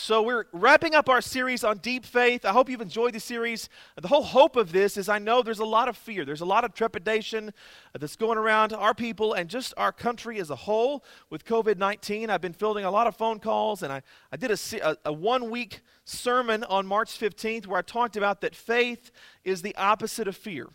So, 0.00 0.22
we're 0.22 0.44
wrapping 0.52 0.94
up 0.94 1.08
our 1.08 1.20
series 1.20 1.64
on 1.64 1.78
deep 1.78 2.06
faith. 2.06 2.44
I 2.44 2.52
hope 2.52 2.70
you've 2.70 2.80
enjoyed 2.80 3.14
the 3.14 3.20
series. 3.20 3.68
The 4.00 4.06
whole 4.06 4.22
hope 4.22 4.54
of 4.54 4.70
this 4.70 4.96
is 4.96 5.08
I 5.08 5.18
know 5.18 5.42
there's 5.42 5.58
a 5.58 5.64
lot 5.64 5.88
of 5.88 5.96
fear, 5.96 6.24
there's 6.24 6.40
a 6.40 6.46
lot 6.46 6.62
of 6.62 6.72
trepidation 6.72 7.52
that's 7.98 8.14
going 8.14 8.38
around 8.38 8.72
our 8.72 8.94
people 8.94 9.32
and 9.32 9.50
just 9.50 9.74
our 9.76 9.90
country 9.90 10.38
as 10.38 10.50
a 10.50 10.54
whole 10.54 11.02
with 11.30 11.44
COVID 11.44 11.78
19. 11.78 12.30
I've 12.30 12.40
been 12.40 12.52
fielding 12.52 12.84
a 12.84 12.90
lot 12.92 13.08
of 13.08 13.16
phone 13.16 13.40
calls, 13.40 13.82
and 13.82 13.92
I, 13.92 14.02
I 14.30 14.36
did 14.36 14.52
a, 14.52 14.88
a, 14.88 14.96
a 15.06 15.12
one 15.12 15.50
week 15.50 15.80
sermon 16.04 16.62
on 16.64 16.86
March 16.86 17.18
15th 17.18 17.66
where 17.66 17.80
I 17.80 17.82
talked 17.82 18.16
about 18.16 18.40
that 18.42 18.54
faith 18.54 19.10
is 19.42 19.62
the 19.62 19.74
opposite 19.74 20.28
of 20.28 20.36
fear 20.36 20.68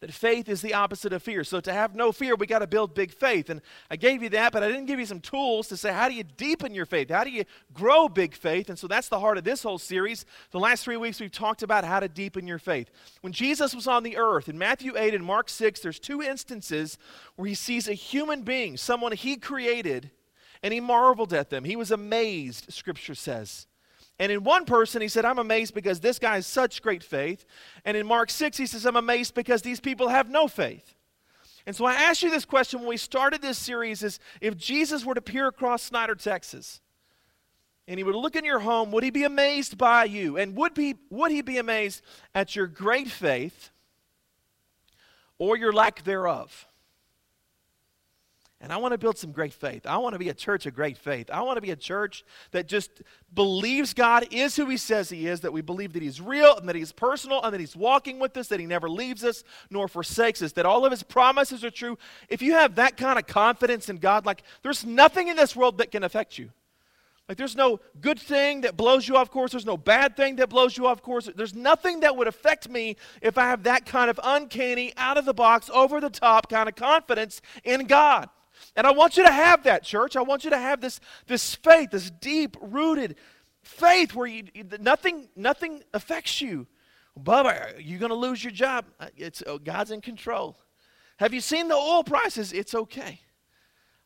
that 0.00 0.12
faith 0.12 0.48
is 0.48 0.62
the 0.62 0.72
opposite 0.72 1.12
of 1.12 1.22
fear. 1.22 1.44
So 1.44 1.60
to 1.60 1.72
have 1.72 1.94
no 1.94 2.10
fear, 2.10 2.34
we 2.34 2.46
got 2.46 2.60
to 2.60 2.66
build 2.66 2.94
big 2.94 3.12
faith. 3.12 3.50
And 3.50 3.60
I 3.90 3.96
gave 3.96 4.22
you 4.22 4.30
that, 4.30 4.50
but 4.50 4.62
I 4.62 4.68
didn't 4.68 4.86
give 4.86 4.98
you 4.98 5.04
some 5.04 5.20
tools 5.20 5.68
to 5.68 5.76
say 5.76 5.92
how 5.92 6.08
do 6.08 6.14
you 6.14 6.24
deepen 6.24 6.74
your 6.74 6.86
faith? 6.86 7.10
How 7.10 7.22
do 7.22 7.30
you 7.30 7.44
grow 7.74 8.08
big 8.08 8.34
faith? 8.34 8.70
And 8.70 8.78
so 8.78 8.86
that's 8.86 9.08
the 9.08 9.20
heart 9.20 9.36
of 9.36 9.44
this 9.44 9.62
whole 9.62 9.78
series. 9.78 10.24
The 10.52 10.58
last 10.58 10.84
three 10.84 10.96
weeks 10.96 11.20
we've 11.20 11.30
talked 11.30 11.62
about 11.62 11.84
how 11.84 12.00
to 12.00 12.08
deepen 12.08 12.46
your 12.46 12.58
faith. 12.58 12.90
When 13.20 13.34
Jesus 13.34 13.74
was 13.74 13.86
on 13.86 14.02
the 14.02 14.16
earth, 14.16 14.48
in 14.48 14.56
Matthew 14.56 14.96
8 14.96 15.14
and 15.14 15.24
Mark 15.24 15.50
6, 15.50 15.80
there's 15.80 16.00
two 16.00 16.22
instances 16.22 16.96
where 17.36 17.48
he 17.48 17.54
sees 17.54 17.86
a 17.86 17.92
human 17.92 18.40
being, 18.40 18.78
someone 18.78 19.12
he 19.12 19.36
created, 19.36 20.10
and 20.62 20.72
he 20.72 20.80
marveled 20.80 21.34
at 21.34 21.50
them. 21.50 21.64
He 21.64 21.76
was 21.76 21.90
amazed, 21.90 22.72
scripture 22.72 23.14
says. 23.14 23.66
And 24.20 24.30
in 24.30 24.44
one 24.44 24.66
person, 24.66 25.00
he 25.00 25.08
said, 25.08 25.24
I'm 25.24 25.38
amazed 25.38 25.72
because 25.72 25.98
this 25.98 26.18
guy 26.18 26.34
has 26.34 26.46
such 26.46 26.82
great 26.82 27.02
faith. 27.02 27.46
And 27.86 27.96
in 27.96 28.06
Mark 28.06 28.28
6, 28.28 28.58
he 28.58 28.66
says, 28.66 28.84
I'm 28.84 28.96
amazed 28.96 29.34
because 29.34 29.62
these 29.62 29.80
people 29.80 30.08
have 30.08 30.28
no 30.28 30.46
faith. 30.46 30.94
And 31.66 31.74
so 31.74 31.86
I 31.86 31.94
asked 31.94 32.22
you 32.22 32.30
this 32.30 32.44
question 32.44 32.80
when 32.80 32.88
we 32.90 32.98
started 32.98 33.40
this 33.40 33.56
series 33.56 34.02
is 34.02 34.20
if 34.42 34.58
Jesus 34.58 35.06
were 35.06 35.14
to 35.14 35.22
peer 35.22 35.48
across 35.48 35.82
Snyder, 35.82 36.14
Texas, 36.14 36.82
and 37.88 37.98
he 37.98 38.04
would 38.04 38.14
look 38.14 38.36
in 38.36 38.44
your 38.44 38.58
home, 38.58 38.92
would 38.92 39.04
he 39.04 39.10
be 39.10 39.24
amazed 39.24 39.78
by 39.78 40.04
you? 40.04 40.36
And 40.36 40.54
would, 40.54 40.74
be, 40.74 40.96
would 41.08 41.32
he 41.32 41.40
be 41.40 41.56
amazed 41.56 42.02
at 42.34 42.54
your 42.54 42.66
great 42.66 43.08
faith 43.08 43.70
or 45.38 45.56
your 45.56 45.72
lack 45.72 46.04
thereof? 46.04 46.66
And 48.62 48.70
I 48.72 48.76
want 48.76 48.92
to 48.92 48.98
build 48.98 49.16
some 49.16 49.32
great 49.32 49.54
faith. 49.54 49.86
I 49.86 49.96
want 49.96 50.12
to 50.14 50.18
be 50.18 50.28
a 50.28 50.34
church 50.34 50.66
of 50.66 50.74
great 50.74 50.98
faith. 50.98 51.30
I 51.30 51.40
want 51.40 51.56
to 51.56 51.62
be 51.62 51.70
a 51.70 51.76
church 51.76 52.24
that 52.50 52.68
just 52.68 53.02
believes 53.34 53.94
God 53.94 54.26
is 54.30 54.54
who 54.54 54.66
He 54.66 54.76
says 54.76 55.08
He 55.08 55.26
is, 55.26 55.40
that 55.40 55.52
we 55.52 55.62
believe 55.62 55.94
that 55.94 56.02
He's 56.02 56.20
real 56.20 56.56
and 56.58 56.68
that 56.68 56.76
He's 56.76 56.92
personal 56.92 57.42
and 57.42 57.54
that 57.54 57.60
He's 57.60 57.74
walking 57.74 58.18
with 58.18 58.36
us, 58.36 58.48
that 58.48 58.60
He 58.60 58.66
never 58.66 58.90
leaves 58.90 59.24
us 59.24 59.44
nor 59.70 59.88
forsakes 59.88 60.42
us, 60.42 60.52
that 60.52 60.66
all 60.66 60.84
of 60.84 60.90
His 60.90 61.02
promises 61.02 61.64
are 61.64 61.70
true. 61.70 61.96
If 62.28 62.42
you 62.42 62.52
have 62.52 62.74
that 62.74 62.98
kind 62.98 63.18
of 63.18 63.26
confidence 63.26 63.88
in 63.88 63.96
God, 63.96 64.26
like 64.26 64.42
there's 64.62 64.84
nothing 64.84 65.28
in 65.28 65.36
this 65.36 65.56
world 65.56 65.78
that 65.78 65.90
can 65.90 66.04
affect 66.04 66.36
you. 66.36 66.50
Like 67.30 67.38
there's 67.38 67.56
no 67.56 67.80
good 68.00 68.18
thing 68.18 68.62
that 68.62 68.76
blows 68.76 69.08
you 69.08 69.16
off 69.16 69.30
course. 69.30 69.52
There's 69.52 69.64
no 69.64 69.78
bad 69.78 70.16
thing 70.16 70.36
that 70.36 70.50
blows 70.50 70.76
you 70.76 70.86
off 70.86 71.00
course. 71.00 71.30
There's 71.34 71.54
nothing 71.54 72.00
that 72.00 72.14
would 72.14 72.26
affect 72.26 72.68
me 72.68 72.96
if 73.22 73.38
I 73.38 73.44
have 73.44 73.62
that 73.62 73.86
kind 73.86 74.10
of 74.10 74.20
uncanny, 74.22 74.92
out 74.98 75.16
of 75.16 75.24
the 75.24 75.32
box, 75.32 75.70
over 75.72 76.00
the 76.00 76.10
top 76.10 76.50
kind 76.50 76.68
of 76.68 76.74
confidence 76.74 77.40
in 77.64 77.86
God. 77.86 78.28
And 78.76 78.86
I 78.86 78.92
want 78.92 79.16
you 79.16 79.24
to 79.24 79.32
have 79.32 79.64
that, 79.64 79.82
church. 79.82 80.16
I 80.16 80.22
want 80.22 80.44
you 80.44 80.50
to 80.50 80.58
have 80.58 80.80
this, 80.80 81.00
this 81.26 81.54
faith, 81.54 81.90
this 81.90 82.10
deep 82.10 82.56
rooted 82.60 83.16
faith 83.62 84.14
where 84.14 84.26
you, 84.26 84.44
nothing, 84.80 85.28
nothing 85.36 85.82
affects 85.92 86.40
you. 86.40 86.66
Bubba, 87.18 87.74
you're 87.78 87.98
going 87.98 88.10
to 88.10 88.16
lose 88.16 88.42
your 88.42 88.52
job. 88.52 88.86
Uh, 88.98 89.06
it's, 89.16 89.42
oh, 89.46 89.58
God's 89.58 89.90
in 89.90 90.00
control. 90.00 90.56
Have 91.18 91.34
you 91.34 91.40
seen 91.40 91.68
the 91.68 91.74
oil 91.74 92.02
prices? 92.02 92.52
It's 92.52 92.74
okay. 92.74 93.20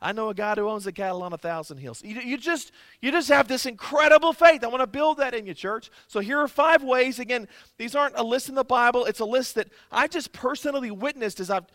I 0.01 0.13
know 0.13 0.29
a 0.29 0.35
guy 0.35 0.55
who 0.55 0.69
owns 0.69 0.87
a 0.87 0.93
cattle 0.93 1.23
on 1.23 1.33
a 1.33 1.39
thousand 1.39 1.79
hills. 1.79 2.03
You, 2.05 2.21
you, 2.21 2.37
just, 2.37 2.73
you 3.01 3.11
just 3.11 3.29
have 3.29 3.49
this 3.49 3.65
incredible 3.65 4.35
faith. 4.35 4.63
I 4.63 4.67
want 4.67 4.83
to 4.83 4.87
build 4.87 5.19
that 5.19 5.33
in 5.33 5.47
your 5.47 5.55
church. 5.55 5.91
So 6.09 6.21
here 6.21 6.39
are 6.41 6.49
five 6.49 6.83
ways. 6.83 7.19
Again, 7.19 7.49
these 7.79 7.95
aren't 7.95 8.19
a 8.19 8.23
list 8.23 8.51
in 8.51 8.55
the 8.55 8.65
Bible. 8.65 9.07
It's 9.07 9.21
a 9.21 9.25
list 9.25 9.55
that 9.55 9.69
I 9.91 10.07
just 10.07 10.33
personally 10.33 10.91
witnessed 10.91 11.41
as 11.41 11.51
I've 11.51 11.67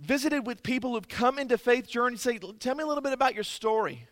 visited 0.00 0.46
with 0.46 0.62
people 0.62 0.94
who've 0.94 1.08
come 1.08 1.38
into 1.38 1.58
faith 1.58 1.88
journey 1.88 2.16
say, 2.16 2.38
Tell 2.38 2.74
me 2.74 2.82
a 2.82 2.86
little 2.86 3.02
bit 3.02 3.12
about 3.12 3.34
your 3.34 3.44
story. 3.44 4.06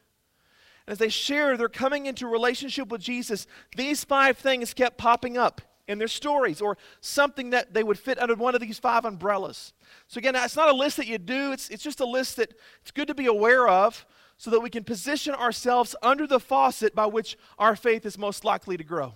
And 0.87 0.93
as 0.93 0.99
they 0.99 1.09
share 1.09 1.56
they're 1.56 1.69
coming 1.69 2.06
into 2.06 2.26
relationship 2.26 2.88
with 2.88 3.00
Jesus, 3.00 3.47
these 3.76 4.04
five 4.04 4.38
things 4.38 4.75
kept 4.75 4.98
popping 4.98 5.37
up 5.37 5.60
in 5.87 5.98
their 5.98 6.09
stories 6.09 6.60
or 6.60 6.77
something 7.00 7.50
that 7.50 7.72
they 7.72 7.82
would 7.82 7.98
fit 7.98 8.21
under 8.21 8.34
one 8.34 8.54
of 8.54 8.60
these 8.60 8.78
five 8.78 9.04
umbrellas. 9.04 9.72
So, 10.06 10.19
again, 10.19 10.37
it's 10.37 10.56
not 10.56 10.69
a 10.69 10.72
list 10.72 10.98
that 10.98 11.06
you 11.06 11.19
do, 11.19 11.53
it's, 11.53 11.71
it's 11.71 11.82
just 11.82 12.00
a 12.00 12.06
list 12.06 12.37
that 12.37 12.53
it's 12.82 12.91
good 12.91 13.09
to 13.09 13.15
be 13.15 13.27
aware 13.27 13.66
of 13.66 14.06
so 14.37 14.50
that 14.50 14.60
we 14.60 14.71
can 14.71 14.84
position 14.84 15.34
ourselves 15.34 15.97
under 16.03 16.27
the 16.27 16.38
faucet 16.38 16.94
by 16.94 17.06
which 17.06 17.37
our 17.59 17.75
faith 17.75 18.06
is 18.06 18.16
most 18.16 18.44
likely 18.44 18.77
to 18.77 18.84
grow. 18.84 19.15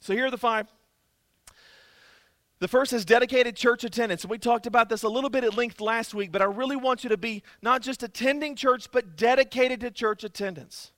So, 0.00 0.12
here 0.12 0.26
are 0.26 0.30
the 0.30 0.38
five. 0.38 0.68
The 2.60 2.68
first 2.68 2.92
is 2.92 3.06
dedicated 3.06 3.56
church 3.56 3.84
attendance. 3.84 4.26
We 4.26 4.36
talked 4.36 4.66
about 4.66 4.90
this 4.90 5.02
a 5.02 5.08
little 5.08 5.30
bit 5.30 5.44
at 5.44 5.56
length 5.56 5.80
last 5.80 6.12
week, 6.12 6.30
but 6.30 6.42
I 6.42 6.44
really 6.44 6.76
want 6.76 7.02
you 7.02 7.08
to 7.08 7.16
be 7.16 7.42
not 7.62 7.80
just 7.80 8.02
attending 8.02 8.54
church, 8.54 8.92
but 8.92 9.16
dedicated 9.16 9.80
to 9.80 9.90
church 9.90 10.24
attendance. 10.24 10.92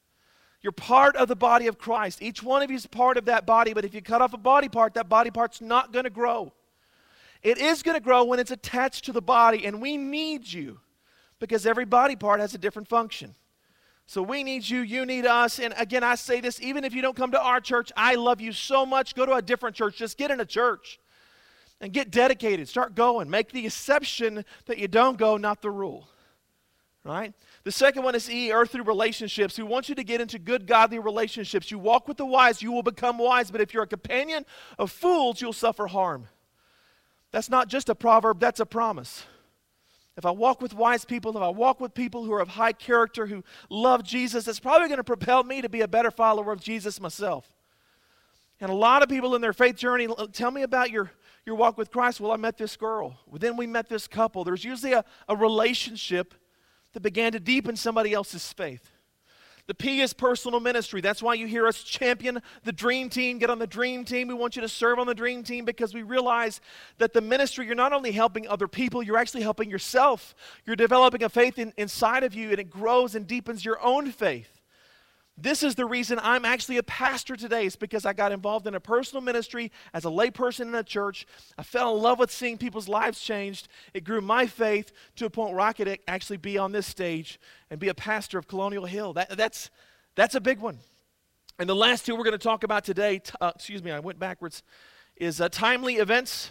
You're 0.61 0.73
part 0.73 1.15
of 1.15 1.29
the 1.29 1.37
body 1.37 1.69
of 1.69 1.79
Christ. 1.79 2.21
Each 2.21 2.43
one 2.43 2.63
of 2.63 2.71
you 2.71 2.77
is 2.77 2.87
part 2.87 3.17
of 3.17 3.27
that 3.27 3.47
body, 3.47 3.75
but 3.75 3.85
if 3.85 3.95
you 3.95 4.03
cut 4.03 4.21
off 4.21 4.35
a 4.35 4.39
body 4.39 4.69
part, 4.69 4.95
that 4.95 5.09
body 5.09 5.31
part's 5.31 5.61
not 5.61 5.93
going 5.93 6.05
to 6.05 6.11
grow. 6.11 6.53
It 7.45 7.59
is 7.59 7.85
going 7.85 7.97
to 7.97 8.03
grow 8.03 8.25
when 8.25 8.41
it's 8.41 8.51
attached 8.51 9.05
to 9.05 9.13
the 9.13 9.23
body, 9.23 9.65
and 9.65 9.81
we 9.81 9.97
need 9.97 10.53
you 10.53 10.81
because 11.39 11.65
every 11.65 11.85
body 11.85 12.17
part 12.17 12.41
has 12.41 12.55
a 12.55 12.59
different 12.59 12.89
function. 12.89 13.37
So 14.07 14.21
we 14.21 14.43
need 14.43 14.69
you, 14.69 14.81
you 14.81 15.07
need 15.07 15.27
us. 15.27 15.61
And 15.61 15.75
again, 15.77 16.03
I 16.03 16.17
say 16.17 16.41
this 16.41 16.61
even 16.61 16.83
if 16.83 16.93
you 16.93 17.03
don't 17.03 17.17
come 17.17 17.31
to 17.33 17.41
our 17.41 17.61
church, 17.61 17.93
I 17.97 18.17
love 18.17 18.41
you 18.41 18.53
so 18.53 18.85
much. 18.85 19.15
Go 19.15 19.27
to 19.27 19.35
a 19.35 19.43
different 19.43 19.77
church. 19.77 19.97
Just 19.97 20.19
get 20.19 20.33
in 20.33 20.41
a 20.41 20.45
church 20.45 20.99
and 21.83 21.93
get 21.93 22.11
dedicated. 22.11 22.69
Start 22.69 22.95
going. 22.95 23.29
Make 23.29 23.53
the 23.53 23.67
exception 23.67 24.45
that 24.67 24.79
you 24.79 24.89
don't 24.89 25.19
go, 25.19 25.37
not 25.37 25.61
the 25.61 25.71
rule. 25.71 26.09
Right? 27.05 27.35
The 27.65 27.73
second 27.73 28.05
one 28.05 28.15
is 28.15 28.31
E, 28.31 28.53
earthly 28.53 28.81
relationships. 28.81 29.59
We 29.59 29.65
want 29.65 29.89
you 29.89 29.97
to 29.97 30.05
get 30.05 30.21
into 30.21 30.39
good, 30.39 30.69
godly 30.69 31.01
relationships. 31.01 31.73
You 31.73 31.81
walk 31.81 32.07
with 32.07 32.17
the 32.17 32.25
wise, 32.25 32.63
you 32.63 32.71
will 32.71 32.85
become 32.85 33.19
wise. 33.19 33.51
But 33.51 33.61
if 33.61 33.75
you're 33.75 33.83
a 33.83 33.89
companion 33.89 34.47
of 34.79 34.93
fools, 34.93 35.41
you'll 35.41 35.53
suffer 35.53 35.89
harm. 35.89 36.29
That's 37.33 37.51
not 37.51 37.67
just 37.67 37.89
a 37.89 37.97
proverb, 37.97 38.39
that's 38.39 38.61
a 38.61 38.67
promise. 38.67 39.25
If 40.17 40.25
I 40.25 40.31
walk 40.31 40.61
with 40.61 40.75
wise 40.75 41.05
people, 41.05 41.37
if 41.37 41.43
I 41.43 41.49
walk 41.49 41.81
with 41.81 41.95
people 41.95 42.25
who 42.25 42.33
are 42.35 42.41
of 42.41 42.51
high 42.51 42.75
character, 42.75 43.27
who 43.27 43.43
love 43.71 44.05
Jesus, 44.05 44.47
it's 44.47 44.61
probably 44.61 44.87
going 44.87 44.99
to 44.99 45.05
propel 45.05 45.43
me 45.43 45.63
to 45.63 45.69
be 45.69 45.81
a 45.81 45.89
better 45.89 46.11
follower 46.11 46.53
of 46.53 46.61
Jesus 46.61 47.01
myself. 47.01 47.51
And 48.61 48.71
a 48.71 48.75
lot 48.75 49.03
of 49.03 49.09
people 49.09 49.35
in 49.35 49.41
their 49.41 49.55
faith 49.55 49.77
journey 49.77 50.07
tell 50.33 50.53
me 50.53 50.63
about 50.63 50.91
your 50.91 51.11
your 51.45 51.57
walk 51.57 51.77
with 51.77 51.91
Christ? 51.91 52.21
Well, 52.21 52.33
I 52.33 52.37
met 52.37 52.57
this 52.57 52.77
girl. 52.77 53.19
Well, 53.27 53.39
then 53.39 53.57
we 53.57 53.67
met 53.67 53.89
this 53.89 54.07
couple. 54.07 54.45
There's 54.45 54.65
usually 54.65 54.93
a, 54.93 55.05
a 55.29 55.37
relationship 55.37 56.35
that 56.93 57.01
began 57.01 57.33
to 57.33 57.41
deepen 57.41 57.77
somebody 57.77 58.13
else's 58.13 58.53
faith. 58.53 58.91
The 59.69 59.75
P 59.75 60.01
is 60.01 60.13
personal 60.13 60.59
ministry. 60.59 61.01
That's 61.01 61.23
why 61.23 61.35
you 61.35 61.47
hear 61.47 61.69
us 61.69 61.85
champion 61.85 62.43
the 62.65 62.73
dream 62.73 63.09
team. 63.09 63.39
Get 63.39 63.49
on 63.49 63.61
the 63.61 63.67
dream 63.67 64.05
team. 64.05 64.27
We 64.27 64.35
want 64.35 64.57
you 64.57 64.63
to 64.63 64.69
serve 64.69 64.99
on 64.99 65.07
the 65.07 65.15
dream 65.15 65.45
team 65.45 65.65
because 65.65 65.95
we 65.95 66.03
realize 66.03 66.61
that 66.99 67.13
the 67.13 67.21
ministry, 67.21 67.67
you're 67.67 67.77
not 67.77 67.93
only 67.93 68.11
helping 68.11 68.49
other 68.49 68.67
people, 68.67 69.03
you're 69.03 69.19
actually 69.19 69.43
helping 69.43 69.71
yourself. 69.71 70.35
You're 70.67 70.77
developing 70.77 71.23
a 71.23 71.29
faith 71.29 71.59
in, 71.61 71.73
inside 71.77 72.25
of 72.25 72.35
you, 72.35 72.51
and 72.51 72.59
it 72.59 72.71
grows 72.71 73.15
and 73.15 73.25
deepens 73.27 73.65
your 73.65 73.81
own 73.81 74.11
faith. 74.11 74.62
This 75.37 75.63
is 75.63 75.75
the 75.75 75.87
reason 75.87 76.21
I'm 76.23 76.45
actually 76.45 76.77
a 76.77 76.83
pastor 76.83 77.37
today, 77.37 77.65
is 77.65 77.75
because 77.75 78.05
I 78.05 78.13
got 78.13 78.33
involved 78.33 78.67
in 78.67 78.75
a 78.75 78.81
personal 78.81 79.23
ministry 79.23 79.73
as 79.95 80.05
a 80.05 80.09
layperson 80.09 80.69
in 80.69 80.75
a 80.75 80.83
church. 80.83 81.27
I 81.57 81.63
fell 81.63 81.97
in 81.97 82.03
love 82.03 82.19
with 82.19 82.31
seeing 82.31 82.59
people's 82.59 82.89
lives 82.89 83.19
changed. 83.21 83.69
It 83.95 84.05
grew 84.05 84.21
my 84.21 84.47
faith 84.47 84.93
to 85.17 85.25
a 85.25 85.31
point 85.31 85.53
where 85.53 85.61
I 85.61 85.73
could 85.73 85.99
actually 86.07 86.37
be 86.37 86.59
on 86.59 86.73
this 86.73 86.87
stage 86.87 87.41
and 87.71 87.81
be 87.81 87.89
a 87.89 87.95
pastor 87.95 88.39
of 88.39 88.47
Colonial 88.47 88.85
Hill. 88.85 89.15
That, 89.15 89.37
that's, 89.37 89.71
that's 90.17 90.35
a 90.35 90.41
big 90.41 90.61
one. 90.61 90.79
And 91.59 91.69
the 91.69 91.77
last 91.77 92.05
two 92.05 92.15
we're 92.15 92.25
going 92.25 92.33
to 92.33 92.39
talk 92.39 92.63
about 92.63 92.85
today, 92.85 93.19
t- 93.19 93.33
uh, 93.41 93.53
excuse 93.55 93.83
me, 93.83 93.91
I 93.91 94.01
went 94.01 94.19
backwards, 94.19 94.63
is 95.17 95.41
uh, 95.41 95.49
timely 95.49 95.97
events. 95.97 96.51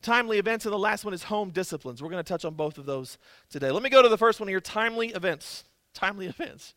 Timely 0.00 0.38
events, 0.38 0.64
and 0.64 0.72
the 0.72 0.78
last 0.78 1.04
one 1.04 1.12
is 1.12 1.24
home 1.24 1.50
disciplines. 1.50 2.02
We're 2.02 2.10
going 2.10 2.22
to 2.22 2.28
touch 2.28 2.44
on 2.44 2.54
both 2.54 2.78
of 2.78 2.86
those 2.86 3.18
today. 3.50 3.70
Let 3.70 3.82
me 3.82 3.90
go 3.90 4.00
to 4.00 4.08
the 4.08 4.18
first 4.18 4.38
one 4.38 4.48
here 4.48 4.60
timely 4.60 5.08
events. 5.08 5.64
Timely 5.92 6.26
events. 6.28 6.74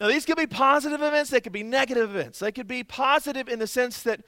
Now, 0.00 0.08
these 0.08 0.24
could 0.24 0.36
be 0.36 0.46
positive 0.46 1.00
events, 1.00 1.30
they 1.30 1.40
could 1.40 1.52
be 1.52 1.62
negative 1.62 2.10
events. 2.10 2.40
They 2.40 2.52
could 2.52 2.66
be 2.66 2.82
positive 2.82 3.48
in 3.48 3.58
the 3.58 3.66
sense 3.66 4.02
that 4.02 4.22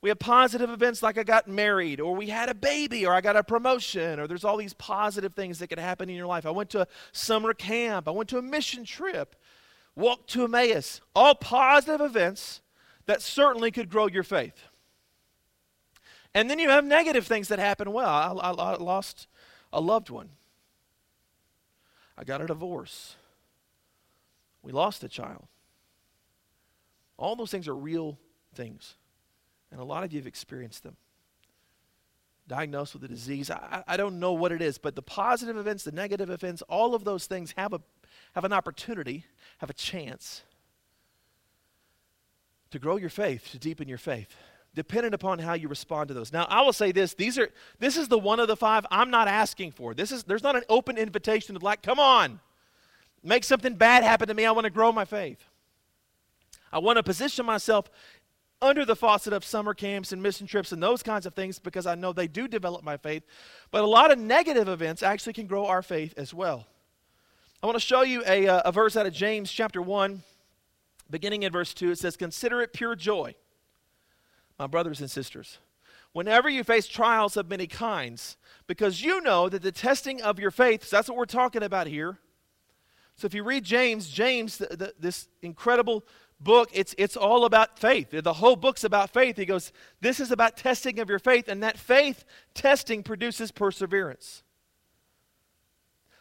we 0.00 0.10
have 0.10 0.18
positive 0.18 0.70
events 0.70 1.02
like 1.02 1.18
I 1.18 1.24
got 1.24 1.48
married, 1.48 2.00
or 2.00 2.14
we 2.14 2.28
had 2.28 2.48
a 2.48 2.54
baby, 2.54 3.06
or 3.06 3.12
I 3.14 3.20
got 3.20 3.34
a 3.34 3.42
promotion, 3.42 4.20
or 4.20 4.26
there's 4.26 4.44
all 4.44 4.56
these 4.56 4.74
positive 4.74 5.34
things 5.34 5.58
that 5.58 5.68
could 5.68 5.78
happen 5.78 6.08
in 6.08 6.14
your 6.14 6.26
life. 6.26 6.46
I 6.46 6.50
went 6.50 6.70
to 6.70 6.82
a 6.82 6.86
summer 7.12 7.54
camp, 7.54 8.06
I 8.06 8.12
went 8.12 8.28
to 8.30 8.38
a 8.38 8.42
mission 8.42 8.84
trip, 8.84 9.34
walked 9.96 10.30
to 10.30 10.44
Emmaus. 10.44 11.00
All 11.14 11.34
positive 11.34 12.00
events 12.00 12.60
that 13.06 13.22
certainly 13.22 13.70
could 13.70 13.88
grow 13.88 14.06
your 14.06 14.22
faith. 14.22 14.68
And 16.34 16.50
then 16.50 16.58
you 16.58 16.68
have 16.68 16.84
negative 16.84 17.26
things 17.26 17.48
that 17.48 17.58
happen. 17.58 17.90
Well, 17.90 18.08
I, 18.08 18.50
I, 18.50 18.50
I 18.50 18.76
lost 18.76 19.26
a 19.72 19.80
loved 19.80 20.10
one, 20.10 20.28
I 22.16 22.24
got 22.24 22.40
a 22.42 22.46
divorce. 22.46 23.16
We 24.66 24.72
lost 24.72 25.04
a 25.04 25.08
child. 25.08 25.46
All 27.16 27.36
those 27.36 27.52
things 27.52 27.68
are 27.68 27.74
real 27.74 28.18
things. 28.52 28.96
And 29.70 29.80
a 29.80 29.84
lot 29.84 30.02
of 30.02 30.12
you 30.12 30.18
have 30.18 30.26
experienced 30.26 30.82
them. 30.82 30.96
Diagnosed 32.48 32.94
with 32.94 33.04
a 33.04 33.08
disease. 33.08 33.48
I, 33.48 33.84
I 33.86 33.96
don't 33.96 34.18
know 34.18 34.32
what 34.32 34.50
it 34.50 34.60
is, 34.60 34.76
but 34.76 34.96
the 34.96 35.02
positive 35.02 35.56
events, 35.56 35.84
the 35.84 35.92
negative 35.92 36.30
events, 36.30 36.62
all 36.62 36.96
of 36.96 37.04
those 37.04 37.26
things 37.26 37.54
have, 37.56 37.72
a, 37.74 37.80
have 38.34 38.44
an 38.44 38.52
opportunity, 38.52 39.24
have 39.58 39.70
a 39.70 39.72
chance 39.74 40.42
to 42.70 42.80
grow 42.80 42.96
your 42.96 43.08
faith, 43.08 43.52
to 43.52 43.60
deepen 43.60 43.86
your 43.86 43.98
faith, 43.98 44.34
dependent 44.74 45.14
upon 45.14 45.38
how 45.38 45.54
you 45.54 45.68
respond 45.68 46.08
to 46.08 46.14
those. 46.14 46.32
Now, 46.32 46.44
I 46.50 46.62
will 46.62 46.72
say 46.72 46.90
this: 46.90 47.14
these 47.14 47.38
are 47.38 47.50
this 47.78 47.96
is 47.96 48.08
the 48.08 48.18
one 48.18 48.40
of 48.40 48.48
the 48.48 48.56
five 48.56 48.84
I'm 48.90 49.10
not 49.10 49.28
asking 49.28 49.70
for. 49.72 49.94
This 49.94 50.10
is 50.10 50.24
there's 50.24 50.42
not 50.42 50.56
an 50.56 50.64
open 50.68 50.98
invitation 50.98 51.56
to 51.56 51.64
like, 51.64 51.82
come 51.82 52.00
on, 52.00 52.40
make 53.26 53.44
something 53.44 53.74
bad 53.74 54.04
happen 54.04 54.28
to 54.28 54.34
me. 54.34 54.46
I 54.46 54.52
want 54.52 54.64
to 54.64 54.70
grow 54.70 54.92
my 54.92 55.04
faith. 55.04 55.42
I 56.72 56.78
want 56.78 56.96
to 56.96 57.02
position 57.02 57.46
myself 57.46 57.90
under 58.62 58.84
the 58.84 58.96
faucet 58.96 59.32
of 59.32 59.44
summer 59.44 59.74
camps 59.74 60.12
and 60.12 60.22
mission 60.22 60.46
trips 60.46 60.72
and 60.72 60.82
those 60.82 61.02
kinds 61.02 61.26
of 61.26 61.34
things 61.34 61.58
because 61.58 61.86
I 61.86 61.94
know 61.94 62.12
they 62.12 62.26
do 62.26 62.48
develop 62.48 62.82
my 62.82 62.96
faith. 62.96 63.22
But 63.70 63.84
a 63.84 63.86
lot 63.86 64.10
of 64.10 64.18
negative 64.18 64.68
events 64.68 65.02
actually 65.02 65.34
can 65.34 65.46
grow 65.46 65.66
our 65.66 65.82
faith 65.82 66.14
as 66.16 66.32
well. 66.32 66.66
I 67.62 67.66
want 67.66 67.76
to 67.76 67.84
show 67.84 68.02
you 68.02 68.22
a, 68.26 68.46
uh, 68.48 68.62
a 68.64 68.72
verse 68.72 68.96
out 68.96 69.06
of 69.06 69.12
James 69.12 69.50
chapter 69.50 69.82
1, 69.82 70.22
beginning 71.10 71.42
in 71.42 71.52
verse 71.52 71.74
2. 71.74 71.90
It 71.90 71.98
says, 71.98 72.16
Consider 72.16 72.60
it 72.60 72.72
pure 72.72 72.94
joy, 72.94 73.34
my 74.58 74.66
brothers 74.66 75.00
and 75.00 75.10
sisters, 75.10 75.58
whenever 76.12 76.48
you 76.48 76.64
face 76.64 76.86
trials 76.86 77.36
of 77.36 77.48
many 77.48 77.66
kinds, 77.66 78.36
because 78.66 79.02
you 79.02 79.20
know 79.20 79.48
that 79.48 79.62
the 79.62 79.72
testing 79.72 80.22
of 80.22 80.38
your 80.38 80.50
faith, 80.50 80.84
so 80.84 80.96
that's 80.96 81.08
what 81.08 81.18
we're 81.18 81.24
talking 81.24 81.62
about 81.62 81.86
here. 81.86 82.18
So 83.16 83.26
if 83.26 83.34
you 83.34 83.42
read 83.42 83.64
James, 83.64 84.08
James, 84.08 84.58
the, 84.58 84.66
the, 84.66 84.94
this 84.98 85.28
incredible 85.40 86.04
book, 86.38 86.68
it's, 86.72 86.94
it's 86.98 87.16
all 87.16 87.46
about 87.46 87.78
faith. 87.78 88.10
The 88.10 88.32
whole 88.32 88.56
book's 88.56 88.84
about 88.84 89.10
faith. 89.10 89.36
He 89.36 89.46
goes, 89.46 89.72
This 90.00 90.20
is 90.20 90.30
about 90.30 90.56
testing 90.56 90.98
of 90.98 91.08
your 91.08 91.18
faith, 91.18 91.48
and 91.48 91.62
that 91.62 91.78
faith 91.78 92.24
testing 92.54 93.02
produces 93.02 93.50
perseverance. 93.50 94.42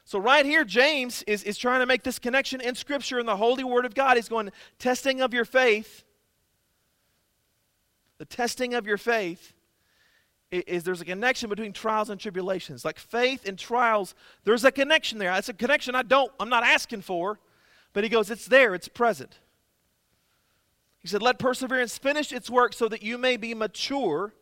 So, 0.05 0.19
right 0.19 0.45
here, 0.45 0.63
James 0.63 1.23
is, 1.23 1.43
is 1.43 1.57
trying 1.57 1.79
to 1.79 1.85
make 1.85 2.03
this 2.03 2.19
connection 2.19 2.61
in 2.61 2.75
Scripture 2.75 3.19
in 3.19 3.25
the 3.25 3.35
Holy 3.35 3.63
Word 3.63 3.85
of 3.85 3.95
God. 3.95 4.15
He's 4.15 4.29
going, 4.29 4.51
testing 4.77 5.19
of 5.19 5.33
your 5.33 5.45
faith. 5.45 6.03
The 8.19 8.25
testing 8.25 8.73
of 8.75 8.87
your 8.87 8.97
faith 8.97 9.54
is, 10.51 10.83
there's 10.83 11.01
a 11.01 11.05
connection 11.05 11.49
between 11.49 11.73
trials 11.73 12.09
and 12.09 12.19
tribulations. 12.19 12.85
Like 12.85 12.99
faith 12.99 13.47
and 13.47 13.57
trials, 13.57 14.15
there's 14.43 14.63
a 14.63 14.71
connection 14.71 15.17
there. 15.17 15.33
It's 15.33 15.49
a 15.49 15.53
connection 15.53 15.95
I 15.95 16.03
don't, 16.03 16.31
I'm 16.39 16.49
not 16.49 16.63
asking 16.63 17.01
for, 17.01 17.39
but 17.93 18.03
he 18.03 18.09
goes, 18.09 18.29
it's 18.29 18.45
there, 18.45 18.75
it's 18.75 18.87
present. 18.87 19.39
He 20.99 21.07
said, 21.07 21.21
Let 21.21 21.37
perseverance 21.37 21.99
finish 21.99 22.31
its 22.31 22.49
work 22.49 22.73
so 22.73 22.87
that 22.89 23.03
you 23.03 23.19
may 23.19 23.37
be 23.37 23.53
mature. 23.53 24.33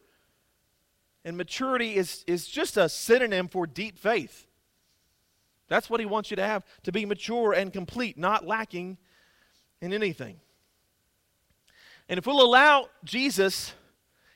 And 1.25 1.35
maturity 1.35 1.95
is, 1.95 2.23
is 2.25 2.47
just 2.47 2.77
a 2.77 2.87
synonym 2.87 3.49
for 3.49 3.67
deep 3.67 3.97
faith. 3.97 4.47
That's 5.67 5.89
what 5.89 5.99
he 5.99 6.05
wants 6.05 6.31
you 6.31 6.37
to 6.37 6.45
have 6.45 6.65
to 6.83 6.91
be 6.91 7.05
mature 7.05 7.51
and 7.51 7.73
complete, 7.73 8.17
not 8.17 8.45
lacking 8.45 8.97
in 9.81 9.91
anything. 9.91 10.39
And 12.07 12.17
if 12.17 12.25
we'll 12.25 12.41
allow 12.41 12.87
Jesus, 13.03 13.73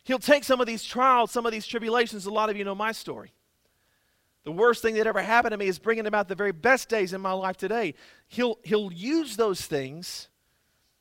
he'll 0.07 0.19
take 0.19 0.44
some 0.44 0.59
of 0.59 0.68
these 0.68 0.83
trials, 0.83 1.31
some 1.31 1.45
of 1.45 1.51
these 1.51 1.68
tribulations. 1.68 2.25
A 2.25 2.31
lot 2.31 2.50
of 2.50 2.57
you 2.57 2.63
know 2.63 2.75
my 2.75 2.92
story. 2.92 3.31
The 4.44 4.51
worst 4.51 4.81
thing 4.81 4.95
that 4.95 5.06
ever 5.06 5.21
happened 5.21 5.51
to 5.51 5.57
me 5.57 5.68
is 5.68 5.77
bringing 5.77 6.07
about 6.07 6.27
the 6.27 6.36
very 6.36 6.54
best 6.54 6.89
days 6.89 7.13
in 7.13 7.21
my 7.21 7.33
life 7.33 7.57
today. 7.57 7.94
He'll, 8.27 8.57
he'll 8.63 8.92
use 8.92 9.36
those 9.36 9.62
things 9.62 10.30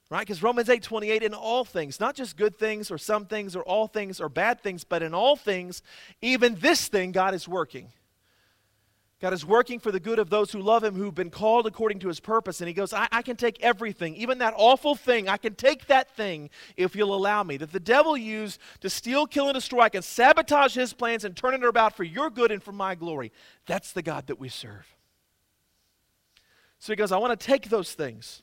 Right? 0.08 0.20
Because 0.20 0.43
Romans 0.43 0.69
8 0.69 0.82
28, 0.82 1.23
in 1.25 1.35
all 1.35 1.64
things, 1.64 1.99
not 1.99 2.14
just 2.14 2.37
good 2.37 2.56
things 2.56 2.93
or 2.93 2.99
some 2.99 3.26
things 3.26 3.56
or 3.56 3.62
all 3.64 3.88
things 3.88 4.20
or 4.20 4.29
bad 4.29 4.61
things, 4.61 4.85
but 4.85 5.03
in 5.03 5.14
all 5.14 5.35
things, 5.35 5.82
even 6.23 6.55
this 6.56 6.87
thing, 6.87 7.11
God 7.11 7.35
is 7.35 7.49
working. 7.49 7.91
God 9.19 9.33
is 9.33 9.47
working 9.47 9.79
for 9.81 9.91
the 9.91 10.01
good 10.01 10.19
of 10.19 10.29
those 10.29 10.53
who 10.53 10.61
love 10.61 10.85
Him, 10.85 10.95
who've 10.95 11.15
been 11.15 11.31
called 11.31 11.67
according 11.67 12.01
to 12.01 12.09
His 12.09 12.21
purpose. 12.21 12.61
And 12.61 12.69
He 12.69 12.75
goes, 12.75 12.93
I, 12.93 13.09
I, 13.11 13.23
can 13.23 13.37
take 13.37 13.63
everything, 13.63 14.15
even 14.17 14.39
that 14.39 14.53
awful 14.57 14.95
thing. 14.95 15.27
I 15.27 15.39
can 15.39 15.55
take 15.55 15.87
that 15.87 16.15
thing 16.15 16.51
if 16.77 16.95
you'll 16.95 17.15
allow 17.15 17.43
me. 17.43 17.57
That 17.57 17.73
the 17.73 17.81
devil 17.81 18.15
used 18.15 18.61
to 18.81 18.91
steal, 18.91 19.27
kill, 19.27 19.49
and 19.49 19.55
destroy, 19.55 19.81
I 19.81 19.89
can 19.89 20.03
sabotage 20.03 20.75
His 20.75 20.93
plans 20.93 21.25
and 21.25 21.35
turn 21.35 21.55
it 21.55 21.65
about 21.65 21.97
for 21.97 22.05
your 22.05 22.29
good 22.29 22.51
and 22.51 22.63
for 22.63 22.73
my 22.73 22.95
glory. 22.95 23.33
That's 23.65 23.93
the 23.93 24.03
God 24.03 24.27
that 24.27 24.39
we 24.39 24.51
serve. 24.51 24.87
So 26.79 26.93
He 26.93 26.97
goes, 26.97 27.11
I 27.11 27.17
want 27.17 27.39
to 27.39 27.47
take 27.47 27.71
those 27.71 27.95
things 27.95 28.43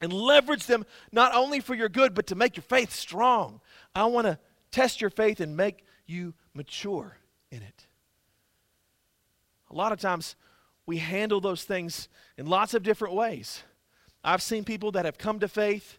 and 0.00 0.12
leverage 0.12 0.66
them 0.66 0.84
not 1.12 1.32
only 1.32 1.60
for 1.60 1.76
your 1.76 1.88
good, 1.88 2.12
but 2.12 2.26
to 2.26 2.34
make 2.34 2.56
your 2.56 2.64
faith 2.64 2.92
strong. 2.92 3.60
I 3.94 4.06
want 4.06 4.26
to 4.26 4.40
test 4.72 5.00
your 5.00 5.10
faith 5.10 5.38
and 5.38 5.56
make 5.56 5.84
you 6.06 6.34
mature 6.54 7.18
in 7.52 7.62
it. 7.62 7.86
A 9.72 9.74
lot 9.74 9.92
of 9.92 9.98
times 9.98 10.36
we 10.86 10.98
handle 10.98 11.40
those 11.40 11.64
things 11.64 12.08
in 12.36 12.46
lots 12.46 12.74
of 12.74 12.82
different 12.82 13.14
ways. 13.14 13.62
I've 14.22 14.42
seen 14.42 14.64
people 14.64 14.92
that 14.92 15.04
have 15.04 15.18
come 15.18 15.40
to 15.40 15.48
faith 15.48 15.98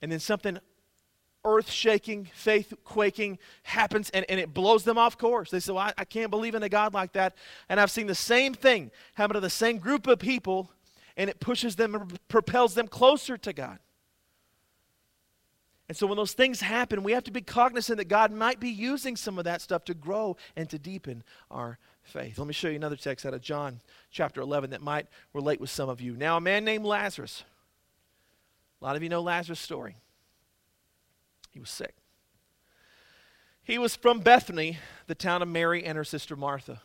and 0.00 0.12
then 0.12 0.20
something 0.20 0.58
earth 1.44 1.70
shaking, 1.70 2.30
faith 2.34 2.72
quaking 2.84 3.38
happens 3.64 4.10
and, 4.10 4.24
and 4.28 4.40
it 4.40 4.54
blows 4.54 4.84
them 4.84 4.96
off 4.96 5.18
course. 5.18 5.50
They 5.50 5.60
say, 5.60 5.72
Well, 5.72 5.82
I, 5.82 5.92
I 5.98 6.04
can't 6.04 6.30
believe 6.30 6.54
in 6.54 6.62
a 6.62 6.68
God 6.68 6.94
like 6.94 7.12
that. 7.12 7.36
And 7.68 7.78
I've 7.78 7.90
seen 7.90 8.06
the 8.06 8.14
same 8.14 8.54
thing 8.54 8.90
happen 9.14 9.34
to 9.34 9.40
the 9.40 9.50
same 9.50 9.78
group 9.78 10.06
of 10.06 10.18
people 10.18 10.70
and 11.16 11.28
it 11.28 11.40
pushes 11.40 11.76
them 11.76 11.94
and 11.94 12.18
propels 12.28 12.74
them 12.74 12.88
closer 12.88 13.36
to 13.38 13.52
God. 13.52 13.78
And 15.88 15.96
so 15.96 16.06
when 16.06 16.16
those 16.16 16.32
things 16.32 16.62
happen, 16.62 17.02
we 17.02 17.12
have 17.12 17.24
to 17.24 17.30
be 17.30 17.42
cognizant 17.42 17.98
that 17.98 18.08
God 18.08 18.32
might 18.32 18.58
be 18.58 18.70
using 18.70 19.16
some 19.16 19.38
of 19.38 19.44
that 19.44 19.60
stuff 19.60 19.84
to 19.84 19.94
grow 19.94 20.36
and 20.56 20.68
to 20.70 20.78
deepen 20.78 21.22
our 21.50 21.78
faith. 22.04 22.38
Let 22.38 22.46
me 22.46 22.54
show 22.54 22.68
you 22.68 22.76
another 22.76 22.96
text 22.96 23.26
out 23.26 23.34
of 23.34 23.40
John 23.40 23.80
chapter 24.10 24.40
11 24.40 24.70
that 24.70 24.82
might 24.82 25.06
relate 25.32 25.60
with 25.60 25.70
some 25.70 25.88
of 25.88 26.00
you. 26.00 26.16
Now, 26.16 26.36
a 26.36 26.40
man 26.40 26.64
named 26.64 26.84
Lazarus, 26.84 27.44
a 28.80 28.84
lot 28.84 28.96
of 28.96 29.02
you 29.02 29.08
know 29.08 29.22
Lazarus' 29.22 29.60
story. 29.60 29.96
He 31.50 31.60
was 31.60 31.70
sick. 31.70 31.94
He 33.62 33.78
was 33.78 33.96
from 33.96 34.20
Bethany, 34.20 34.78
the 35.06 35.14
town 35.14 35.40
of 35.40 35.48
Mary 35.48 35.84
and 35.84 35.96
her 35.96 36.04
sister 36.04 36.36
Martha. 36.36 36.82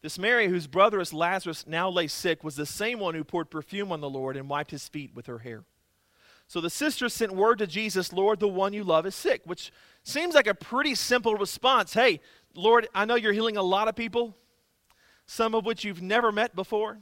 This 0.00 0.18
Mary, 0.18 0.48
whose 0.48 0.66
brother 0.66 1.00
is 1.00 1.12
Lazarus, 1.12 1.66
now 1.66 1.90
lay 1.90 2.06
sick, 2.06 2.44
was 2.44 2.56
the 2.56 2.66
same 2.66 2.98
one 2.98 3.14
who 3.14 3.24
poured 3.24 3.50
perfume 3.50 3.92
on 3.92 4.00
the 4.00 4.08
Lord 4.08 4.36
and 4.36 4.48
wiped 4.48 4.70
his 4.70 4.88
feet 4.88 5.14
with 5.14 5.26
her 5.26 5.38
hair. 5.40 5.64
So 6.48 6.60
the 6.60 6.70
sisters 6.70 7.12
sent 7.12 7.32
word 7.32 7.58
to 7.58 7.66
Jesus, 7.66 8.12
Lord, 8.12 8.38
the 8.38 8.48
one 8.48 8.72
you 8.72 8.84
love 8.84 9.04
is 9.04 9.14
sick, 9.14 9.42
which 9.44 9.72
seems 10.04 10.34
like 10.34 10.46
a 10.46 10.54
pretty 10.54 10.94
simple 10.94 11.34
response. 11.34 11.92
Hey, 11.92 12.20
Lord, 12.54 12.88
I 12.94 13.04
know 13.04 13.16
you're 13.16 13.32
healing 13.32 13.56
a 13.56 13.62
lot 13.62 13.88
of 13.88 13.96
people, 13.96 14.36
some 15.26 15.54
of 15.54 15.64
which 15.64 15.84
you've 15.84 16.02
never 16.02 16.32
met 16.32 16.54
before, 16.54 16.98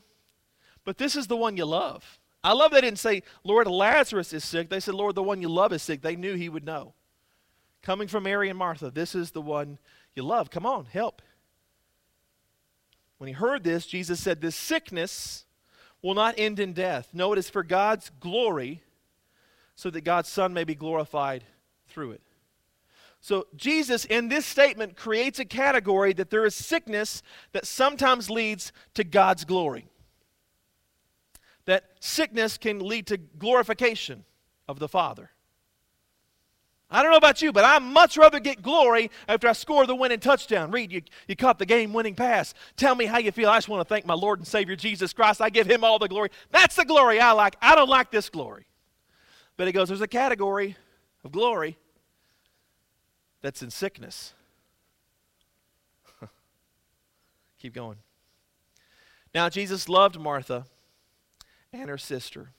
but 0.85 0.99
this 0.99 1.16
is 1.16 1.26
the 1.26 1.37
one 1.37 1.57
you 1.57 1.64
love. 1.64 2.19
I 2.43 2.52
love 2.52 2.73
they 2.73 2.83
didn't 2.83 2.99
say, 2.99 3.23
Lord, 3.43 3.66
Lazarus 3.66 4.33
is 4.33 4.45
sick. 4.45 4.69
They 4.69 4.81
said, 4.81 4.95
Lord, 4.95 5.14
the 5.14 5.23
one 5.23 5.40
you 5.40 5.49
love 5.49 5.73
is 5.73 5.83
sick. 5.83 6.02
They 6.02 6.16
knew 6.16 6.35
he 6.35 6.50
would 6.50 6.64
know. 6.64 6.93
Coming 7.83 8.09
from 8.09 8.25
Mary 8.25 8.50
and 8.50 8.59
Martha, 8.59 8.90
this 8.90 9.14
is 9.14 9.31
the 9.31 9.40
one 9.40 9.78
you 10.14 10.23
love. 10.23 10.50
Come 10.50 10.66
on, 10.66 10.87
help. 10.87 11.23
When 13.19 13.28
he 13.28 13.35
heard 13.35 13.64
this, 13.64 13.87
Jesus 13.87 14.21
said, 14.21 14.40
This 14.40 14.57
sickness 14.57 15.47
will 16.02 16.14
not 16.14 16.35
end 16.37 16.61
in 16.61 16.75
death. 16.75 17.09
No, 17.14 17.33
it 17.33 17.38
is 17.38 17.49
for 17.49 17.62
God's 17.62 18.11
glory, 18.21 18.83
so 19.75 19.88
that 19.90 20.02
God's 20.02 20.28
Son 20.28 20.52
may 20.52 20.64
be 20.64 20.75
glorified 20.75 21.45
through 21.88 22.12
it. 22.12 22.23
So, 23.25 23.47
Jesus 23.57 24.04
in 24.04 24.28
this 24.28 24.45
statement 24.45 24.97
creates 24.97 25.38
a 25.38 25.47
category 25.47 26.12
that 26.12 26.28
there 26.28 26.45
is 26.45 26.54
sickness 26.54 27.23
that 27.52 27.64
sometimes 27.64 28.28
leads 28.28 28.71
to 28.93 29.02
God's 29.02 29.47
glory. 29.47 29.88
That 31.64 31.85
sickness 32.00 32.59
can 32.59 32.81
lead 32.81 33.07
to 33.07 33.16
glorification 33.16 34.26
of 34.69 34.78
the 34.78 34.88
Father. 34.88 35.31
I 36.90 37.02
don't 37.02 37.12
know 37.12 37.16
about 37.16 37.40
you, 37.40 37.50
but 37.50 37.64
I'd 37.64 37.83
much 37.83 38.19
rather 38.19 38.40
get 38.40 38.61
glory 38.61 39.11
after 39.26 39.49
I 39.49 39.52
score 39.52 39.87
the 39.87 39.97
winning 39.97 40.21
touchdown. 40.21 40.71
Reed, 40.71 40.93
you, 40.93 41.00
you 41.26 41.35
caught 41.35 41.59
the 41.59 41.64
game 41.64 41.95
winning 41.95 42.14
pass. 42.14 42.52
Tell 42.76 42.95
me 42.95 43.07
how 43.07 43.16
you 43.16 43.33
feel. 43.33 43.49
I 43.49 43.57
just 43.57 43.71
want 43.71 43.81
to 43.81 43.88
thank 43.88 44.04
my 44.04 44.12
Lord 44.12 44.38
and 44.38 44.47
Savior 44.47 44.76
Jesus 44.76 45.14
Christ. 45.14 45.40
I 45.40 45.49
give 45.49 45.66
him 45.66 45.83
all 45.83 45.99
the 45.99 46.09
glory. 46.09 46.28
That's 46.50 46.76
the 46.76 46.85
glory 46.85 47.21
I 47.21 47.33
like. 47.33 47.57
I 47.62 47.75
don't 47.75 47.88
like 47.88 48.11
this 48.11 48.28
glory. 48.28 48.66
But 49.57 49.66
he 49.66 49.73
goes, 49.73 49.88
there's 49.88 50.02
a 50.02 50.07
category 50.07 50.76
of 51.25 51.33
glory 51.33 51.78
that's 53.44 53.62
in 53.62 53.68
sickness. 53.68 54.32
Keep 57.60 57.74
going. 57.74 57.98
Now, 59.34 59.50
Jesus 59.50 59.86
loved 59.86 60.18
Martha 60.18 60.64
and 61.70 61.90
her 61.90 61.98
sister 61.98 62.52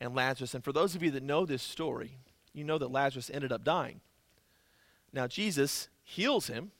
and 0.00 0.16
Lazarus. 0.16 0.52
And 0.52 0.64
for 0.64 0.72
those 0.72 0.96
of 0.96 1.02
you 1.04 1.12
that 1.12 1.22
know 1.22 1.46
this 1.46 1.62
story, 1.62 2.18
you 2.52 2.64
know 2.64 2.76
that 2.76 2.90
Lazarus 2.90 3.30
ended 3.32 3.52
up 3.52 3.62
dying. 3.62 4.00
Now, 5.12 5.28
Jesus 5.28 5.86
heals 6.02 6.48
him 6.48 6.72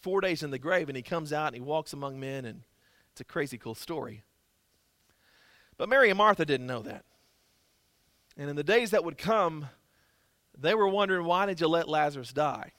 four 0.00 0.22
days 0.22 0.42
in 0.42 0.50
the 0.50 0.58
grave, 0.58 0.88
and 0.88 0.96
he 0.96 1.02
comes 1.02 1.34
out 1.34 1.48
and 1.48 1.56
he 1.56 1.60
walks 1.60 1.92
among 1.92 2.18
men, 2.18 2.46
and 2.46 2.62
it's 3.12 3.20
a 3.20 3.24
crazy 3.24 3.58
cool 3.58 3.74
story. 3.74 4.22
But 5.76 5.90
Mary 5.90 6.08
and 6.08 6.16
Martha 6.16 6.46
didn't 6.46 6.66
know 6.66 6.80
that. 6.80 7.04
And 8.34 8.48
in 8.48 8.56
the 8.56 8.64
days 8.64 8.92
that 8.92 9.04
would 9.04 9.18
come, 9.18 9.68
They 10.56 10.74
were 10.74 10.88
wondering, 10.88 11.26
why 11.26 11.46
did 11.46 11.60
you 11.60 11.68
let 11.68 11.88
Lazarus 11.88 12.32
die? 12.32 12.72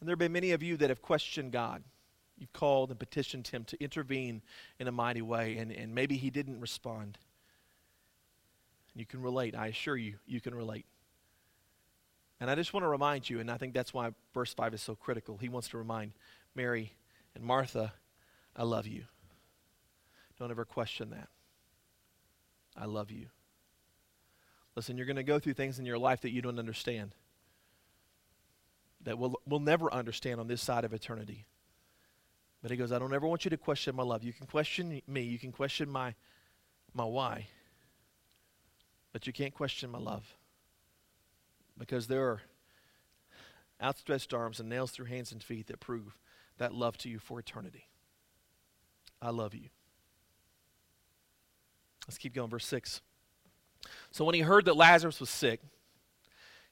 And 0.00 0.08
there 0.08 0.12
have 0.12 0.18
been 0.18 0.32
many 0.32 0.52
of 0.52 0.62
you 0.62 0.76
that 0.76 0.90
have 0.90 1.02
questioned 1.02 1.52
God. 1.52 1.82
You've 2.36 2.52
called 2.52 2.90
and 2.90 2.98
petitioned 2.98 3.48
him 3.48 3.64
to 3.64 3.82
intervene 3.82 4.42
in 4.78 4.88
a 4.88 4.92
mighty 4.92 5.22
way, 5.22 5.56
and, 5.56 5.70
and 5.72 5.94
maybe 5.94 6.16
he 6.16 6.30
didn't 6.30 6.60
respond. 6.60 7.18
You 8.94 9.06
can 9.06 9.22
relate. 9.22 9.54
I 9.56 9.68
assure 9.68 9.96
you, 9.96 10.16
you 10.26 10.40
can 10.40 10.54
relate. 10.54 10.86
And 12.40 12.50
I 12.50 12.54
just 12.54 12.72
want 12.72 12.84
to 12.84 12.88
remind 12.88 13.30
you, 13.30 13.40
and 13.40 13.50
I 13.50 13.56
think 13.56 13.72
that's 13.72 13.94
why 13.94 14.10
verse 14.32 14.52
5 14.52 14.74
is 14.74 14.82
so 14.82 14.94
critical. 14.94 15.38
He 15.38 15.48
wants 15.48 15.68
to 15.68 15.78
remind 15.78 16.12
Mary 16.54 16.92
and 17.34 17.44
Martha, 17.44 17.92
I 18.56 18.64
love 18.64 18.86
you. 18.86 19.04
Don't 20.38 20.50
ever 20.50 20.64
question 20.64 21.10
that. 21.10 21.28
I 22.76 22.86
love 22.86 23.10
you. 23.10 23.28
Listen, 24.76 24.96
you're 24.96 25.06
going 25.06 25.16
to 25.16 25.22
go 25.22 25.38
through 25.38 25.54
things 25.54 25.78
in 25.78 25.86
your 25.86 25.98
life 25.98 26.22
that 26.22 26.30
you 26.30 26.42
don't 26.42 26.58
understand, 26.58 27.14
that 29.02 29.18
we'll, 29.18 29.34
we'll 29.46 29.60
never 29.60 29.92
understand 29.92 30.40
on 30.40 30.48
this 30.48 30.62
side 30.62 30.84
of 30.84 30.92
eternity. 30.92 31.46
But 32.60 32.70
he 32.70 32.76
goes, 32.76 32.92
I 32.92 32.98
don't 32.98 33.12
ever 33.12 33.26
want 33.26 33.44
you 33.44 33.50
to 33.50 33.56
question 33.56 33.94
my 33.94 34.02
love. 34.02 34.24
You 34.24 34.32
can 34.32 34.46
question 34.46 35.02
me, 35.06 35.22
you 35.22 35.38
can 35.38 35.52
question 35.52 35.88
my, 35.88 36.14
my 36.92 37.04
why, 37.04 37.46
but 39.12 39.26
you 39.26 39.32
can't 39.32 39.54
question 39.54 39.90
my 39.90 39.98
love. 39.98 40.36
Because 41.78 42.06
there 42.06 42.24
are 42.24 42.40
outstretched 43.82 44.32
arms 44.32 44.60
and 44.60 44.68
nails 44.68 44.90
through 44.90 45.06
hands 45.06 45.32
and 45.32 45.42
feet 45.42 45.66
that 45.66 45.80
prove 45.80 46.16
that 46.58 46.72
love 46.72 46.96
to 46.98 47.08
you 47.08 47.18
for 47.18 47.38
eternity. 47.38 47.88
I 49.20 49.30
love 49.30 49.54
you. 49.54 49.68
Let's 52.06 52.18
keep 52.18 52.34
going. 52.34 52.50
Verse 52.50 52.66
6. 52.66 53.00
So 54.10 54.24
when 54.24 54.34
he 54.34 54.40
heard 54.40 54.64
that 54.66 54.76
Lazarus 54.76 55.20
was 55.20 55.30
sick, 55.30 55.60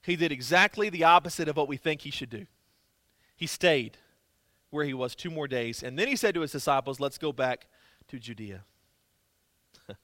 he 0.02 0.16
did 0.16 0.32
exactly 0.32 0.90
the 0.90 1.04
opposite 1.04 1.48
of 1.48 1.56
what 1.56 1.68
we 1.68 1.76
think 1.76 2.02
he 2.02 2.10
should 2.10 2.30
do. 2.30 2.46
He 3.36 3.46
stayed 3.46 3.98
where 4.70 4.84
he 4.84 4.94
was 4.94 5.14
two 5.14 5.30
more 5.30 5.46
days, 5.46 5.82
and 5.82 5.98
then 5.98 6.08
he 6.08 6.16
said 6.16 6.34
to 6.34 6.40
his 6.40 6.52
disciples, 6.52 6.98
Let's 6.98 7.18
go 7.18 7.32
back 7.32 7.66
to 8.08 8.18
Judea. 8.18 8.64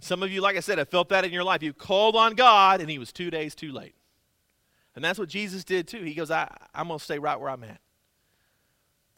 Some 0.00 0.22
of 0.22 0.30
you, 0.30 0.40
like 0.40 0.56
I 0.56 0.60
said, 0.60 0.78
have 0.78 0.88
felt 0.88 1.08
that 1.10 1.24
in 1.24 1.32
your 1.32 1.44
life. 1.44 1.62
You 1.62 1.72
called 1.72 2.16
on 2.16 2.34
God, 2.34 2.80
and 2.80 2.90
he 2.90 2.98
was 2.98 3.12
two 3.12 3.30
days 3.30 3.54
too 3.54 3.72
late. 3.72 3.94
And 4.96 5.04
that's 5.04 5.18
what 5.18 5.28
Jesus 5.28 5.64
did 5.64 5.88
too. 5.88 6.02
He 6.02 6.14
goes, 6.14 6.30
I, 6.30 6.48
I'm 6.74 6.88
going 6.88 6.98
to 6.98 7.04
stay 7.04 7.18
right 7.18 7.38
where 7.38 7.50
I'm 7.50 7.64
at. 7.64 7.80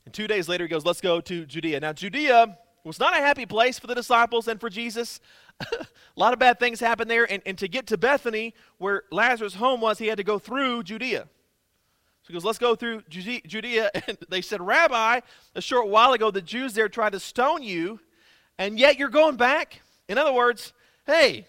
And 0.05 0.15
two 0.15 0.27
days 0.27 0.49
later, 0.49 0.65
he 0.65 0.69
goes, 0.69 0.85
Let's 0.85 1.01
go 1.01 1.21
to 1.21 1.47
Judea. 1.47 1.81
Now, 1.81 1.93
Judea 1.93 2.59
was 2.85 3.01
not 3.01 3.15
a 3.17 3.21
happy 3.21 3.47
place 3.47 3.79
for 3.79 3.89
the 3.89 3.95
disciples 3.95 4.49
and 4.49 4.61
for 4.61 4.71
Jesus. 4.71 5.21
A 5.61 5.87
lot 6.17 6.33
of 6.33 6.39
bad 6.39 6.59
things 6.59 6.81
happened 6.81 7.11
there. 7.11 7.31
And, 7.31 7.43
and 7.47 7.59
to 7.59 7.69
get 7.69 7.87
to 7.89 7.99
Bethany, 7.99 8.55
where 8.79 9.05
Lazarus' 9.11 9.55
home 9.55 9.81
was, 9.81 9.99
he 9.99 10.07
had 10.07 10.19
to 10.19 10.25
go 10.25 10.39
through 10.39 10.83
Judea. 10.83 11.29
So 12.23 12.29
he 12.29 12.33
goes, 12.33 12.45
Let's 12.45 12.59
go 12.59 12.75
through 12.75 13.03
Judea. 13.09 13.91
And 14.09 14.19
they 14.29 14.41
said, 14.41 14.61
Rabbi, 14.61 15.21
a 15.55 15.61
short 15.61 15.89
while 15.89 16.13
ago, 16.13 16.31
the 16.31 16.43
Jews 16.43 16.75
there 16.75 16.89
tried 16.89 17.13
to 17.13 17.21
stone 17.21 17.63
you, 17.63 18.01
and 18.59 18.79
yet 18.79 18.99
you're 18.99 19.09
going 19.09 19.37
back? 19.37 19.81
In 20.09 20.19
other 20.19 20.33
words, 20.33 20.73
hey, 21.07 21.47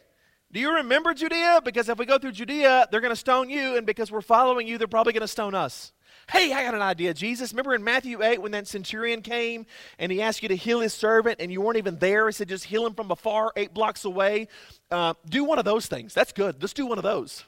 do 0.51 0.59
you 0.59 0.75
remember 0.75 1.13
Judea? 1.13 1.61
Because 1.63 1.89
if 1.89 1.97
we 1.97 2.05
go 2.05 2.17
through 2.17 2.31
Judea, 2.31 2.87
they're 2.89 3.01
going 3.01 3.11
to 3.11 3.15
stone 3.15 3.49
you, 3.49 3.75
and 3.75 3.85
because 3.85 4.11
we're 4.11 4.21
following 4.21 4.67
you, 4.67 4.77
they're 4.77 4.87
probably 4.87 5.13
going 5.13 5.21
to 5.21 5.27
stone 5.27 5.55
us. 5.55 5.91
Hey, 6.29 6.51
I 6.51 6.63
got 6.63 6.75
an 6.75 6.81
idea, 6.81 7.13
Jesus. 7.13 7.53
Remember 7.53 7.73
in 7.73 7.83
Matthew 7.85 8.21
8 8.21 8.41
when 8.41 8.51
that 8.51 8.67
centurion 8.67 9.21
came 9.21 9.65
and 9.97 10.11
he 10.11 10.21
asked 10.21 10.43
you 10.43 10.49
to 10.49 10.57
heal 10.57 10.81
his 10.81 10.93
servant 10.93 11.37
and 11.39 11.49
you 11.51 11.61
weren't 11.61 11.77
even 11.77 11.97
there? 11.99 12.27
He 12.27 12.33
said, 12.33 12.49
just 12.49 12.65
heal 12.65 12.85
him 12.85 12.95
from 12.95 13.09
afar, 13.11 13.53
eight 13.55 13.73
blocks 13.73 14.03
away. 14.03 14.49
Uh, 14.91 15.13
do 15.29 15.45
one 15.45 15.57
of 15.57 15.63
those 15.63 15.85
things. 15.87 16.13
That's 16.13 16.33
good. 16.33 16.61
Let's 16.61 16.73
do 16.73 16.85
one 16.85 16.97
of 16.97 17.05
those. 17.05 17.45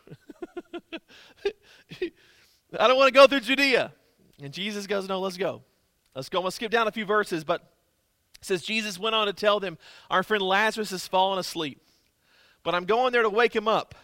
I 2.79 2.87
don't 2.87 2.97
want 2.97 3.07
to 3.07 3.13
go 3.13 3.27
through 3.27 3.41
Judea. 3.41 3.91
And 4.41 4.53
Jesus 4.53 4.87
goes, 4.87 5.09
No, 5.09 5.19
let's 5.19 5.35
go. 5.35 5.61
Let's 6.15 6.29
go. 6.29 6.39
I'm 6.39 6.43
going 6.43 6.51
to 6.51 6.55
skip 6.55 6.71
down 6.71 6.87
a 6.87 6.91
few 6.91 7.05
verses, 7.05 7.43
but 7.43 7.61
it 8.39 8.45
says, 8.45 8.61
Jesus 8.61 8.97
went 8.97 9.13
on 9.13 9.27
to 9.27 9.33
tell 9.33 9.59
them, 9.59 9.77
Our 10.09 10.23
friend 10.23 10.41
Lazarus 10.41 10.91
has 10.91 11.05
fallen 11.05 11.37
asleep, 11.37 11.81
but 12.63 12.73
I'm 12.73 12.85
going 12.85 13.11
there 13.11 13.23
to 13.23 13.29
wake 13.29 13.55
him 13.55 13.67
up. 13.67 13.95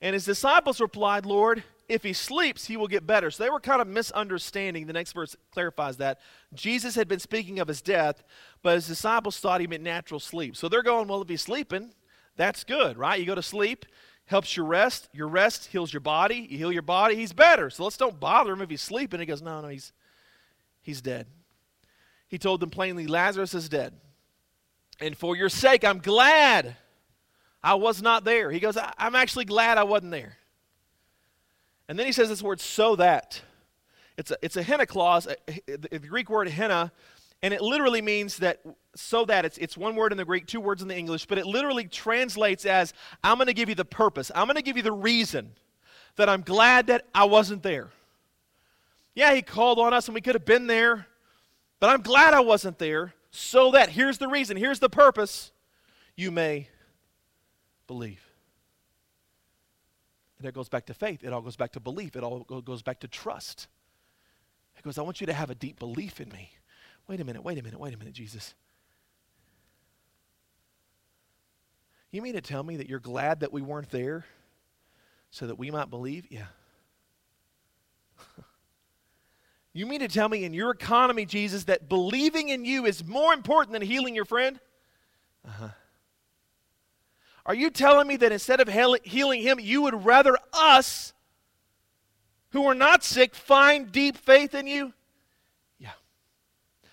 And 0.00 0.14
his 0.14 0.24
disciples 0.24 0.80
replied, 0.80 1.26
Lord, 1.26 1.62
if 1.92 2.02
he 2.02 2.14
sleeps, 2.14 2.66
he 2.66 2.76
will 2.76 2.88
get 2.88 3.06
better. 3.06 3.30
So 3.30 3.44
they 3.44 3.50
were 3.50 3.60
kind 3.60 3.82
of 3.82 3.86
misunderstanding. 3.86 4.86
The 4.86 4.94
next 4.94 5.12
verse 5.12 5.36
clarifies 5.52 5.98
that. 5.98 6.20
Jesus 6.54 6.94
had 6.94 7.06
been 7.06 7.18
speaking 7.18 7.60
of 7.60 7.68
his 7.68 7.82
death, 7.82 8.22
but 8.62 8.74
his 8.74 8.86
disciples 8.86 9.38
thought 9.38 9.60
he 9.60 9.66
meant 9.66 9.82
natural 9.82 10.18
sleep. 10.18 10.56
So 10.56 10.68
they're 10.68 10.82
going, 10.82 11.06
well, 11.06 11.20
if 11.20 11.28
he's 11.28 11.42
sleeping, 11.42 11.92
that's 12.36 12.64
good, 12.64 12.96
right? 12.96 13.20
You 13.20 13.26
go 13.26 13.34
to 13.34 13.42
sleep, 13.42 13.84
helps 14.24 14.56
you 14.56 14.64
rest. 14.64 15.10
Your 15.12 15.28
rest 15.28 15.66
heals 15.66 15.92
your 15.92 16.00
body. 16.00 16.46
You 16.50 16.56
heal 16.56 16.72
your 16.72 16.82
body, 16.82 17.14
he's 17.14 17.34
better. 17.34 17.68
So 17.68 17.84
let's 17.84 17.98
don't 17.98 18.18
bother 18.18 18.54
him 18.54 18.62
if 18.62 18.70
he's 18.70 18.80
sleeping. 18.80 19.20
He 19.20 19.26
goes, 19.26 19.42
no, 19.42 19.60
no, 19.60 19.68
he's, 19.68 19.92
he's 20.80 21.02
dead. 21.02 21.26
He 22.28 22.38
told 22.38 22.60
them 22.60 22.70
plainly, 22.70 23.06
Lazarus 23.06 23.52
is 23.52 23.68
dead. 23.68 23.92
And 24.98 25.14
for 25.14 25.36
your 25.36 25.50
sake, 25.50 25.84
I'm 25.84 25.98
glad 25.98 26.76
I 27.62 27.74
was 27.74 28.00
not 28.00 28.24
there. 28.24 28.50
He 28.50 28.60
goes, 28.60 28.78
I'm 28.96 29.14
actually 29.14 29.44
glad 29.44 29.76
I 29.76 29.84
wasn't 29.84 30.12
there. 30.12 30.38
And 31.88 31.98
then 31.98 32.06
he 32.06 32.12
says 32.12 32.28
this 32.28 32.42
word, 32.42 32.60
so 32.60 32.96
that. 32.96 33.42
It's 34.16 34.30
a, 34.30 34.36
it's 34.42 34.56
a 34.56 34.62
hina 34.62 34.86
clause, 34.86 35.26
uh, 35.26 35.34
the 35.66 35.98
Greek 35.98 36.28
word 36.28 36.50
hina, 36.50 36.92
and 37.42 37.52
it 37.52 37.60
literally 37.60 38.02
means 38.02 38.36
that, 38.38 38.60
so 38.94 39.24
that. 39.24 39.44
It's, 39.44 39.58
it's 39.58 39.76
one 39.76 39.96
word 39.96 40.12
in 40.12 40.18
the 40.18 40.24
Greek, 40.24 40.46
two 40.46 40.60
words 40.60 40.82
in 40.82 40.88
the 40.88 40.96
English, 40.96 41.26
but 41.26 41.38
it 41.38 41.46
literally 41.46 41.86
translates 41.86 42.64
as, 42.66 42.92
I'm 43.24 43.36
going 43.36 43.46
to 43.46 43.54
give 43.54 43.68
you 43.68 43.74
the 43.74 43.84
purpose. 43.84 44.30
I'm 44.34 44.46
going 44.46 44.56
to 44.56 44.62
give 44.62 44.76
you 44.76 44.82
the 44.82 44.92
reason 44.92 45.52
that 46.16 46.28
I'm 46.28 46.42
glad 46.42 46.88
that 46.88 47.06
I 47.14 47.24
wasn't 47.24 47.62
there. 47.62 47.88
Yeah, 49.14 49.34
he 49.34 49.42
called 49.42 49.78
on 49.78 49.92
us 49.92 50.08
and 50.08 50.14
we 50.14 50.20
could 50.20 50.34
have 50.34 50.44
been 50.44 50.66
there, 50.66 51.06
but 51.80 51.90
I'm 51.90 52.02
glad 52.02 52.34
I 52.34 52.40
wasn't 52.40 52.78
there 52.78 53.14
so 53.30 53.70
that, 53.72 53.88
here's 53.88 54.18
the 54.18 54.28
reason, 54.28 54.56
here's 54.56 54.78
the 54.78 54.90
purpose, 54.90 55.52
you 56.16 56.30
may 56.30 56.68
believe. 57.86 58.22
And 60.42 60.48
it 60.48 60.54
goes 60.54 60.68
back 60.68 60.86
to 60.86 60.94
faith. 60.94 61.22
It 61.22 61.32
all 61.32 61.40
goes 61.40 61.54
back 61.54 61.70
to 61.72 61.80
belief. 61.80 62.16
It 62.16 62.24
all 62.24 62.40
goes 62.40 62.82
back 62.82 62.98
to 63.00 63.08
trust. 63.08 63.68
He 64.74 64.82
goes, 64.82 64.98
I 64.98 65.02
want 65.02 65.20
you 65.20 65.28
to 65.28 65.32
have 65.32 65.50
a 65.50 65.54
deep 65.54 65.78
belief 65.78 66.20
in 66.20 66.28
me. 66.30 66.50
Wait 67.06 67.20
a 67.20 67.24
minute, 67.24 67.44
wait 67.44 67.58
a 67.58 67.62
minute, 67.62 67.78
wait 67.78 67.94
a 67.94 67.96
minute, 67.96 68.12
Jesus. 68.12 68.54
You 72.10 72.22
mean 72.22 72.34
to 72.34 72.40
tell 72.40 72.64
me 72.64 72.78
that 72.78 72.88
you're 72.88 72.98
glad 72.98 73.38
that 73.40 73.52
we 73.52 73.62
weren't 73.62 73.90
there 73.90 74.24
so 75.30 75.46
that 75.46 75.60
we 75.60 75.70
might 75.70 75.90
believe? 75.90 76.26
Yeah. 76.28 76.46
you 79.72 79.86
mean 79.86 80.00
to 80.00 80.08
tell 80.08 80.28
me 80.28 80.42
in 80.42 80.52
your 80.52 80.72
economy, 80.72 81.24
Jesus, 81.24 81.62
that 81.64 81.88
believing 81.88 82.48
in 82.48 82.64
you 82.64 82.84
is 82.84 83.06
more 83.06 83.32
important 83.32 83.74
than 83.74 83.82
healing 83.82 84.16
your 84.16 84.24
friend? 84.24 84.58
Uh 85.46 85.50
huh. 85.52 85.68
Are 87.44 87.54
you 87.54 87.70
telling 87.70 88.06
me 88.06 88.16
that 88.16 88.32
instead 88.32 88.60
of 88.60 88.68
healing 89.04 89.42
him, 89.42 89.58
you 89.58 89.82
would 89.82 90.04
rather 90.04 90.36
us, 90.52 91.12
who 92.50 92.64
are 92.66 92.74
not 92.74 93.02
sick, 93.02 93.34
find 93.34 93.90
deep 93.90 94.16
faith 94.16 94.54
in 94.54 94.66
you? 94.66 94.92
Yeah. 95.78 95.92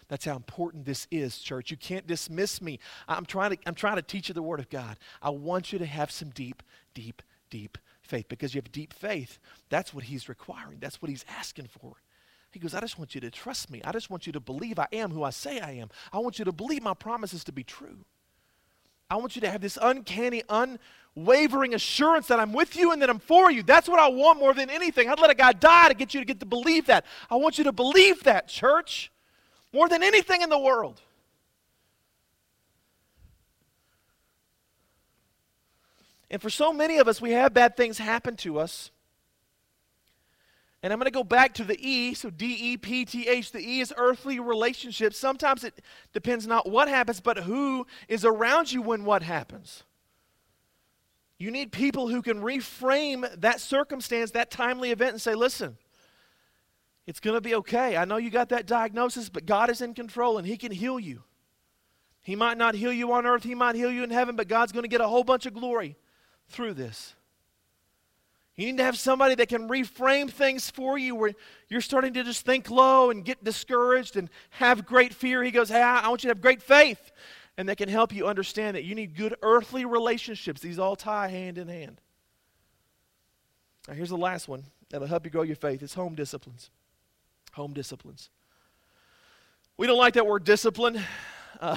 That's 0.07 0.25
how 0.25 0.35
important 0.35 0.85
this 0.85 1.07
is, 1.11 1.37
church. 1.37 1.69
You 1.69 1.77
can't 1.77 2.07
dismiss 2.07 2.61
me. 2.61 2.79
I'm 3.07 3.25
trying 3.25 3.51
to, 3.51 3.57
I'm 3.67 3.75
trying 3.75 3.97
to 3.97 4.01
teach 4.01 4.29
you 4.29 4.33
the 4.33 4.41
Word 4.41 4.59
of 4.59 4.69
God. 4.69 4.97
I 5.21 5.29
want 5.29 5.71
you 5.71 5.79
to 5.79 5.85
have 5.85 6.09
some 6.11 6.29
deep, 6.29 6.63
deep, 6.93 7.21
deep 7.51 7.77
faith 8.01 8.27
because 8.27 8.55
you 8.55 8.59
have 8.59 8.71
deep 8.71 8.93
faith. 8.93 9.37
That's 9.69 9.93
what 9.93 10.05
He's 10.05 10.27
requiring, 10.29 10.79
that's 10.79 11.01
what 11.01 11.09
He's 11.09 11.25
asking 11.37 11.67
for. 11.67 11.97
He 12.51 12.59
goes, 12.59 12.73
I 12.73 12.79
just 12.79 12.97
want 12.97 13.13
you 13.13 13.21
to 13.21 13.29
trust 13.29 13.69
me. 13.69 13.79
I 13.85 13.91
just 13.91 14.09
want 14.09 14.25
you 14.25 14.33
to 14.33 14.39
believe 14.39 14.79
I 14.79 14.87
am 14.91 15.11
who 15.11 15.21
I 15.21 15.29
say 15.29 15.59
I 15.59 15.73
am. 15.73 15.89
I 16.11 16.17
want 16.17 16.39
you 16.39 16.45
to 16.45 16.51
believe 16.51 16.81
my 16.81 16.95
promises 16.95 17.43
to 17.43 17.51
be 17.51 17.63
true. 17.63 18.05
I 19.09 19.15
want 19.15 19.35
you 19.35 19.41
to 19.41 19.49
have 19.49 19.61
this 19.61 19.77
uncanny, 19.81 20.43
unwavering 20.49 21.73
assurance 21.73 22.27
that 22.27 22.39
I'm 22.39 22.53
with 22.53 22.75
you 22.75 22.91
and 22.91 23.01
that 23.01 23.09
I'm 23.09 23.19
for 23.19 23.49
you. 23.49 23.63
That's 23.63 23.89
what 23.89 23.99
I 23.99 24.07
want 24.09 24.39
more 24.39 24.53
than 24.53 24.69
anything. 24.69 25.09
I'd 25.09 25.19
let 25.19 25.31
a 25.31 25.35
guy 25.35 25.51
die 25.53 25.89
to 25.89 25.95
get 25.95 26.13
you 26.13 26.19
to 26.19 26.25
get 26.25 26.39
to 26.41 26.45
believe 26.45 26.85
that. 26.85 27.05
I 27.29 27.35
want 27.35 27.57
you 27.57 27.63
to 27.63 27.71
believe 27.71 28.23
that, 28.23 28.47
church, 28.47 29.11
more 29.73 29.89
than 29.89 30.03
anything 30.03 30.41
in 30.41 30.49
the 30.49 30.59
world. 30.59 31.01
And 36.29 36.39
for 36.39 36.51
so 36.51 36.71
many 36.71 36.99
of 36.99 37.07
us, 37.07 37.19
we 37.19 37.31
have 37.31 37.53
bad 37.53 37.75
things 37.75 37.97
happen 37.97 38.35
to 38.37 38.59
us. 38.59 38.91
And 40.81 40.93
I'm 40.93 40.99
going 40.99 41.05
to 41.05 41.11
go 41.11 41.25
back 41.25 41.53
to 41.55 41.65
the 41.65 41.77
E, 41.85 42.13
so 42.13 42.29
D 42.29 42.45
E 42.45 42.77
P 42.77 43.03
T 43.03 43.27
H. 43.27 43.51
The 43.51 43.59
E 43.59 43.81
is 43.81 43.93
earthly 43.97 44.39
relationships. 44.39 45.17
Sometimes 45.17 45.63
it 45.63 45.81
depends 46.13 46.47
not 46.47 46.69
what 46.69 46.87
happens, 46.87 47.19
but 47.19 47.39
who 47.39 47.85
is 48.07 48.23
around 48.23 48.71
you 48.71 48.81
when 48.81 49.03
what 49.03 49.21
happens. 49.21 49.83
You 51.37 51.51
need 51.51 51.71
people 51.71 52.09
who 52.09 52.21
can 52.21 52.41
reframe 52.41 53.29
that 53.39 53.61
circumstance, 53.61 54.31
that 54.31 54.51
timely 54.51 54.91
event, 54.91 55.11
and 55.11 55.21
say, 55.21 55.35
listen, 55.35 55.77
it's 57.07 57.19
going 57.19 57.35
to 57.35 57.41
be 57.41 57.55
okay. 57.55 57.97
I 57.97 58.05
know 58.05 58.17
you 58.17 58.29
got 58.29 58.49
that 58.49 58.65
diagnosis, 58.65 59.29
but 59.29 59.45
God 59.45 59.69
is 59.69 59.81
in 59.81 59.93
control 59.93 60.37
and 60.37 60.45
He 60.45 60.57
can 60.57 60.71
heal 60.71 60.99
you. 60.99 61.23
He 62.21 62.35
might 62.35 62.57
not 62.57 62.75
heal 62.75 62.93
you 62.93 63.11
on 63.13 63.25
earth, 63.25 63.43
He 63.43 63.55
might 63.55 63.75
heal 63.75 63.91
you 63.91 64.03
in 64.03 64.11
heaven, 64.11 64.35
but 64.35 64.47
God's 64.47 64.71
going 64.71 64.83
to 64.83 64.89
get 64.89 65.01
a 65.01 65.07
whole 65.07 65.23
bunch 65.23 65.45
of 65.45 65.53
glory 65.53 65.97
through 66.49 66.73
this. 66.73 67.15
You 68.59 68.65
need 68.65 68.77
to 68.79 68.83
have 68.83 68.99
somebody 68.99 69.35
that 69.35 69.47
can 69.47 69.69
reframe 69.69 70.29
things 70.29 70.69
for 70.69 70.97
you 70.97 71.15
where 71.15 71.31
you're 71.69 71.79
starting 71.79 72.13
to 72.15 72.25
just 72.25 72.45
think 72.45 72.69
low 72.69 73.09
and 73.09 73.23
get 73.23 73.41
discouraged 73.41 74.17
and 74.17 74.29
have 74.49 74.85
great 74.85 75.13
fear. 75.13 75.41
He 75.41 75.51
goes, 75.51 75.69
Hey, 75.69 75.81
I 75.81 76.09
want 76.09 76.25
you 76.25 76.27
to 76.27 76.31
have 76.31 76.41
great 76.41 76.61
faith. 76.61 77.13
And 77.57 77.69
that 77.69 77.77
can 77.77 77.87
help 77.87 78.13
you 78.13 78.27
understand 78.27 78.75
that 78.75 78.83
you 78.83 78.95
need 78.95 79.15
good 79.15 79.33
earthly 79.41 79.85
relationships. 79.85 80.59
These 80.59 80.77
all 80.77 80.97
tie 80.97 81.29
hand 81.29 81.57
in 81.57 81.69
hand. 81.69 82.01
Now, 83.87 83.93
here's 83.93 84.09
the 84.09 84.17
last 84.17 84.49
one 84.49 84.65
that'll 84.89 85.07
help 85.07 85.23
you 85.23 85.31
grow 85.31 85.43
your 85.43 85.55
faith 85.55 85.81
it's 85.81 85.93
home 85.93 86.15
disciplines. 86.15 86.69
Home 87.53 87.71
disciplines. 87.71 88.29
We 89.77 89.87
don't 89.87 89.97
like 89.97 90.15
that 90.15 90.27
word 90.27 90.43
discipline. 90.43 91.01
Uh, 91.61 91.75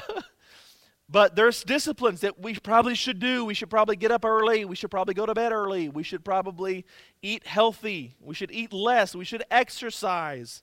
but 1.12 1.37
there's 1.37 1.62
disciplines 1.62 2.23
that 2.23 2.40
we 2.40 2.54
probably 2.54 2.95
should 2.95 3.19
do. 3.19 3.45
We 3.45 3.52
should 3.52 3.69
probably 3.69 3.97
get 3.97 4.11
up 4.11 4.25
early. 4.25 4.64
We 4.64 4.75
should 4.75 4.90
probably 4.90 5.12
go 5.12 5.26
to 5.26 5.35
bed 5.35 5.52
early. 5.52 5.90
We 5.90 6.02
should 6.02 6.25
probably 6.25 6.87
eat 7.21 7.47
healthy. 7.47 8.16
We 8.19 8.35
should 8.35 8.50
eat 8.50 8.73
less. 8.73 9.14
We 9.14 9.26
should 9.26 9.45
exercise. 9.50 10.62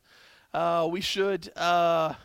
Uh, 0.52 0.90
we 0.92 1.02
should 1.02 1.52
uh, 1.56 2.16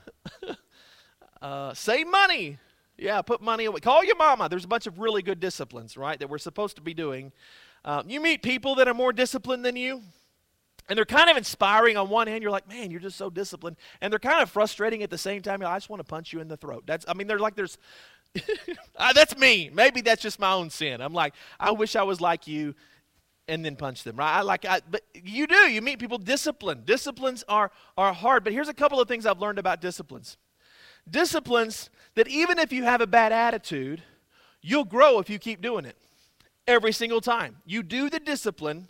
uh, 1.43 1.75
save 1.75 2.07
money. 2.07 2.57
Yeah, 2.97 3.21
put 3.21 3.43
money 3.43 3.67
away. 3.67 3.81
Call 3.81 4.03
your 4.03 4.17
mama. 4.17 4.49
There's 4.49 4.65
a 4.65 4.69
bunch 4.69 4.87
of 4.87 4.99
really 4.99 5.21
good 5.21 5.39
disciplines, 5.39 5.99
right, 5.99 6.19
that 6.19 6.31
we're 6.31 6.39
supposed 6.39 6.77
to 6.77 6.83
be 6.83 6.95
doing. 6.95 7.31
Uh, 7.85 8.05
you 8.07 8.23
meet 8.23 8.43
people 8.43 8.77
that 8.77 8.89
are 8.89 8.95
more 8.95 9.13
disciplined 9.13 9.67
than 9.67 9.77
you, 9.77 10.01
and 10.89 10.97
they're 10.97 11.05
kind 11.05 11.31
of 11.31 11.37
inspiring 11.37 11.97
on 11.97 12.09
one 12.09 12.27
hand. 12.27 12.43
You're 12.43 12.53
like, 12.53 12.69
man, 12.69 12.91
you're 12.91 13.01
just 13.01 13.17
so 13.17 13.31
disciplined. 13.31 13.77
And 14.01 14.13
they're 14.13 14.19
kind 14.19 14.43
of 14.43 14.51
frustrating 14.51 15.03
at 15.03 15.11
the 15.11 15.19
same 15.19 15.43
time. 15.43 15.63
I 15.63 15.77
just 15.77 15.89
want 15.89 16.01
to 16.01 16.05
punch 16.05 16.33
you 16.33 16.41
in 16.41 16.49
the 16.49 16.57
throat. 16.57 16.85
That's, 16.87 17.05
I 17.09 17.15
mean, 17.15 17.27
they're 17.27 17.39
like, 17.39 17.55
there's, 17.57 17.79
uh, 18.97 19.13
that's 19.15 19.37
me. 19.37 19.71
Maybe 19.73 20.01
that's 20.01 20.23
just 20.23 20.39
my 20.39 20.53
own 20.53 20.71
sin. 20.71 21.01
I'm 21.01 21.15
like, 21.15 21.35
I 21.59 21.71
wish 21.73 21.97
I 21.97 22.03
was 22.03 22.21
like 22.21 22.47
you 22.47 22.75
and 23.47 23.65
then 23.65 23.77
punch 23.77 24.05
them, 24.05 24.17
right? 24.17 24.39
I 24.39 24.43
like, 24.43 24.65
I, 24.65 24.81
but 24.91 25.03
you 25.15 25.47
do. 25.47 25.71
You 25.71 25.83
meet 25.83 25.99
people 25.99 26.19
disciplined. 26.19 26.87
Disciplines 26.87 27.45
are, 27.49 27.71
are 27.97 28.13
hard. 28.13 28.45
But 28.45 28.53
here's 28.53 28.69
a 28.69 28.75
couple 28.75 29.01
of 29.01 29.09
things 29.09 29.27
I've 29.27 29.41
learned 29.41 29.59
about 29.59 29.81
disciplines. 29.81 30.37
Disciplines 31.09 31.91
that 32.15 32.29
even 32.29 32.59
if 32.59 32.73
you 32.73 32.85
have 32.85 33.01
a 33.01 33.07
bad 33.07 33.33
attitude, 33.33 34.03
you'll 34.63 34.85
grow 34.85 35.19
if 35.19 35.29
you 35.29 35.39
keep 35.39 35.61
doing 35.61 35.85
it 35.85 35.97
every 36.67 36.93
single 36.93 37.21
time. 37.21 37.57
You 37.67 37.83
do 37.83 38.09
the 38.09 38.21
discipline, 38.21 38.89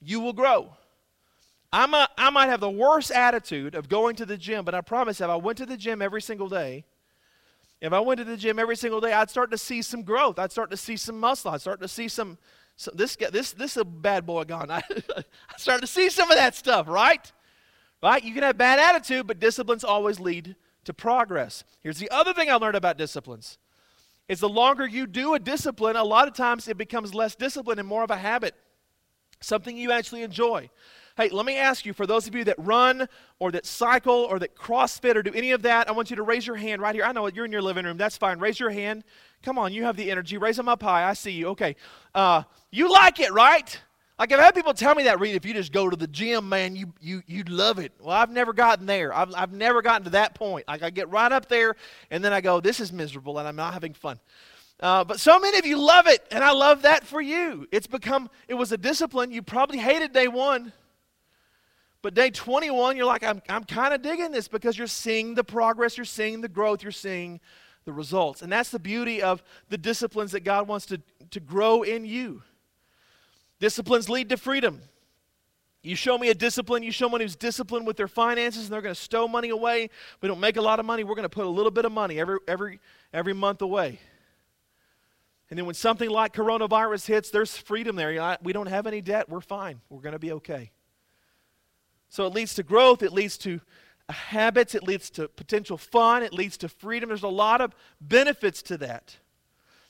you 0.00 0.18
will 0.18 0.32
grow. 0.32 0.70
I'm 1.72 1.94
a, 1.94 2.08
I 2.18 2.30
might 2.30 2.48
have 2.48 2.60
the 2.60 2.70
worst 2.70 3.10
attitude 3.10 3.74
of 3.74 3.88
going 3.88 4.16
to 4.16 4.26
the 4.26 4.36
gym, 4.36 4.64
but 4.64 4.74
I 4.74 4.80
promise 4.80 5.20
if 5.20 5.28
I 5.28 5.36
went 5.36 5.58
to 5.58 5.66
the 5.66 5.76
gym 5.76 6.02
every 6.02 6.20
single 6.20 6.48
day, 6.48 6.84
if 7.82 7.92
I 7.92 7.98
went 7.98 8.18
to 8.18 8.24
the 8.24 8.36
gym 8.36 8.60
every 8.60 8.76
single 8.76 9.00
day, 9.00 9.12
I'd 9.12 9.28
start 9.28 9.50
to 9.50 9.58
see 9.58 9.82
some 9.82 10.04
growth. 10.04 10.38
I'd 10.38 10.52
start 10.52 10.70
to 10.70 10.76
see 10.76 10.96
some 10.96 11.18
muscle. 11.18 11.50
I'd 11.50 11.60
start 11.60 11.80
to 11.80 11.88
see 11.88 12.06
some, 12.06 12.38
some 12.76 12.94
this, 12.96 13.16
this, 13.16 13.50
this 13.52 13.76
a 13.76 13.84
bad 13.84 14.24
boy 14.24 14.44
gone. 14.44 14.70
I, 14.70 14.82
I 15.16 15.56
start 15.56 15.80
to 15.80 15.88
see 15.88 16.08
some 16.08 16.30
of 16.30 16.36
that 16.36 16.54
stuff, 16.54 16.86
right? 16.86 17.32
Right? 18.00 18.22
You 18.22 18.34
can 18.34 18.44
have 18.44 18.56
bad 18.56 18.78
attitude, 18.78 19.26
but 19.26 19.40
disciplines 19.40 19.82
always 19.82 20.20
lead 20.20 20.54
to 20.84 20.94
progress. 20.94 21.64
Here's 21.80 21.98
the 21.98 22.10
other 22.10 22.32
thing 22.32 22.48
I 22.48 22.54
learned 22.54 22.76
about 22.76 22.98
disciplines. 22.98 23.58
Is 24.28 24.38
the 24.38 24.48
longer 24.48 24.86
you 24.86 25.08
do 25.08 25.34
a 25.34 25.40
discipline, 25.40 25.96
a 25.96 26.04
lot 26.04 26.28
of 26.28 26.34
times 26.34 26.68
it 26.68 26.78
becomes 26.78 27.12
less 27.12 27.34
discipline 27.34 27.80
and 27.80 27.88
more 27.88 28.04
of 28.04 28.12
a 28.12 28.16
habit. 28.16 28.54
Something 29.40 29.76
you 29.76 29.90
actually 29.90 30.22
enjoy. 30.22 30.70
Hey, 31.16 31.28
let 31.28 31.44
me 31.44 31.56
ask 31.56 31.84
you 31.84 31.92
for 31.92 32.06
those 32.06 32.26
of 32.26 32.34
you 32.34 32.44
that 32.44 32.56
run 32.58 33.08
or 33.38 33.50
that 33.52 33.66
cycle 33.66 34.14
or 34.14 34.38
that 34.38 34.56
CrossFit 34.56 35.14
or 35.14 35.22
do 35.22 35.32
any 35.34 35.50
of 35.50 35.62
that, 35.62 35.88
I 35.88 35.92
want 35.92 36.10
you 36.10 36.16
to 36.16 36.22
raise 36.22 36.46
your 36.46 36.56
hand 36.56 36.80
right 36.80 36.94
here. 36.94 37.04
I 37.04 37.12
know 37.12 37.26
you're 37.26 37.44
in 37.44 37.52
your 37.52 37.62
living 37.62 37.84
room. 37.84 37.96
That's 37.96 38.16
fine. 38.16 38.38
Raise 38.38 38.58
your 38.58 38.70
hand. 38.70 39.04
Come 39.42 39.58
on, 39.58 39.72
you 39.72 39.84
have 39.84 39.96
the 39.96 40.10
energy. 40.10 40.38
Raise 40.38 40.56
them 40.56 40.68
up 40.68 40.82
high. 40.82 41.08
I 41.08 41.12
see 41.14 41.32
you. 41.32 41.48
Okay. 41.48 41.76
Uh, 42.14 42.44
you 42.70 42.90
like 42.90 43.20
it, 43.20 43.32
right? 43.32 43.80
Like 44.18 44.30
I've 44.32 44.40
had 44.40 44.54
people 44.54 44.72
tell 44.72 44.94
me 44.94 45.02
that, 45.04 45.18
Reed, 45.20 45.34
if 45.34 45.44
you 45.44 45.52
just 45.52 45.72
go 45.72 45.90
to 45.90 45.96
the 45.96 46.06
gym, 46.06 46.48
man, 46.48 46.76
you, 46.76 46.92
you, 47.00 47.22
you'd 47.26 47.48
love 47.48 47.78
it. 47.78 47.92
Well, 48.00 48.16
I've 48.16 48.30
never 48.30 48.52
gotten 48.52 48.86
there. 48.86 49.12
I've, 49.12 49.34
I've 49.34 49.52
never 49.52 49.82
gotten 49.82 50.04
to 50.04 50.10
that 50.10 50.34
point. 50.34 50.68
Like 50.68 50.82
I 50.82 50.90
get 50.90 51.10
right 51.10 51.32
up 51.32 51.48
there 51.48 51.74
and 52.10 52.22
then 52.22 52.32
I 52.32 52.40
go, 52.40 52.60
this 52.60 52.78
is 52.78 52.92
miserable 52.92 53.38
and 53.38 53.48
I'm 53.48 53.56
not 53.56 53.74
having 53.74 53.94
fun. 53.94 54.20
Uh, 54.80 55.04
but 55.04 55.20
so 55.20 55.38
many 55.38 55.58
of 55.58 55.66
you 55.66 55.78
love 55.78 56.08
it, 56.08 56.26
and 56.32 56.42
I 56.42 56.50
love 56.50 56.82
that 56.82 57.04
for 57.04 57.20
you. 57.20 57.68
It's 57.70 57.86
become, 57.86 58.28
it 58.48 58.54
was 58.54 58.72
a 58.72 58.76
discipline. 58.76 59.30
You 59.30 59.40
probably 59.40 59.78
hated 59.78 60.12
day 60.12 60.26
one. 60.26 60.72
But 62.02 62.14
day 62.14 62.30
21, 62.30 62.96
you're 62.96 63.06
like, 63.06 63.22
I'm, 63.22 63.40
I'm 63.48 63.64
kind 63.64 63.94
of 63.94 64.02
digging 64.02 64.32
this 64.32 64.48
because 64.48 64.76
you're 64.76 64.88
seeing 64.88 65.34
the 65.34 65.44
progress, 65.44 65.96
you're 65.96 66.04
seeing 66.04 66.40
the 66.40 66.48
growth, 66.48 66.82
you're 66.82 66.90
seeing 66.90 67.40
the 67.84 67.92
results. 67.92 68.42
And 68.42 68.52
that's 68.52 68.70
the 68.70 68.80
beauty 68.80 69.22
of 69.22 69.42
the 69.68 69.78
disciplines 69.78 70.32
that 70.32 70.40
God 70.40 70.66
wants 70.66 70.86
to, 70.86 71.00
to 71.30 71.40
grow 71.40 71.82
in 71.82 72.04
you. 72.04 72.42
Disciplines 73.60 74.08
lead 74.08 74.28
to 74.30 74.36
freedom. 74.36 74.80
You 75.84 75.96
show 75.96 76.16
me 76.16 76.28
a 76.30 76.34
discipline, 76.34 76.84
you 76.84 76.92
show 76.92 77.06
someone 77.06 77.20
who's 77.20 77.34
disciplined 77.34 77.86
with 77.88 77.96
their 77.96 78.08
finances 78.08 78.64
and 78.64 78.72
they're 78.72 78.82
going 78.82 78.94
to 78.94 79.00
stow 79.00 79.26
money 79.26 79.48
away. 79.48 79.90
We 80.20 80.28
don't 80.28 80.38
make 80.38 80.56
a 80.56 80.62
lot 80.62 80.78
of 80.80 80.86
money, 80.86 81.02
we're 81.02 81.16
going 81.16 81.24
to 81.24 81.28
put 81.28 81.44
a 81.44 81.48
little 81.48 81.72
bit 81.72 81.84
of 81.84 81.90
money 81.90 82.20
every, 82.20 82.38
every, 82.46 82.80
every 83.12 83.32
month 83.32 83.62
away. 83.62 83.98
And 85.50 85.58
then 85.58 85.66
when 85.66 85.74
something 85.74 86.08
like 86.08 86.34
coronavirus 86.34 87.06
hits, 87.06 87.30
there's 87.30 87.56
freedom 87.56 87.96
there. 87.96 88.38
We 88.42 88.52
don't 88.52 88.68
have 88.68 88.86
any 88.86 89.00
debt, 89.00 89.28
we're 89.28 89.40
fine, 89.40 89.80
we're 89.90 90.00
going 90.00 90.12
to 90.12 90.20
be 90.20 90.32
okay. 90.32 90.70
So 92.12 92.26
it 92.26 92.34
leads 92.34 92.54
to 92.56 92.62
growth, 92.62 93.02
it 93.02 93.14
leads 93.14 93.38
to 93.38 93.62
habits, 94.10 94.74
it 94.74 94.82
leads 94.82 95.08
to 95.12 95.28
potential 95.28 95.78
fun, 95.78 96.22
it 96.22 96.34
leads 96.34 96.58
to 96.58 96.68
freedom. 96.68 97.08
There's 97.08 97.22
a 97.22 97.28
lot 97.28 97.62
of 97.62 97.74
benefits 98.02 98.60
to 98.64 98.76
that. 98.76 99.16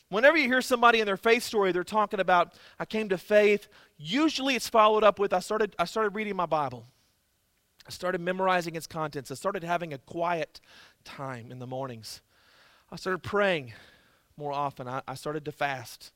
Whenever 0.09 0.37
you 0.37 0.47
hear 0.47 0.63
somebody 0.63 1.01
in 1.01 1.07
their 1.07 1.17
faith 1.17 1.43
story, 1.43 1.73
they're 1.73 1.83
talking 1.83 2.21
about, 2.21 2.55
I 2.79 2.85
came 2.85 3.09
to 3.09 3.19
faith, 3.19 3.67
usually 3.99 4.55
it's 4.55 4.69
followed 4.69 5.03
up 5.03 5.19
with, 5.19 5.33
I 5.33 5.41
started, 5.41 5.75
I 5.81 5.85
started 5.85 6.15
reading 6.15 6.37
my 6.37 6.47
Bible. 6.47 6.87
I 7.89 7.91
started 7.91 8.21
memorizing 8.21 8.77
its 8.77 8.87
contents. 8.87 9.33
I 9.33 9.35
started 9.35 9.65
having 9.65 9.93
a 9.93 9.99
quiet 9.99 10.61
time 11.03 11.51
in 11.51 11.59
the 11.59 11.67
mornings. 11.67 12.21
I 12.93 12.95
started 12.95 13.25
praying 13.25 13.73
more 14.37 14.53
often. 14.53 14.87
I, 14.87 15.03
I 15.09 15.15
started 15.15 15.45
to 15.47 15.51
fast. 15.51 16.13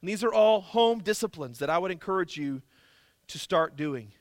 And 0.00 0.08
these 0.08 0.22
are 0.22 0.32
all 0.32 0.60
home 0.60 1.00
disciplines 1.00 1.58
that 1.58 1.68
I 1.68 1.78
would 1.78 1.90
encourage 1.90 2.36
you 2.36 2.62
to 3.26 3.40
start 3.40 3.76
doing. 3.76 4.12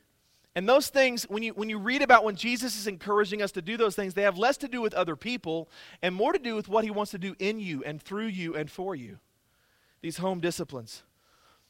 And 0.57 0.67
those 0.67 0.87
things, 0.87 1.25
when 1.29 1.43
you, 1.43 1.53
when 1.53 1.69
you 1.69 1.77
read 1.77 2.01
about 2.01 2.23
when 2.23 2.35
Jesus 2.35 2.79
is 2.79 2.87
encouraging 2.87 3.43
us 3.43 3.51
to 3.51 3.61
do 3.61 3.77
those 3.77 3.95
things, 3.95 4.15
they 4.15 4.23
have 4.23 4.39
less 4.39 4.57
to 4.57 4.67
do 4.67 4.81
with 4.81 4.95
other 4.95 5.15
people 5.15 5.69
and 6.01 6.15
more 6.15 6.33
to 6.33 6.39
do 6.39 6.55
with 6.55 6.67
what 6.67 6.83
he 6.83 6.89
wants 6.89 7.11
to 7.11 7.19
do 7.19 7.35
in 7.37 7.59
you 7.59 7.83
and 7.83 8.01
through 8.01 8.25
you 8.25 8.55
and 8.55 8.71
for 8.71 8.95
you. 8.95 9.19
These 10.01 10.17
home 10.17 10.39
disciplines. 10.39 11.03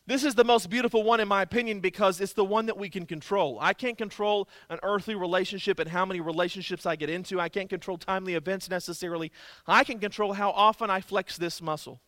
This 0.06 0.24
is 0.24 0.36
the 0.36 0.46
most 0.46 0.70
beautiful 0.70 1.04
one, 1.04 1.20
in 1.20 1.28
my 1.28 1.42
opinion, 1.42 1.82
because 1.82 2.22
it's 2.22 2.32
the 2.32 2.46
one 2.46 2.68
that 2.68 2.78
we 2.78 2.88
can 2.88 3.06
control. 3.06 3.58
I 3.60 3.74
can't 3.74 3.98
control 3.98 4.48
an 4.70 4.80
earthly 4.84 5.16
relationship 5.16 5.80
and 5.80 5.90
how 5.90 6.06
many 6.06 6.22
relationships 6.22 6.86
I 6.86 6.96
get 6.96 7.10
into. 7.10 7.42
I 7.42 7.50
can't 7.50 7.70
control 7.70 7.98
timely 7.98 8.36
events 8.36 8.70
necessarily. 8.70 9.34
I 9.68 9.84
can 9.84 10.00
control 10.00 10.32
how 10.32 10.52
often 10.52 10.90
I 10.90 11.02
flex 11.02 11.36
this 11.36 11.62
muscle. 11.62 12.00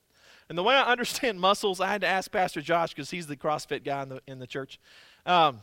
And 0.47 0.57
the 0.57 0.63
way 0.63 0.75
I 0.75 0.83
understand 0.89 1.41
muscles, 1.41 1.81
I 1.81 1.87
had 1.87 1.99
to 1.99 2.07
ask 2.07 2.31
Pastor 2.31 2.61
Josh 2.61 2.91
because 2.91 3.11
he's 3.11 3.27
the 3.27 3.35
CrossFit 3.35 3.83
guy 3.83 4.01
in 4.03 4.07
the, 4.07 4.21
in 4.27 4.39
the 4.39 4.47
church. 4.47 4.79
Um, 5.25 5.59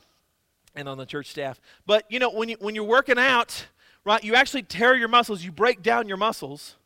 and 0.77 0.89
on 0.89 0.99
the 0.99 1.07
church 1.07 1.31
staff. 1.31 1.61
But 1.87 2.05
you 2.09 2.19
know, 2.19 2.31
when 2.31 2.49
you 2.49 2.57
when 2.61 2.75
you're 2.75 2.85
working 2.85 3.19
out, 3.19 3.67
right, 4.05 4.23
you 4.23 4.35
actually 4.35 4.62
tear 4.62 4.95
your 4.95 5.09
muscles, 5.09 5.43
you 5.43 5.53
break 5.53 5.83
down 5.83 6.09
your 6.09 6.17
muscles 6.17 6.77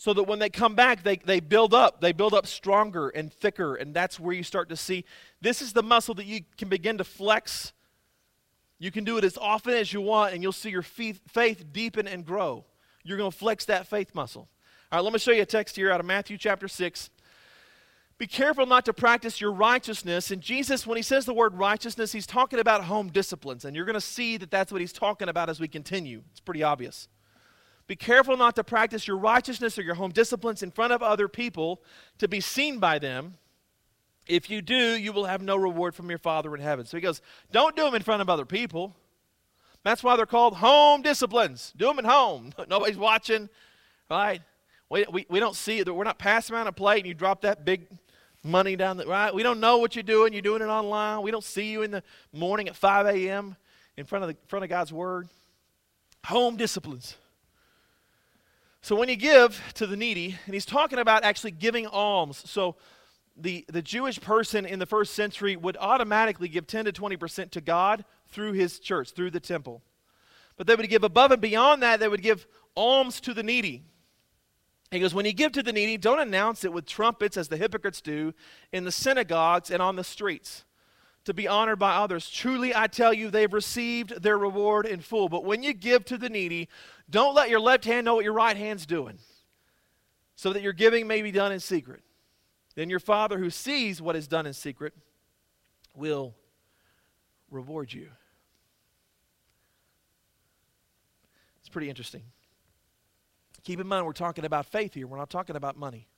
so 0.00 0.14
that 0.14 0.22
when 0.22 0.38
they 0.38 0.48
come 0.48 0.74
back, 0.74 1.02
they, 1.02 1.16
they 1.16 1.40
build 1.40 1.74
up. 1.74 2.00
They 2.00 2.12
build 2.12 2.32
up 2.32 2.46
stronger 2.46 3.10
and 3.10 3.30
thicker, 3.30 3.74
and 3.74 3.92
that's 3.92 4.18
where 4.18 4.34
you 4.34 4.42
start 4.42 4.70
to 4.70 4.76
see 4.76 5.04
this 5.42 5.60
is 5.60 5.74
the 5.74 5.82
muscle 5.82 6.14
that 6.14 6.24
you 6.24 6.40
can 6.56 6.70
begin 6.70 6.96
to 6.96 7.04
flex. 7.04 7.74
You 8.78 8.90
can 8.90 9.04
do 9.04 9.18
it 9.18 9.24
as 9.24 9.36
often 9.36 9.74
as 9.74 9.92
you 9.92 10.00
want, 10.00 10.32
and 10.32 10.42
you'll 10.42 10.52
see 10.52 10.70
your 10.70 10.80
faith, 10.80 11.20
faith 11.28 11.66
deepen 11.70 12.08
and 12.08 12.24
grow. 12.24 12.64
You're 13.04 13.18
going 13.18 13.30
to 13.30 13.36
flex 13.36 13.66
that 13.66 13.88
faith 13.88 14.14
muscle. 14.14 14.48
All 14.90 14.98
right, 14.98 15.04
let 15.04 15.12
me 15.12 15.18
show 15.18 15.32
you 15.32 15.42
a 15.42 15.46
text 15.46 15.76
here 15.76 15.90
out 15.90 16.00
of 16.00 16.06
Matthew 16.06 16.38
chapter 16.38 16.66
6. 16.66 17.10
Be 18.20 18.26
careful 18.26 18.66
not 18.66 18.84
to 18.84 18.92
practice 18.92 19.40
your 19.40 19.50
righteousness. 19.50 20.30
And 20.30 20.42
Jesus, 20.42 20.86
when 20.86 20.98
he 20.98 21.02
says 21.02 21.24
the 21.24 21.32
word 21.32 21.54
righteousness, 21.54 22.12
he's 22.12 22.26
talking 22.26 22.58
about 22.58 22.84
home 22.84 23.08
disciplines. 23.08 23.64
And 23.64 23.74
you're 23.74 23.86
going 23.86 23.94
to 23.94 24.00
see 24.00 24.36
that 24.36 24.50
that's 24.50 24.70
what 24.70 24.82
he's 24.82 24.92
talking 24.92 25.30
about 25.30 25.48
as 25.48 25.58
we 25.58 25.66
continue. 25.66 26.20
It's 26.30 26.38
pretty 26.38 26.62
obvious. 26.62 27.08
Be 27.86 27.96
careful 27.96 28.36
not 28.36 28.56
to 28.56 28.62
practice 28.62 29.08
your 29.08 29.16
righteousness 29.16 29.78
or 29.78 29.82
your 29.82 29.94
home 29.94 30.10
disciplines 30.10 30.62
in 30.62 30.70
front 30.70 30.92
of 30.92 31.02
other 31.02 31.28
people 31.28 31.80
to 32.18 32.28
be 32.28 32.40
seen 32.40 32.78
by 32.78 32.98
them. 32.98 33.38
If 34.26 34.50
you 34.50 34.60
do, 34.60 34.98
you 34.98 35.14
will 35.14 35.24
have 35.24 35.40
no 35.40 35.56
reward 35.56 35.94
from 35.94 36.10
your 36.10 36.18
Father 36.18 36.54
in 36.54 36.60
heaven. 36.60 36.84
So 36.84 36.98
he 36.98 37.00
goes, 37.00 37.22
don't 37.50 37.74
do 37.74 37.84
them 37.84 37.94
in 37.94 38.02
front 38.02 38.20
of 38.20 38.28
other 38.28 38.44
people. 38.44 38.94
That's 39.82 40.02
why 40.02 40.16
they're 40.16 40.26
called 40.26 40.56
home 40.56 41.00
disciplines. 41.00 41.72
Do 41.74 41.86
them 41.86 41.98
at 41.98 42.04
home. 42.04 42.52
Nobody's 42.68 42.98
watching, 42.98 43.48
right? 44.10 44.42
We, 44.90 45.06
we, 45.10 45.26
we 45.30 45.40
don't 45.40 45.56
see 45.56 45.78
it. 45.78 45.94
We're 45.94 46.04
not 46.04 46.18
passing 46.18 46.54
around 46.54 46.66
a 46.66 46.72
plate 46.72 46.98
and 46.98 47.06
you 47.06 47.14
drop 47.14 47.40
that 47.42 47.64
big 47.64 47.86
money 48.42 48.76
down 48.76 48.96
the 48.96 49.06
right. 49.06 49.34
We 49.34 49.42
don't 49.42 49.60
know 49.60 49.78
what 49.78 49.94
you're 49.94 50.02
doing. 50.02 50.32
You're 50.32 50.42
doing 50.42 50.62
it 50.62 50.66
online. 50.66 51.22
We 51.22 51.30
don't 51.30 51.44
see 51.44 51.70
you 51.70 51.82
in 51.82 51.90
the 51.90 52.02
morning 52.32 52.68
at 52.68 52.76
5 52.76 53.06
a.m. 53.06 53.56
in 53.96 54.04
front 54.04 54.24
of 54.24 54.28
the 54.28 54.36
front 54.46 54.64
of 54.64 54.68
God's 54.68 54.92
word. 54.92 55.28
Home 56.26 56.56
disciplines. 56.56 57.16
So 58.82 58.96
when 58.96 59.08
you 59.08 59.16
give 59.16 59.60
to 59.74 59.86
the 59.86 59.96
needy, 59.96 60.38
and 60.46 60.54
he's 60.54 60.64
talking 60.64 60.98
about 60.98 61.22
actually 61.22 61.50
giving 61.50 61.86
alms. 61.86 62.42
So 62.46 62.76
the, 63.36 63.64
the 63.68 63.82
Jewish 63.82 64.20
person 64.20 64.64
in 64.64 64.78
the 64.78 64.86
first 64.86 65.14
century 65.14 65.56
would 65.56 65.76
automatically 65.78 66.48
give 66.48 66.66
10 66.66 66.86
to 66.86 66.92
20% 66.92 67.50
to 67.50 67.60
God 67.60 68.04
through 68.28 68.52
his 68.52 68.78
church, 68.78 69.10
through 69.12 69.30
the 69.30 69.40
temple. 69.40 69.82
But 70.56 70.66
they 70.66 70.74
would 70.74 70.88
give 70.88 71.04
above 71.04 71.30
and 71.30 71.40
beyond 71.40 71.82
that, 71.82 72.00
they 72.00 72.08
would 72.08 72.22
give 72.22 72.46
alms 72.76 73.20
to 73.22 73.34
the 73.34 73.42
needy. 73.42 73.82
He 74.90 74.98
goes, 74.98 75.14
When 75.14 75.24
you 75.24 75.32
give 75.32 75.52
to 75.52 75.62
the 75.62 75.72
needy, 75.72 75.96
don't 75.96 76.20
announce 76.20 76.64
it 76.64 76.72
with 76.72 76.86
trumpets 76.86 77.36
as 77.36 77.48
the 77.48 77.56
hypocrites 77.56 78.00
do 78.00 78.34
in 78.72 78.84
the 78.84 78.92
synagogues 78.92 79.70
and 79.70 79.80
on 79.80 79.96
the 79.96 80.04
streets 80.04 80.64
to 81.24 81.34
be 81.34 81.46
honored 81.46 81.78
by 81.78 81.94
others. 81.94 82.28
Truly, 82.28 82.74
I 82.74 82.86
tell 82.86 83.12
you, 83.12 83.30
they've 83.30 83.52
received 83.52 84.22
their 84.22 84.38
reward 84.38 84.86
in 84.86 85.00
full. 85.00 85.28
But 85.28 85.44
when 85.44 85.62
you 85.62 85.72
give 85.72 86.04
to 86.06 86.18
the 86.18 86.28
needy, 86.28 86.68
don't 87.08 87.34
let 87.34 87.50
your 87.50 87.60
left 87.60 87.84
hand 87.84 88.04
know 88.04 88.14
what 88.16 88.24
your 88.24 88.32
right 88.32 88.56
hand's 88.56 88.86
doing, 88.86 89.18
so 90.34 90.52
that 90.52 90.62
your 90.62 90.72
giving 90.72 91.06
may 91.06 91.22
be 91.22 91.30
done 91.30 91.52
in 91.52 91.60
secret. 91.60 92.02
Then 92.74 92.90
your 92.90 93.00
Father 93.00 93.38
who 93.38 93.50
sees 93.50 94.00
what 94.00 94.16
is 94.16 94.26
done 94.26 94.46
in 94.46 94.54
secret 94.54 94.94
will 95.94 96.34
reward 97.50 97.92
you. 97.92 98.08
It's 101.60 101.68
pretty 101.68 101.90
interesting. 101.90 102.22
Keep 103.62 103.80
in 103.80 103.86
mind, 103.86 104.06
we're 104.06 104.12
talking 104.12 104.44
about 104.44 104.66
faith 104.66 104.94
here. 104.94 105.06
We're 105.06 105.18
not 105.18 105.30
talking 105.30 105.56
about 105.56 105.76
money. 105.76 106.08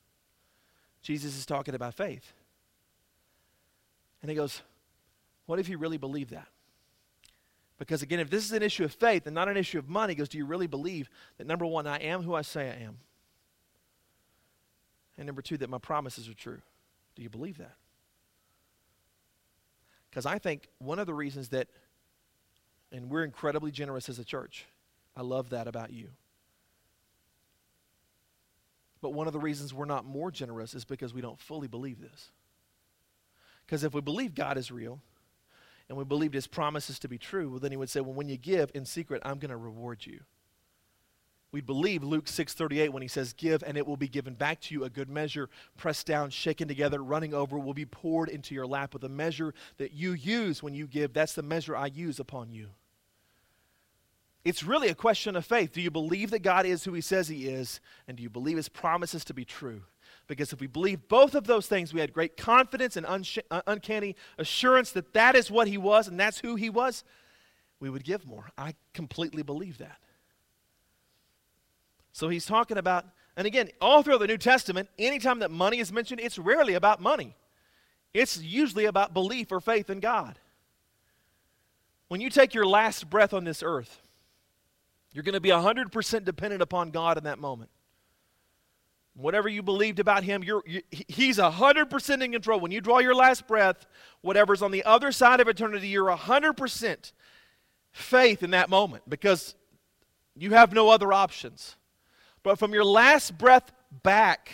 Jesus 1.03 1.37
is 1.37 1.45
talking 1.45 1.75
about 1.75 1.95
faith. 1.95 2.33
And 4.21 4.31
he 4.31 4.37
goes, 4.37 4.63
What 5.47 5.59
if 5.59 5.69
you 5.69 5.79
really 5.79 5.99
believe 5.99 6.31
that? 6.31 6.47
Because 7.79 8.03
again, 8.03 8.21
if 8.21 8.31
this 8.31 8.45
is 8.45 8.53
an 8.53 8.63
issue 8.63 8.85
of 8.85 8.93
faith 8.93 9.27
and 9.27 9.35
not 9.35 9.49
an 9.49 9.57
issue 9.57 9.79
of 9.79 9.89
money, 9.89 10.13
he 10.13 10.19
goes, 10.19 10.29
Do 10.29 10.39
you 10.39 10.47
really 10.47 10.69
believe 10.69 11.11
that 11.39 11.47
number 11.47 11.67
one, 11.67 11.87
I 11.87 11.99
am 11.99 12.23
who 12.23 12.35
I 12.35 12.43
say 12.43 12.71
I 12.71 12.85
am? 12.85 12.99
And 15.19 15.27
number 15.27 15.43
two, 15.43 15.57
that 15.59 15.69
my 15.69 15.79
promises 15.79 16.29
are 16.29 16.35
true. 16.35 16.61
Do 17.17 17.23
you 17.23 17.29
believe 17.29 17.59
that? 17.59 17.75
Because 20.09 20.27
I 20.27 20.39
think 20.39 20.69
one 20.79 20.99
of 20.99 21.07
the 21.07 21.15
reasons 21.15 21.49
that, 21.49 21.69
and 22.93 23.11
we're 23.11 23.25
incredibly 23.25 23.71
generous 23.71 24.09
as 24.09 24.19
a 24.19 24.25
church, 24.25 24.67
I 25.17 25.23
love 25.23 25.51
that 25.51 25.67
about 25.67 25.93
you. 25.93 26.09
But 29.03 29.13
one 29.13 29.27
of 29.27 29.33
the 29.33 29.41
reasons 29.41 29.75
we're 29.75 29.85
not 29.85 30.07
more 30.07 30.31
generous 30.31 30.75
is 30.75 30.85
because 30.85 31.13
we 31.13 31.21
don't 31.21 31.41
fully 31.41 31.67
believe 31.67 32.01
this. 32.01 32.31
Because 33.67 33.85
if 33.85 33.93
we 33.93 34.01
believe 34.01 34.35
God 34.35 34.57
is 34.57 34.71
real 34.71 35.01
and 35.89 35.99
we 35.99 36.05
believed 36.05 36.35
his 36.35 36.47
promises 36.47 37.01
to 37.01 37.09
be 37.09 37.19
true, 37.19 37.51
well, 37.51 37.59
then 37.59 37.73
he 37.73 37.77
would 37.77 37.91
say, 37.91 38.01
Well, 38.01 38.15
when 38.15 38.29
you 38.29 38.39
give 38.39 38.71
in 38.75 38.87
secret, 38.87 39.21
I'm 39.25 39.39
going 39.39 39.51
to 39.51 39.57
reward 39.57 40.07
you. 40.07 40.21
We 41.51 41.61
believe 41.61 42.03
Luke 42.03 42.27
6:38 42.27 42.91
when 42.91 43.03
he 43.03 43.09
says 43.09 43.35
give 43.35 43.63
and 43.63 43.77
it 43.77 43.87
will 43.87 43.99
be 43.99 44.09
given 44.09 44.35
back 44.35 44.61
to 44.63 44.75
you. 44.75 44.85
A 44.85 44.91
good 44.91 45.11
measure 45.11 45.51
pressed 45.77 46.07
down 46.07 46.31
shaken 46.31 46.67
together 46.67 47.03
running 47.03 47.35
over 47.35 47.59
will 47.59 47.75
be 47.75 47.85
poured 47.85 48.31
into 48.31 48.55
your 48.55 48.67
lap 48.67 48.95
with 48.95 49.03
the 49.03 49.09
measure 49.11 49.53
that 49.77 49.93
you 49.93 50.13
use 50.13 50.63
when 50.63 50.75
you 50.75 50.87
give. 50.87 51.13
That's 51.13 51.35
the 51.35 51.43
measure 51.43 51.77
I 51.77 51.87
use 51.87 52.19
upon 52.19 52.53
you 52.53 52.71
it's 54.45 54.65
really 54.65 54.89
a 54.89 54.95
question 54.95 55.37
of 55.37 55.47
faith. 55.47 55.73
Do 55.73 55.81
you 55.81 55.91
believe 55.91 56.31
that 56.31 56.43
God 56.43 56.67
is 56.67 56.85
who 56.85 56.93
he 56.93 57.01
says 57.01 57.29
he 57.29 57.47
is? 57.47 57.81
And 58.09 58.17
do 58.17 58.23
you 58.23 58.31
believe 58.31 58.57
his 58.57 58.69
promises 58.69 59.25
to 59.27 59.35
be 59.35 59.45
true? 59.45 59.83
Because 60.27 60.53
if 60.53 60.61
we 60.61 60.67
believe 60.67 61.09
both 61.09 61.35
of 61.35 61.45
those 61.45 61.67
things 61.67 61.93
we 61.93 62.01
had 62.01 62.13
great 62.13 62.37
confidence 62.37 62.97
and 62.97 63.07
unsh- 63.07 63.43
uh, 63.51 63.63
uncanny 63.67 64.17
assurance 64.39 64.91
that 64.93 65.13
that 65.13 65.35
is 65.35 65.51
what 65.51 65.69
he 65.69 65.79
was 65.79 66.09
and 66.09 66.19
that's 66.19 66.41
who 66.41 66.57
he 66.57 66.71
was 66.71 67.05
we 67.83 67.91
would 67.91 68.05
give 68.05 68.25
more. 68.25 68.49
I 68.57 68.75
completely 68.95 69.43
believe 69.43 69.79
that. 69.79 69.99
So 72.13 72.29
he's 72.29 72.47
talking 72.47 72.79
about, 72.79 73.05
and 73.37 73.45
again, 73.45 73.71
all 73.81 74.03
throughout 74.03 74.21
the 74.21 74.29
New 74.29 74.39
Testament, 74.39 74.89
anytime 74.99 75.41
that 75.41 75.51
money 75.51 75.81
is 75.81 75.93
mentioned, 75.93 76.21
it's 76.21 76.39
rarely 76.39 76.75
about 76.75 77.01
money. 77.01 77.35
It's 78.15 78.41
usually 78.41 78.85
about 78.85 79.15
belief 79.15 79.51
or 79.51 79.61
faith 79.61 79.91
in 79.91 79.99
God. 79.99 80.39
When 82.07 82.21
you 82.21 82.31
take 82.31 82.55
your 82.55 82.67
last 82.67 83.11
breath 83.11 83.33
on 83.33 83.43
this 83.43 83.65
earth, 83.65 84.01
you're 85.13 85.25
going 85.25 85.35
to 85.35 85.41
be 85.41 85.51
100% 85.51 86.25
dependent 86.25 86.63
upon 86.63 86.91
God 86.91 87.19
in 87.19 87.25
that 87.25 87.39
moment. 87.39 87.71
Whatever 89.15 89.49
you 89.49 89.63
believed 89.63 89.99
about 89.99 90.25
him, 90.25 90.43
you're, 90.43 90.63
you, 90.67 90.81
he's 90.91 91.37
100% 91.37 92.23
in 92.23 92.33
control. 92.33 92.61
When 92.61 92.73
you 92.73 92.81
draw 92.81 92.99
your 92.99 93.15
last 93.15 93.47
breath, 93.47 93.87
whatever's 94.23 94.63
on 94.63 94.71
the 94.71 94.85
other 94.85 95.13
side 95.13 95.41
of 95.41 95.49
eternity, 95.49 95.89
you're 95.89 96.11
100% 96.11 97.13
faith 97.93 98.43
in 98.43 98.53
that 98.53 98.71
moment 98.71 99.03
because 99.07 99.55
you 100.35 100.51
have 100.51 100.73
no 100.73 100.89
other 100.89 101.13
options. 101.13 101.77
But 102.43 102.59
from 102.59 102.73
your 102.73 102.85
last 102.85 103.37
breath 103.37 103.71
back, 104.03 104.51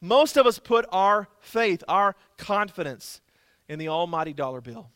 most 0.00 0.38
of 0.38 0.46
us 0.46 0.58
put 0.58 0.86
our 0.90 1.28
faith, 1.40 1.84
our 1.86 2.16
confidence 2.38 3.20
in 3.68 3.78
the 3.78 3.88
almighty 3.88 4.32
dollar 4.32 4.62
bill. 4.62 4.90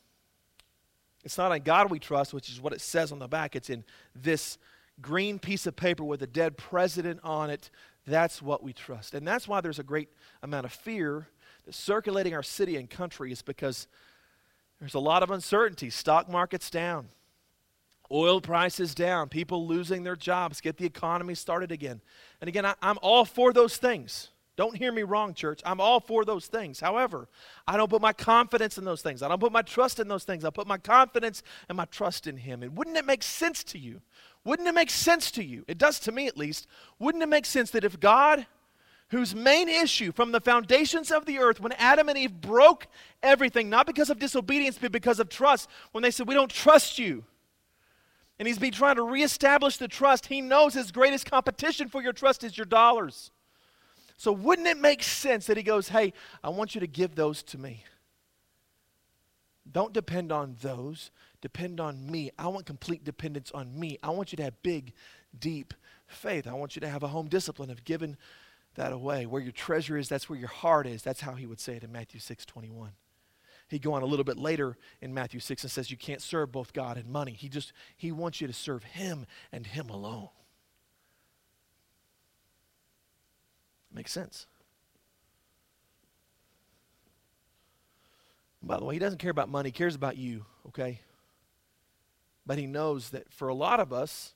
It's 1.25 1.39
not 1.39 1.53
on 1.53 1.61
God 1.61 1.91
we 1.91 1.99
trust, 1.99 2.35
which 2.35 2.51
is 2.51 2.61
what 2.61 2.73
it 2.73 2.81
says 2.81 3.11
on 3.11 3.19
the 3.19 3.29
back. 3.29 3.57
It's 3.57 3.71
in 3.71 3.85
this 4.15 4.59
green 5.01 5.39
piece 5.39 5.67
of 5.67 5.75
paper 5.75 6.05
with 6.05 6.23
a 6.23 6.27
dead 6.27 6.57
president 6.57 7.21
on 7.25 7.51
it. 7.51 7.71
That's 8.07 8.43
what 8.43 8.63
we 8.63 8.73
trust. 8.73 9.15
And 9.15 9.27
that's 9.27 9.49
why 9.49 9.61
there's 9.61 9.79
a 9.79 9.85
great 9.85 10.11
amount 10.43 10.67
of 10.67 10.73
fear 10.73 11.29
that's 11.65 11.79
circulating 11.79 12.35
our 12.35 12.43
city 12.43 12.77
and 12.77 12.89
country, 12.89 13.33
is 13.33 13.43
because 13.43 13.89
there's 14.79 14.95
a 14.95 15.01
lot 15.01 15.23
of 15.23 15.31
uncertainty. 15.31 15.89
Stock 15.89 16.29
market's 16.29 16.69
down. 16.69 17.09
Oil 18.13 18.41
prices 18.43 18.95
down, 18.95 19.31
people 19.31 19.67
losing 19.67 20.05
their 20.05 20.15
jobs, 20.15 20.61
get 20.61 20.77
the 20.77 20.85
economy 20.85 21.35
started 21.35 21.73
again. 21.73 22.03
And 22.41 22.49
again, 22.49 22.67
I, 22.67 22.75
am 22.83 22.99
all 23.01 23.25
for 23.25 23.51
those 23.51 23.79
things. 23.79 24.29
Don't 24.57 24.77
hear 24.77 24.93
me 24.93 25.03
wrong, 25.03 25.35
church. 25.35 25.61
I'm 25.65 25.81
all 25.81 25.99
for 25.99 26.25
those 26.25 26.47
things. 26.47 26.79
However, 26.79 27.29
I 27.67 27.77
don't 27.77 27.91
put 27.91 28.01
my 28.01 28.13
confidence 28.13 28.79
in 28.79 28.85
those 28.85 29.03
things. 29.03 29.21
I 29.23 29.29
don't 29.29 29.41
put 29.41 29.51
my 29.51 29.63
trust 29.63 29.99
in 29.99 30.07
those 30.07 30.23
things. 30.23 30.45
I 30.45 30.51
put 30.51 30.69
my 30.69 30.79
confidence 30.79 31.43
and 31.69 31.77
my 31.77 31.87
trust 31.87 32.29
in 32.29 32.37
Him. 32.37 32.63
And 32.63 32.77
wouldn't 32.77 32.97
it 32.97 33.05
make 33.05 33.25
sense 33.25 33.65
to 33.65 33.79
you? 33.79 34.01
Wouldn't 34.45 34.69
it 34.69 34.75
make 34.75 34.91
sense 34.91 35.33
to 35.33 35.45
you? 35.45 35.65
It 35.67 35.79
does 35.79 35.99
to 36.01 36.13
me 36.13 36.29
at 36.29 36.37
least. 36.37 36.69
Wouldn't 37.01 37.25
it 37.25 37.29
make 37.29 37.47
sense 37.47 37.73
that 37.73 37.83
if 37.83 37.99
God, 37.99 38.47
whose 39.09 39.35
main 39.35 39.69
issue 39.69 40.13
from 40.13 40.31
the 40.31 40.41
foundations 40.41 41.11
of 41.11 41.27
the 41.27 41.41
earth, 41.41 41.61
when 41.61 41.73
Adam 41.73 42.09
and 42.09 42.17
Eve 42.17 42.41
broke 42.41 42.87
everything, 43.25 43.69
not 43.69 43.87
because 43.87 44.09
of 44.09 44.21
disobedience, 44.21 44.79
but 44.81 44.93
because 44.93 45.19
of 45.19 45.29
trust, 45.29 45.69
when 45.91 46.03
they 46.03 46.13
said, 46.13 46.29
We 46.29 46.35
don't 46.35 46.51
trust 46.51 46.97
you, 46.97 47.25
and 48.39 48.47
he's 48.47 48.59
been 48.59 48.73
trying 48.73 48.97
to 48.97 49.03
reestablish 49.03 49.79
the 49.79 49.89
trust. 49.89 50.27
He 50.27 50.41
knows 50.41 50.75
his 50.75 50.93
greatest 50.93 51.29
competition 51.29 51.89
for 51.89 52.03
your 52.03 52.13
trust 52.13 52.45
is 52.45 52.57
your 52.57 52.67
dollars. 52.67 53.33
So, 54.17 54.33
wouldn't 54.33 54.69
it 54.69 54.79
make 54.79 55.03
sense 55.03 55.47
that 55.47 55.57
he 55.57 55.63
goes, 55.63 55.89
Hey, 55.89 56.13
I 56.43 56.51
want 56.51 56.75
you 56.75 56.81
to 56.81 56.87
give 56.87 57.15
those 57.15 57.43
to 57.45 57.59
me? 57.59 57.85
Don't 59.71 59.93
depend 59.93 60.31
on 60.31 60.57
those. 60.61 61.11
Depend 61.41 61.81
on 61.81 62.11
me. 62.11 62.31
I 62.39 62.49
want 62.49 62.67
complete 62.67 63.05
dependence 63.05 63.51
on 63.53 63.79
me. 63.79 63.99
I 64.03 64.11
want 64.11 64.33
you 64.33 64.37
to 64.37 64.43
have 64.45 64.63
big, 64.63 64.93
deep 65.39 65.75
faith. 66.07 66.47
I 66.47 66.53
want 66.53 66.77
you 66.77 66.81
to 66.81 66.89
have 66.89 67.03
a 67.03 67.09
home 67.09 67.29
discipline 67.29 67.71
of 67.71 67.85
giving 67.85 68.17
that 68.75 68.93
away. 68.93 69.27
Where 69.27 69.43
your 69.43 69.53
treasure 69.53 69.97
is, 69.97 70.09
that's 70.09 70.29
where 70.29 70.39
your 70.39 70.49
heart 70.49 70.87
is. 70.87 71.03
That's 71.03 71.21
how 71.21 71.35
he 71.35 71.47
would 71.47 71.61
say 71.61 71.77
it 71.77 71.85
in 71.85 71.93
Matthew 71.93 72.21
6 72.21 72.45
21. 72.45 72.91
He'd 73.69 73.83
go 73.83 73.95
on 73.95 74.03
a 74.03 74.07
little 74.07 74.25
bit 74.25 74.37
later 74.37 74.77
in 75.01 75.15
Matthew 75.15 75.41
6 75.41 75.63
and 75.63 75.71
says, 75.71 75.91
You 75.91 75.97
can't 75.97 76.21
serve 76.21 76.53
both 76.53 76.73
God 76.73 76.99
and 76.99 77.09
money. 77.09 77.33
He 77.33 77.49
just, 77.49 77.73
he 77.97 78.13
wants 78.13 78.41
you 78.41 78.47
to 78.47 78.53
serve 78.53 78.85
him 78.85 79.27
and 79.51 79.67
him 79.67 79.89
alone. 79.89 80.29
Makes 83.95 84.13
sense. 84.13 84.47
By 88.61 88.79
the 88.79 88.85
way, 88.85 88.95
he 88.95 88.99
doesn't 88.99 89.19
care 89.19 89.31
about 89.31 89.49
money, 89.49 89.69
he 89.69 89.73
cares 89.73 89.95
about 89.95 90.17
you, 90.17 90.45
okay? 90.69 91.01
But 92.47 92.59
he 92.59 92.67
knows 92.67 93.11
that 93.11 93.33
for 93.33 93.49
a 93.49 93.55
lot 93.55 93.79
of 93.79 93.93
us, 93.93 94.35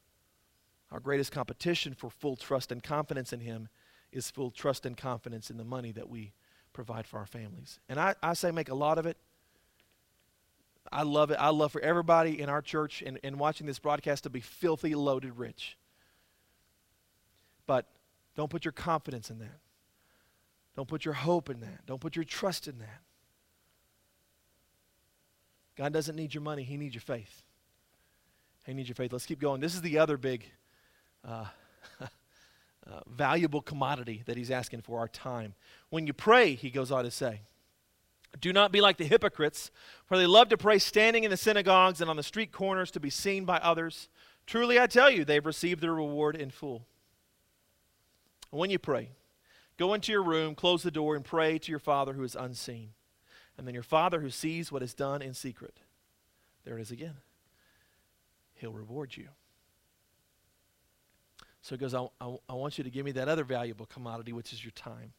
our 0.93 1.01
greatest 1.01 1.33
competition 1.33 1.95
for 1.95 2.09
full 2.09 2.37
trust 2.37 2.71
and 2.71 2.83
confidence 2.83 3.33
in 3.33 3.41
him 3.41 3.69
is 4.13 4.31
full 4.31 4.51
trust 4.51 4.87
and 4.87 4.97
confidence 4.97 5.51
in 5.51 5.57
the 5.57 5.65
money 5.65 5.93
that 5.93 6.09
we 6.09 6.33
provide 6.73 7.07
for 7.07 7.19
our 7.19 7.27
families. 7.27 7.81
And 7.89 7.99
I, 7.99 8.15
I 8.23 8.35
say 8.35 8.51
make 8.51 8.69
a 8.69 8.75
lot 8.75 8.99
of 8.99 9.07
it. 9.07 9.17
I 10.91 11.03
love 11.03 11.31
it. 11.31 11.37
I 11.39 11.51
love 11.51 11.73
for 11.73 11.81
everybody 11.81 12.41
in 12.41 12.49
our 12.49 12.63
church 12.63 13.03
and, 13.05 13.19
and 13.23 13.39
watching 13.39 13.67
this 13.67 13.79
broadcast 13.79 14.25
to 14.25 14.31
be 14.31 14.41
filthy, 14.41 14.95
loaded 14.95 15.37
rich. 15.37 15.77
But 17.67 17.87
don't 18.39 18.51
put 18.51 18.65
your 18.65 18.71
confidence 18.71 19.31
in 19.31 19.41
that. 19.41 19.59
Don't 20.77 20.87
put 20.87 21.05
your 21.05 21.15
hope 21.15 21.51
in 21.51 21.59
that. 21.59 21.85
Don't 21.87 22.01
put 22.01 22.15
your 22.15 22.25
trust 22.25 22.69
in 22.69 22.79
that. 22.79 23.01
God 25.77 25.93
doesn't 25.93 26.15
need 26.15 26.33
your 26.33 26.45
money, 26.45 26.63
He 26.63 26.77
needs 26.77 26.95
your 26.95 27.03
faith. 27.03 27.43
He 28.65 28.75
needs 28.75 28.89
your 28.89 28.95
faith. 28.95 29.13
Let's 29.13 29.27
keep 29.27 29.41
going. 29.41 29.61
This 29.61 29.75
is 29.75 29.83
the 29.83 29.99
other 29.99 30.17
big 30.17 30.45
uh, 31.27 31.47
uh, 32.01 32.07
valuable 33.09 33.61
commodity 33.61 34.23
that 34.27 34.37
he's 34.37 34.53
asking 34.53 34.83
for 34.83 35.01
our 35.01 35.09
time. 35.09 35.55
When 35.91 36.07
you 36.07 36.13
pray, 36.13 36.55
he 36.55 36.71
goes 36.71 36.93
on 36.93 37.03
to 37.03 37.11
say, 37.11 37.41
do 38.41 38.53
not 38.53 38.71
be 38.71 38.81
like 38.81 38.99
the 38.99 39.07
hypocrites, 39.07 39.73
for 40.07 40.17
they 40.17 40.27
love 40.27 40.49
to 40.51 40.57
pray 40.57 40.79
standing 40.79 41.25
in 41.25 41.31
the 41.31 41.37
synagogues 41.37 42.01
and 42.01 42.09
on 42.09 42.17
the 42.17 42.23
street 42.23 42.53
corners 42.53 42.93
to 42.93 43.01
be 43.01 43.11
seen 43.11 43.45
by 43.45 43.57
others. 43.57 44.09
Truly, 44.47 44.79
I 44.79 44.87
tell 44.87 45.11
you, 45.11 45.25
they've 45.25 45.45
received 45.45 45.81
their 45.81 45.95
reward 45.95 46.37
in 46.37 46.51
full. 46.51 46.87
And 48.51 48.59
when 48.59 48.71
you 48.71 48.79
pray, 48.79 49.11
Go 49.79 49.95
into 49.95 50.11
your 50.11 50.25
room, 50.25 50.57
close 50.57 50.83
the 50.83 50.91
door, 50.91 51.15
and 51.15 51.25
pray 51.25 51.57
to 51.57 51.71
your 51.71 51.79
Father 51.79 52.13
who 52.13 52.25
is 52.25 52.35
unseen. 52.35 52.91
And 53.57 53.67
then 53.67 53.75
your 53.75 53.85
Father 53.85 54.21
who 54.21 54.31
sees 54.31 54.71
what 54.71 54.83
is 54.83 54.93
done 54.93 55.23
in 55.23 55.35
secret, 55.35 55.79
there 56.65 56.79
it 56.79 56.83
is 56.83 56.91
again, 56.91 57.17
he'll 58.55 58.73
reward 58.73 59.17
you. 59.17 59.29
So 61.63 61.75
he 61.75 61.79
goes, 61.79 61.95
I, 61.95 62.07
I, 62.21 62.37
I 62.49 62.55
want 62.55 62.79
you 62.79 62.85
to 62.85 62.91
give 62.91 63.05
me 63.05 63.13
that 63.13 63.29
other 63.29 63.45
valuable 63.45 63.87
commodity, 63.87 64.33
which 64.33 64.53
is 64.53 64.65
your 64.65 64.73
time. 64.73 65.13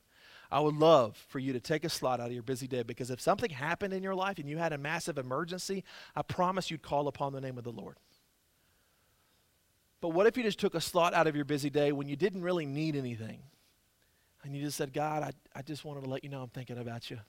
I 0.52 0.60
would 0.60 0.76
love 0.76 1.16
for 1.16 1.38
you 1.38 1.54
to 1.54 1.60
take 1.60 1.84
a 1.84 1.90
slot 1.90 2.20
out 2.20 2.28
of 2.28 2.34
your 2.34 2.44
busy 2.44 2.68
day 2.68 2.82
because 2.84 3.12
if 3.12 3.22
something 3.22 3.52
happened 3.52 3.94
in 3.94 4.02
your 4.02 4.16
life 4.16 4.40
and 4.40 4.50
you 4.50 4.58
had 4.58 4.74
a 4.74 4.78
massive 4.78 5.18
emergency, 5.18 5.84
I 6.16 6.24
promise 6.24 6.72
you'd 6.72 6.82
call 6.82 7.08
upon 7.08 7.34
the 7.34 7.42
name 7.42 7.58
of 7.58 7.64
the 7.64 7.72
Lord. 7.72 7.98
But 10.02 10.10
what 10.10 10.28
if 10.28 10.38
you 10.38 10.44
just 10.44 10.60
took 10.60 10.76
a 10.76 10.82
slot 10.82 11.14
out 11.14 11.28
of 11.28 11.36
your 11.36 11.46
busy 11.46 11.70
day 11.70 11.92
when 11.92 12.08
you 12.08 12.16
didn't 12.16 12.42
really 12.42 12.66
need 12.66 12.96
anything? 12.96 13.42
And 14.44 14.56
you 14.56 14.64
just 14.64 14.78
said, 14.78 14.94
God, 14.94 15.24
I, 15.24 15.32
I 15.58 15.62
just 15.62 15.84
wanted 15.84 16.04
to 16.04 16.10
let 16.10 16.24
you 16.24 16.30
know 16.30 16.42
I'm 16.42 16.50
thinking 16.50 16.78
about 16.78 17.12
you. 17.12 17.20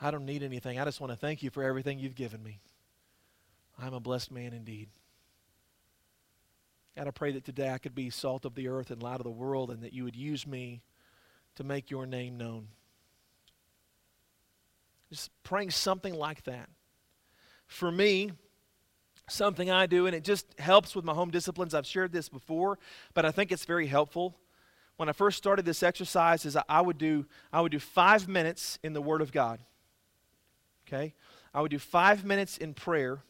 I 0.00 0.10
don't 0.10 0.26
need 0.26 0.42
anything. 0.42 0.80
I 0.80 0.84
just 0.84 1.00
want 1.00 1.12
to 1.12 1.16
thank 1.16 1.42
you 1.42 1.50
for 1.50 1.62
everything 1.62 1.98
you've 1.98 2.16
given 2.16 2.42
me. 2.42 2.60
I'm 3.78 3.94
a 3.94 4.00
blessed 4.00 4.32
man 4.32 4.52
indeed. 4.52 4.88
And 6.96 7.06
I 7.06 7.12
pray 7.12 7.32
that 7.32 7.44
today 7.44 7.70
I 7.70 7.78
could 7.78 7.94
be 7.94 8.10
salt 8.10 8.44
of 8.44 8.54
the 8.54 8.68
earth 8.68 8.90
and 8.90 9.02
light 9.02 9.20
of 9.20 9.24
the 9.24 9.30
world 9.30 9.70
and 9.70 9.82
that 9.82 9.92
you 9.92 10.04
would 10.04 10.16
use 10.16 10.46
me 10.46 10.82
to 11.54 11.64
make 11.64 11.90
your 11.90 12.06
name 12.06 12.36
known. 12.36 12.68
Just 15.10 15.30
praying 15.42 15.70
something 15.70 16.14
like 16.14 16.44
that. 16.44 16.68
For 17.66 17.90
me, 17.90 18.32
something 19.30 19.70
I 19.70 19.86
do, 19.86 20.06
and 20.06 20.14
it 20.14 20.24
just 20.24 20.46
helps 20.58 20.94
with 20.94 21.04
my 21.04 21.14
home 21.14 21.30
disciplines. 21.30 21.74
I've 21.74 21.86
shared 21.86 22.12
this 22.12 22.28
before, 22.28 22.78
but 23.14 23.24
I 23.24 23.30
think 23.30 23.52
it's 23.52 23.64
very 23.64 23.86
helpful. 23.86 24.36
When 24.96 25.08
I 25.08 25.12
first 25.12 25.38
started 25.38 25.64
this 25.64 25.82
exercise, 25.82 26.44
is 26.44 26.56
I 26.68 26.80
would 26.80 26.98
do 26.98 27.26
I 27.52 27.60
would 27.60 27.72
do 27.72 27.78
five 27.78 28.28
minutes 28.28 28.78
in 28.82 28.92
the 28.92 29.00
Word 29.00 29.22
of 29.22 29.32
God. 29.32 29.60
Okay, 30.86 31.14
I 31.54 31.60
would 31.60 31.70
do 31.70 31.78
five 31.78 32.24
minutes 32.24 32.58
in 32.58 32.74
prayer, 32.74 33.22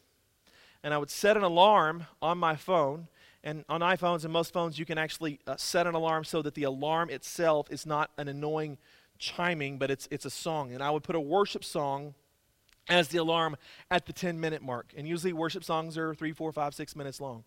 and 0.83 0.93
I 0.93 0.97
would 0.97 1.09
set 1.09 1.37
an 1.37 1.43
alarm 1.43 2.07
on 2.21 2.37
my 2.37 2.55
phone 2.55 3.07
and 3.43 3.65
on 3.69 3.81
iPhones 3.81 4.23
and 4.23 4.31
most 4.31 4.53
phones, 4.53 4.77
you 4.77 4.85
can 4.85 4.97
actually 4.97 5.39
uh, 5.47 5.55
set 5.57 5.87
an 5.87 5.95
alarm 5.95 6.23
so 6.23 6.41
that 6.43 6.53
the 6.53 6.63
alarm 6.63 7.09
itself 7.09 7.71
is 7.71 7.85
not 7.85 8.11
an 8.17 8.27
annoying 8.27 8.77
chiming, 9.17 9.77
but 9.79 9.89
it's, 9.89 10.07
it's 10.11 10.25
a 10.25 10.29
song. 10.29 10.73
And 10.73 10.83
I 10.83 10.91
would 10.91 11.03
put 11.03 11.15
a 11.15 11.19
worship 11.19 11.63
song 11.63 12.13
as 12.89 13.09
the 13.09 13.17
alarm 13.17 13.55
at 13.89 14.05
the 14.05 14.13
10 14.13 14.39
minute 14.39 14.61
mark. 14.61 14.93
And 14.97 15.07
usually, 15.07 15.33
worship 15.33 15.63
songs 15.63 15.97
are 15.97 16.13
three, 16.13 16.33
four, 16.33 16.51
five, 16.51 16.73
six 16.73 16.95
minutes 16.95 17.21
long. 17.21 17.43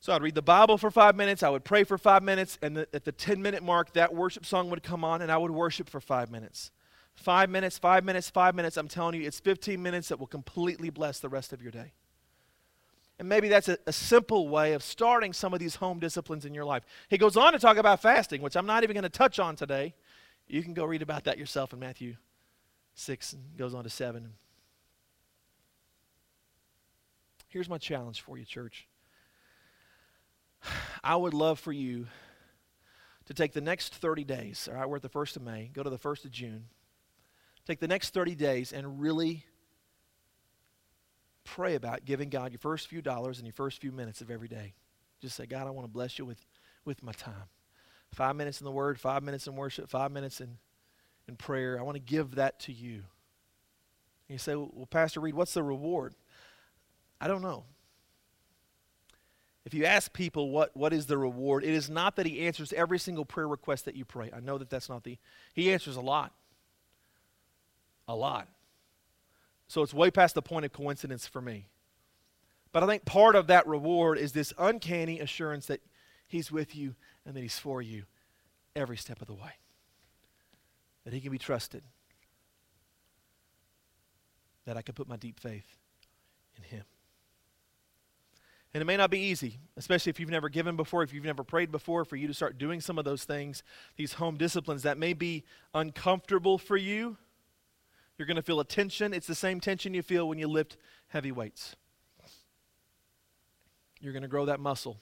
So 0.00 0.14
I'd 0.14 0.22
read 0.22 0.34
the 0.34 0.42
Bible 0.42 0.78
for 0.78 0.90
five 0.90 1.14
minutes, 1.14 1.42
I 1.42 1.50
would 1.50 1.64
pray 1.64 1.84
for 1.84 1.98
five 1.98 2.22
minutes, 2.22 2.58
and 2.62 2.74
the, 2.74 2.88
at 2.94 3.04
the 3.04 3.12
10 3.12 3.42
minute 3.42 3.62
mark, 3.62 3.92
that 3.92 4.14
worship 4.14 4.46
song 4.46 4.70
would 4.70 4.82
come 4.82 5.04
on, 5.04 5.20
and 5.20 5.30
I 5.30 5.36
would 5.36 5.50
worship 5.50 5.90
for 5.90 6.00
five 6.00 6.30
minutes. 6.30 6.70
Five 7.16 7.50
minutes, 7.50 7.76
five 7.76 8.02
minutes, 8.02 8.30
five 8.30 8.54
minutes. 8.54 8.78
I'm 8.78 8.88
telling 8.88 9.20
you, 9.20 9.26
it's 9.26 9.40
15 9.40 9.82
minutes 9.82 10.08
that 10.08 10.18
will 10.18 10.26
completely 10.26 10.88
bless 10.88 11.20
the 11.20 11.28
rest 11.28 11.52
of 11.52 11.60
your 11.60 11.70
day. 11.70 11.92
And 13.18 13.28
maybe 13.28 13.48
that's 13.48 13.68
a, 13.68 13.76
a, 13.86 13.92
simple 13.92 14.48
way 14.48 14.72
of 14.72 14.82
starting 14.82 15.34
some 15.34 15.52
of 15.52 15.60
these 15.60 15.74
home 15.74 15.98
disciplines 15.98 16.46
in 16.46 16.54
your 16.54 16.64
life. 16.64 16.84
He 17.10 17.18
goes 17.18 17.36
on 17.36 17.52
to 17.52 17.58
talk 17.58 17.76
about 17.76 18.00
fasting, 18.00 18.40
which 18.40 18.56
I'm 18.56 18.64
not 18.64 18.82
even 18.82 18.94
going 18.94 19.02
to 19.02 19.10
touch 19.10 19.38
on 19.38 19.56
today. 19.56 19.92
You 20.48 20.62
can 20.62 20.72
go 20.72 20.86
read 20.86 21.02
about 21.02 21.24
that 21.24 21.36
yourself 21.36 21.74
in 21.74 21.78
Matthew 21.78 22.16
6 23.00 23.32
and 23.32 23.42
goes 23.56 23.74
on 23.74 23.84
to 23.84 23.90
7. 23.90 24.32
Here's 27.48 27.68
my 27.68 27.78
challenge 27.78 28.20
for 28.20 28.38
you, 28.38 28.44
church. 28.44 28.86
I 31.04 31.16
would 31.16 31.34
love 31.34 31.58
for 31.58 31.72
you 31.72 32.06
to 33.26 33.34
take 33.34 33.52
the 33.52 33.60
next 33.60 33.94
30 33.94 34.24
days, 34.24 34.68
all 34.70 34.76
right, 34.76 34.88
we're 34.88 34.96
at 34.96 35.02
the 35.02 35.08
1st 35.08 35.36
of 35.36 35.42
May, 35.42 35.70
go 35.72 35.82
to 35.82 35.90
the 35.90 35.98
1st 35.98 36.24
of 36.24 36.30
June. 36.30 36.64
Take 37.66 37.78
the 37.78 37.88
next 37.88 38.12
30 38.12 38.34
days 38.34 38.72
and 38.72 39.00
really 39.00 39.44
pray 41.44 41.74
about 41.74 42.04
giving 42.04 42.28
God 42.28 42.52
your 42.52 42.58
first 42.58 42.88
few 42.88 43.02
dollars 43.02 43.38
and 43.38 43.46
your 43.46 43.52
first 43.52 43.80
few 43.80 43.92
minutes 43.92 44.20
of 44.20 44.30
every 44.30 44.48
day. 44.48 44.74
Just 45.20 45.36
say, 45.36 45.46
God, 45.46 45.66
I 45.66 45.70
want 45.70 45.86
to 45.86 45.92
bless 45.92 46.18
you 46.18 46.24
with, 46.24 46.44
with 46.84 47.02
my 47.02 47.12
time. 47.12 47.48
Five 48.12 48.34
minutes 48.36 48.60
in 48.60 48.64
the 48.64 48.72
Word, 48.72 48.98
five 48.98 49.22
minutes 49.22 49.46
in 49.46 49.54
worship, 49.54 49.88
five 49.88 50.10
minutes 50.10 50.40
in, 50.40 50.58
prayer. 51.36 51.78
I 51.78 51.82
want 51.82 51.96
to 51.96 52.00
give 52.00 52.36
that 52.36 52.60
to 52.60 52.72
you. 52.72 53.02
And 54.28 54.34
you 54.34 54.38
say, 54.38 54.54
well, 54.54 54.88
Pastor 54.90 55.20
Reed, 55.20 55.34
what's 55.34 55.54
the 55.54 55.62
reward? 55.62 56.14
I 57.20 57.28
don't 57.28 57.42
know. 57.42 57.64
If 59.64 59.74
you 59.74 59.84
ask 59.84 60.12
people 60.12 60.50
what, 60.50 60.74
what 60.76 60.92
is 60.92 61.06
the 61.06 61.18
reward, 61.18 61.64
it 61.64 61.70
is 61.70 61.90
not 61.90 62.16
that 62.16 62.26
he 62.26 62.46
answers 62.46 62.72
every 62.72 62.98
single 62.98 63.24
prayer 63.24 63.46
request 63.46 63.84
that 63.84 63.94
you 63.94 64.04
pray. 64.04 64.30
I 64.34 64.40
know 64.40 64.56
that 64.58 64.70
that's 64.70 64.88
not 64.88 65.04
the. 65.04 65.18
He 65.54 65.72
answers 65.72 65.96
a 65.96 66.00
lot. 66.00 66.32
A 68.08 68.14
lot. 68.14 68.48
So 69.68 69.82
it's 69.82 69.94
way 69.94 70.10
past 70.10 70.34
the 70.34 70.42
point 70.42 70.64
of 70.64 70.72
coincidence 70.72 71.26
for 71.26 71.40
me. 71.40 71.66
But 72.72 72.82
I 72.82 72.86
think 72.86 73.04
part 73.04 73.36
of 73.36 73.48
that 73.48 73.66
reward 73.66 74.18
is 74.18 74.32
this 74.32 74.52
uncanny 74.58 75.20
assurance 75.20 75.66
that 75.66 75.80
He's 76.26 76.50
with 76.50 76.74
you 76.74 76.94
and 77.26 77.34
that 77.34 77.40
He's 77.40 77.58
for 77.58 77.82
you 77.82 78.04
every 78.74 78.96
step 78.96 79.20
of 79.20 79.26
the 79.26 79.34
way. 79.34 79.52
That 81.04 81.12
He 81.12 81.20
can 81.20 81.32
be 81.32 81.38
trusted. 81.38 81.82
That 84.66 84.76
I 84.76 84.82
can 84.82 84.94
put 84.94 85.08
my 85.08 85.16
deep 85.16 85.40
faith 85.40 85.78
in 86.56 86.62
Him. 86.62 86.84
And 88.72 88.80
it 88.80 88.84
may 88.84 88.96
not 88.96 89.10
be 89.10 89.18
easy, 89.18 89.58
especially 89.76 90.10
if 90.10 90.20
you've 90.20 90.30
never 90.30 90.48
given 90.48 90.76
before, 90.76 91.02
if 91.02 91.12
you've 91.12 91.24
never 91.24 91.42
prayed 91.42 91.72
before, 91.72 92.04
for 92.04 92.14
you 92.14 92.28
to 92.28 92.34
start 92.34 92.56
doing 92.56 92.80
some 92.80 92.98
of 92.98 93.04
those 93.04 93.24
things, 93.24 93.64
these 93.96 94.12
home 94.12 94.36
disciplines 94.36 94.84
that 94.84 94.96
may 94.96 95.12
be 95.12 95.44
uncomfortable 95.74 96.56
for 96.56 96.76
you. 96.76 97.16
You're 98.16 98.26
going 98.26 98.36
to 98.36 98.42
feel 98.42 98.60
a 98.60 98.64
tension. 98.64 99.12
It's 99.12 99.26
the 99.26 99.34
same 99.34 99.60
tension 99.60 99.92
you 99.92 100.02
feel 100.02 100.28
when 100.28 100.38
you 100.38 100.46
lift 100.46 100.76
heavy 101.08 101.32
weights. 101.32 101.74
You're 104.00 104.12
going 104.12 104.22
to 104.22 104.28
grow 104.28 104.46
that 104.46 104.60
muscle. 104.60 104.98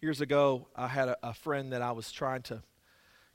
Years 0.00 0.22
ago, 0.22 0.68
I 0.74 0.88
had 0.88 1.08
a, 1.08 1.16
a 1.22 1.34
friend 1.34 1.72
that 1.72 1.82
I 1.82 1.92
was 1.92 2.10
trying 2.10 2.42
to 2.42 2.62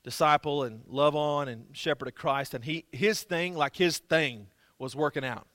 disciple 0.06 0.64
and 0.64 0.84
love 0.88 1.16
on 1.16 1.50
and 1.50 1.66
shepherd 1.74 2.08
of 2.08 2.16
Christ, 2.16 2.54
and 2.54 2.64
he 2.64 2.86
his 2.92 3.24
thing, 3.24 3.56
like 3.56 3.76
his 3.76 3.98
thing, 3.98 4.48
was 4.80 4.96
working 4.96 5.26
out. 5.26 5.48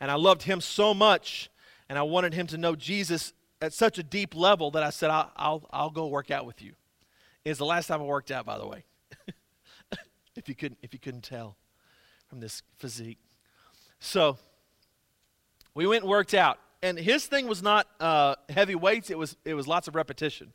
And 0.00 0.10
I 0.10 0.14
loved 0.14 0.44
him 0.44 0.62
so 0.62 0.94
much, 0.94 1.50
and 1.88 1.98
I 1.98 2.02
wanted 2.02 2.32
him 2.32 2.46
to 2.46 2.56
know 2.56 2.74
Jesus 2.74 3.34
at 3.60 3.74
such 3.74 3.98
a 3.98 4.02
deep 4.02 4.34
level 4.34 4.70
that 4.70 4.82
I 4.82 4.88
said, 4.88 5.10
I'll, 5.10 5.30
I'll, 5.36 5.68
I'll 5.70 5.90
go 5.90 6.06
work 6.06 6.30
out 6.30 6.46
with 6.46 6.62
you. 6.62 6.72
It's 7.44 7.58
the 7.58 7.66
last 7.66 7.88
time 7.88 8.00
I 8.00 8.04
worked 8.04 8.30
out, 8.30 8.46
by 8.46 8.56
the 8.56 8.66
way. 8.66 8.84
if 10.36 10.48
you 10.48 10.54
couldn't 10.54 10.78
if 10.82 10.92
you 10.94 10.98
couldn't 10.98 11.24
tell 11.24 11.56
from 12.28 12.40
this 12.40 12.62
physique. 12.76 13.18
So 13.98 14.38
we 15.74 15.86
went 15.86 16.04
and 16.04 16.10
worked 16.10 16.32
out. 16.32 16.58
And 16.82 16.98
his 16.98 17.26
thing 17.26 17.46
was 17.46 17.62
not 17.62 17.86
uh, 17.98 18.36
heavy 18.48 18.74
weights, 18.74 19.10
it 19.10 19.18
was, 19.18 19.36
it 19.44 19.52
was 19.52 19.66
lots 19.66 19.88
of 19.88 19.94
repetition. 19.94 20.52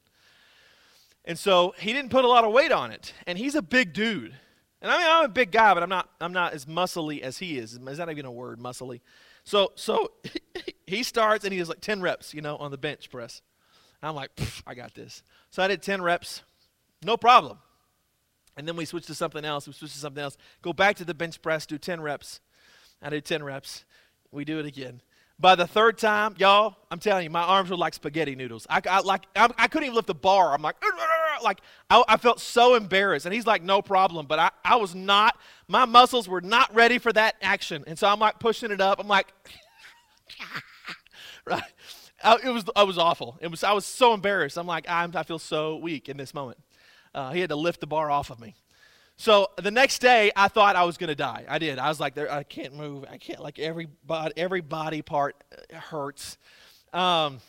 And 1.26 1.38
so 1.38 1.74
he 1.78 1.92
didn't 1.92 2.12
put 2.12 2.24
a 2.24 2.28
lot 2.28 2.46
of 2.46 2.54
weight 2.54 2.72
on 2.72 2.92
it. 2.92 3.14
And 3.28 3.38
he's 3.38 3.56
a 3.56 3.62
big 3.62 3.94
dude. 3.94 4.34
And 4.82 4.92
I 4.92 4.98
mean, 4.98 5.08
I'm 5.10 5.26
a 5.26 5.30
big 5.30 5.52
guy, 5.52 5.74
but 5.74 5.82
I'm 5.82 5.90
not, 5.90 6.10
I'm 6.22 6.34
not 6.34 6.54
as 6.54 6.66
muscly 6.66 7.22
as 7.22 7.40
he 7.40 7.58
is. 7.58 7.74
Is 7.74 7.98
that 7.98 8.10
even 8.10 8.26
a 8.26 8.32
word, 8.32 8.60
muscly? 8.60 9.02
So, 9.44 9.72
so 9.76 10.12
he 10.88 11.02
starts 11.02 11.44
and 11.44 11.52
he 11.52 11.60
does 11.60 11.70
like 11.70 11.82
10 11.82 12.02
reps, 12.02 12.34
you 12.34 12.42
know, 12.42 12.58
on 12.58 12.70
the 12.72 12.78
bench 12.78 13.10
press. 13.10 13.42
And 14.02 14.10
I'm 14.10 14.16
like, 14.16 14.30
I 14.68 14.76
got 14.76 14.94
this. 14.94 15.24
So 15.50 15.64
I 15.64 15.68
did 15.68 15.82
10 15.82 16.02
reps, 16.04 16.44
no 17.04 17.18
problem. 17.18 17.58
And 18.58 18.68
then 18.68 18.76
we 18.76 18.86
switch 18.86 19.08
to 19.08 19.16
something 19.16 19.44
else. 19.44 19.68
We 19.68 19.74
switch 19.74 19.94
to 19.94 19.98
something 19.98 20.24
else. 20.24 20.38
Go 20.62 20.72
back 20.72 20.96
to 20.98 21.06
the 21.06 21.14
bench 21.14 21.42
press, 21.42 21.66
do 21.66 21.78
10 21.78 22.02
reps. 22.02 22.40
I 23.02 23.10
did 23.10 23.26
10 23.26 23.44
reps. 23.44 23.86
We 24.32 24.46
do 24.46 24.60
it 24.60 24.66
again. 24.66 25.02
By 25.38 25.56
the 25.56 25.68
third 25.68 25.98
time, 25.98 26.36
y'all, 26.38 26.78
I'm 26.90 27.00
telling 27.00 27.26
you, 27.26 27.30
my 27.30 27.42
arms 27.42 27.70
were 27.70 27.76
like 27.76 27.94
spaghetti 27.94 28.36
noodles. 28.36 28.66
I, 28.70 28.82
I 28.90 29.00
like, 29.02 29.26
I, 29.36 29.50
I, 29.58 29.68
couldn't 29.68 29.88
even 29.88 29.96
lift 29.96 30.08
the 30.08 30.16
bar. 30.16 30.54
I'm 30.54 30.62
like, 30.62 30.76
like 31.44 31.60
I, 31.90 32.04
I, 32.08 32.18
felt 32.18 32.40
so 32.40 32.76
embarrassed. 32.76 33.26
And 33.26 33.34
he's 33.34 33.48
like, 33.48 33.64
no 33.64 33.82
problem. 33.82 34.26
But 34.26 34.40
I, 34.40 34.52
I 34.64 34.76
was 34.76 34.96
not, 34.96 35.38
my 35.68 35.86
muscles 35.86 36.28
were 36.28 36.42
not 36.42 36.74
ready 36.74 36.98
for 36.98 37.12
that 37.14 37.36
action. 37.42 37.84
And 37.88 37.98
so 37.98 38.08
I'm 38.08 38.20
like 38.20 38.40
pushing 38.40 38.72
it 38.72 38.82
up. 38.82 39.00
I'm 39.00 39.08
like, 39.08 39.34
right. 41.46 41.64
I, 42.24 42.38
it 42.44 42.50
was, 42.50 42.66
I 42.76 42.84
was 42.84 42.98
awful. 42.98 43.38
It 43.42 43.50
was, 43.50 43.64
I 43.64 43.74
was 43.74 43.86
so 43.86 44.14
embarrassed. 44.14 44.58
I'm 44.58 44.68
like, 44.68 44.90
I'm, 44.90 45.16
I 45.16 45.24
feel 45.24 45.40
so 45.40 45.78
weak 45.78 46.10
in 46.10 46.18
this 46.18 46.34
moment. 46.34 46.58
Uh, 47.14 47.32
he 47.32 47.40
had 47.40 47.50
to 47.50 47.56
lift 47.56 47.82
the 47.82 47.88
bar 47.88 48.10
off 48.10 48.30
of 48.30 48.40
me. 48.40 48.56
So 49.18 49.48
the 49.58 49.72
next 49.72 50.00
day, 50.00 50.32
I 50.36 50.50
thought 50.50 50.76
I 50.76 50.84
was 50.84 50.98
going 50.98 51.08
to 51.08 51.16
die. 51.16 51.46
I 51.48 51.58
did. 51.58 51.80
I 51.80 51.88
was 51.88 52.00
like, 52.00 52.18
I 52.18 52.44
can't 52.44 52.76
move. 52.76 53.06
I 53.10 53.18
can't, 53.18 53.42
like, 53.42 53.60
every 53.60 53.88
body, 54.06 54.34
every 54.36 54.60
body 54.60 55.02
part 55.02 55.42
uh, 55.74 55.78
hurts. 55.78 56.38
Um, 56.92 57.40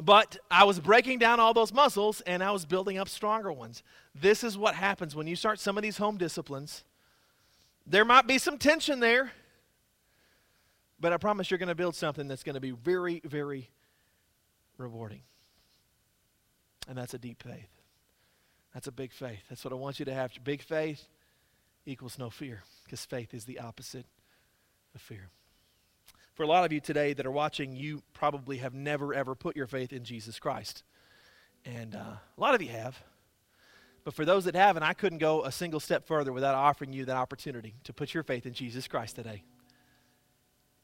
but 0.00 0.38
I 0.50 0.64
was 0.64 0.78
breaking 0.78 1.18
down 1.18 1.40
all 1.40 1.52
those 1.52 1.72
muscles 1.72 2.20
and 2.22 2.42
I 2.42 2.50
was 2.50 2.64
building 2.64 2.98
up 2.98 3.08
stronger 3.08 3.52
ones. 3.52 3.82
This 4.14 4.44
is 4.44 4.56
what 4.56 4.74
happens 4.74 5.16
when 5.16 5.26
you 5.26 5.36
start 5.36 5.58
some 5.58 5.76
of 5.76 5.82
these 5.82 5.98
home 5.98 6.16
disciplines. 6.16 6.84
There 7.86 8.04
might 8.04 8.26
be 8.26 8.38
some 8.38 8.58
tension 8.58 9.00
there, 9.00 9.32
but 11.00 11.12
I 11.12 11.16
promise 11.16 11.50
you're 11.50 11.58
going 11.58 11.68
to 11.68 11.74
build 11.74 11.96
something 11.96 12.28
that's 12.28 12.42
going 12.42 12.54
to 12.54 12.60
be 12.60 12.70
very, 12.70 13.20
very 13.24 13.70
rewarding. 14.76 15.22
And 16.86 16.96
that's 16.96 17.14
a 17.14 17.18
deep 17.18 17.42
faith. 17.42 17.68
That's 18.74 18.86
a 18.86 18.92
big 18.92 19.12
faith. 19.12 19.40
That's 19.48 19.64
what 19.64 19.72
I 19.72 19.76
want 19.76 19.98
you 19.98 20.04
to 20.04 20.14
have. 20.14 20.32
Big 20.44 20.62
faith 20.62 21.08
equals 21.86 22.18
no 22.18 22.30
fear 22.30 22.62
because 22.84 23.04
faith 23.04 23.34
is 23.34 23.44
the 23.44 23.58
opposite 23.58 24.06
of 24.94 25.00
fear. 25.00 25.30
For 26.38 26.44
a 26.44 26.46
lot 26.46 26.64
of 26.64 26.72
you 26.72 26.78
today 26.78 27.14
that 27.14 27.26
are 27.26 27.32
watching, 27.32 27.74
you 27.74 28.00
probably 28.14 28.58
have 28.58 28.72
never 28.72 29.12
ever 29.12 29.34
put 29.34 29.56
your 29.56 29.66
faith 29.66 29.92
in 29.92 30.04
Jesus 30.04 30.38
Christ. 30.38 30.84
And 31.64 31.96
uh, 31.96 31.98
a 31.98 32.40
lot 32.40 32.54
of 32.54 32.62
you 32.62 32.68
have. 32.68 32.96
But 34.04 34.14
for 34.14 34.24
those 34.24 34.44
that 34.44 34.54
haven't, 34.54 34.84
I 34.84 34.92
couldn't 34.92 35.18
go 35.18 35.42
a 35.42 35.50
single 35.50 35.80
step 35.80 36.06
further 36.06 36.32
without 36.32 36.54
offering 36.54 36.92
you 36.92 37.06
that 37.06 37.16
opportunity 37.16 37.74
to 37.82 37.92
put 37.92 38.14
your 38.14 38.22
faith 38.22 38.46
in 38.46 38.52
Jesus 38.52 38.86
Christ 38.86 39.16
today. 39.16 39.42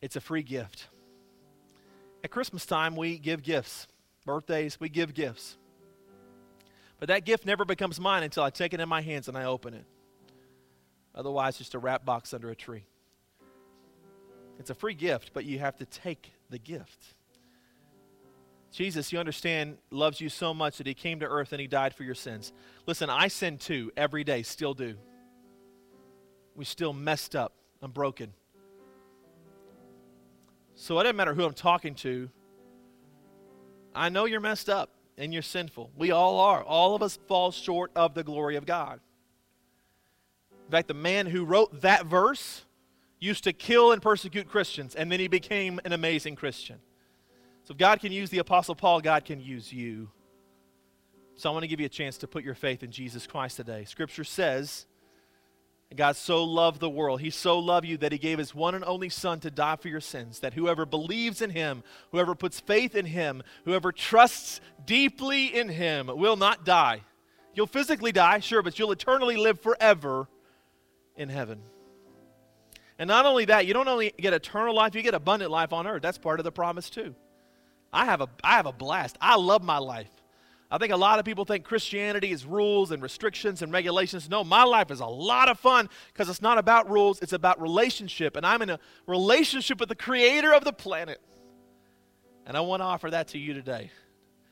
It's 0.02 0.16
a 0.16 0.20
free 0.20 0.42
gift. 0.42 0.88
At 2.24 2.32
Christmas 2.32 2.66
time, 2.66 2.96
we 2.96 3.16
give 3.16 3.44
gifts. 3.44 3.86
Birthdays, 4.26 4.80
we 4.80 4.88
give 4.88 5.14
gifts. 5.14 5.56
But 6.98 7.06
that 7.06 7.24
gift 7.24 7.46
never 7.46 7.64
becomes 7.64 8.00
mine 8.00 8.24
until 8.24 8.42
I 8.42 8.50
take 8.50 8.74
it 8.74 8.80
in 8.80 8.88
my 8.88 9.02
hands 9.02 9.28
and 9.28 9.38
I 9.38 9.44
open 9.44 9.72
it. 9.72 9.84
Otherwise, 11.14 11.58
just 11.58 11.74
a 11.74 11.78
wrap 11.78 12.04
box 12.04 12.34
under 12.34 12.50
a 12.50 12.56
tree. 12.56 12.86
It's 14.58 14.70
a 14.70 14.74
free 14.74 14.94
gift, 14.94 15.32
but 15.32 15.44
you 15.44 15.58
have 15.58 15.76
to 15.78 15.86
take 15.86 16.32
the 16.50 16.58
gift. 16.58 17.14
Jesus, 18.70 19.12
you 19.12 19.20
understand, 19.20 19.78
loves 19.90 20.20
you 20.20 20.28
so 20.28 20.52
much 20.52 20.78
that 20.78 20.86
he 20.86 20.94
came 20.94 21.20
to 21.20 21.26
earth 21.26 21.52
and 21.52 21.60
he 21.60 21.66
died 21.66 21.94
for 21.94 22.02
your 22.02 22.14
sins. 22.14 22.52
Listen, 22.86 23.08
I 23.08 23.28
sin 23.28 23.56
too 23.56 23.92
every 23.96 24.24
day, 24.24 24.42
still 24.42 24.74
do. 24.74 24.96
We 26.56 26.64
still 26.64 26.92
messed 26.92 27.36
up. 27.36 27.52
I'm 27.82 27.92
broken. 27.92 28.32
So 30.74 30.98
it 30.98 31.04
doesn't 31.04 31.16
matter 31.16 31.34
who 31.34 31.44
I'm 31.44 31.54
talking 31.54 31.94
to. 31.96 32.28
I 33.94 34.08
know 34.08 34.24
you're 34.24 34.40
messed 34.40 34.68
up 34.68 34.90
and 35.16 35.32
you're 35.32 35.42
sinful. 35.42 35.92
We 35.96 36.10
all 36.10 36.40
are. 36.40 36.62
All 36.62 36.96
of 36.96 37.02
us 37.02 37.16
fall 37.28 37.52
short 37.52 37.92
of 37.94 38.14
the 38.14 38.24
glory 38.24 38.56
of 38.56 38.66
God. 38.66 38.98
In 40.66 40.72
fact, 40.72 40.88
the 40.88 40.94
man 40.94 41.26
who 41.26 41.44
wrote 41.44 41.82
that 41.82 42.06
verse 42.06 42.63
used 43.24 43.44
to 43.44 43.52
kill 43.52 43.92
and 43.92 44.02
persecute 44.02 44.48
Christians, 44.48 44.94
and 44.94 45.10
then 45.10 45.18
he 45.18 45.28
became 45.28 45.80
an 45.84 45.92
amazing 45.92 46.36
Christian. 46.36 46.78
So 47.64 47.72
if 47.72 47.78
God 47.78 48.00
can 48.00 48.12
use 48.12 48.30
the 48.30 48.38
Apostle 48.38 48.74
Paul, 48.74 49.00
God 49.00 49.24
can 49.24 49.40
use 49.40 49.72
you. 49.72 50.10
So 51.36 51.48
I 51.48 51.52
want 51.52 51.62
to 51.62 51.68
give 51.68 51.80
you 51.80 51.86
a 51.86 51.90
chance 51.90 52.18
to 52.18 52.28
put 52.28 52.44
your 52.44 52.54
faith 52.54 52.82
in 52.82 52.90
Jesus 52.90 53.26
Christ 53.26 53.56
today. 53.56 53.84
Scripture 53.86 54.24
says, 54.24 54.86
God 55.96 56.16
so 56.16 56.44
loved 56.44 56.80
the 56.80 56.90
world. 56.90 57.20
He 57.20 57.30
so 57.30 57.58
loved 57.58 57.86
you 57.86 57.96
that 57.98 58.12
he 58.12 58.18
gave 58.18 58.38
his 58.38 58.54
one 58.54 58.74
and 58.74 58.84
only 58.84 59.08
Son 59.08 59.38
to 59.40 59.50
die 59.50 59.76
for 59.76 59.88
your 59.88 60.00
sins. 60.00 60.40
That 60.40 60.54
whoever 60.54 60.84
believes 60.84 61.40
in 61.40 61.50
him, 61.50 61.84
whoever 62.10 62.34
puts 62.34 62.58
faith 62.58 62.94
in 62.96 63.06
him, 63.06 63.42
whoever 63.64 63.92
trusts 63.92 64.60
deeply 64.84 65.56
in 65.56 65.68
him 65.68 66.10
will 66.12 66.36
not 66.36 66.64
die. 66.64 67.02
You'll 67.54 67.68
physically 67.68 68.10
die, 68.10 68.40
sure, 68.40 68.62
but 68.62 68.78
you'll 68.78 68.92
eternally 68.92 69.36
live 69.36 69.60
forever 69.60 70.28
in 71.16 71.28
heaven. 71.28 71.60
And 72.98 73.08
not 73.08 73.26
only 73.26 73.44
that, 73.46 73.66
you 73.66 73.74
don't 73.74 73.88
only 73.88 74.12
get 74.18 74.32
eternal 74.32 74.74
life, 74.74 74.94
you 74.94 75.02
get 75.02 75.14
abundant 75.14 75.50
life 75.50 75.72
on 75.72 75.86
earth. 75.86 76.02
That's 76.02 76.18
part 76.18 76.40
of 76.40 76.44
the 76.44 76.52
promise 76.52 76.90
too. 76.90 77.14
I 77.92 78.04
have 78.04 78.20
a, 78.20 78.28
I 78.42 78.56
have 78.56 78.66
a 78.66 78.72
blast. 78.72 79.16
I 79.20 79.36
love 79.36 79.62
my 79.62 79.78
life. 79.78 80.10
I 80.70 80.78
think 80.78 80.92
a 80.92 80.96
lot 80.96 81.18
of 81.18 81.24
people 81.24 81.44
think 81.44 81.64
Christianity 81.64 82.32
is 82.32 82.44
rules 82.44 82.90
and 82.90 83.02
restrictions 83.02 83.62
and 83.62 83.72
regulations. 83.72 84.28
No, 84.28 84.42
my 84.42 84.64
life 84.64 84.90
is 84.90 85.00
a 85.00 85.06
lot 85.06 85.48
of 85.48 85.58
fun 85.58 85.88
because 86.12 86.28
it's 86.28 86.42
not 86.42 86.58
about 86.58 86.90
rules, 86.90 87.20
it's 87.22 87.32
about 87.32 87.60
relationship. 87.60 88.34
And 88.36 88.44
I'm 88.44 88.62
in 88.62 88.70
a 88.70 88.80
relationship 89.06 89.78
with 89.78 89.88
the 89.88 89.94
creator 89.94 90.52
of 90.52 90.64
the 90.64 90.72
planet. 90.72 91.20
And 92.46 92.56
I 92.56 92.60
want 92.60 92.80
to 92.80 92.84
offer 92.84 93.10
that 93.10 93.28
to 93.28 93.38
you 93.38 93.54
today. 93.54 93.90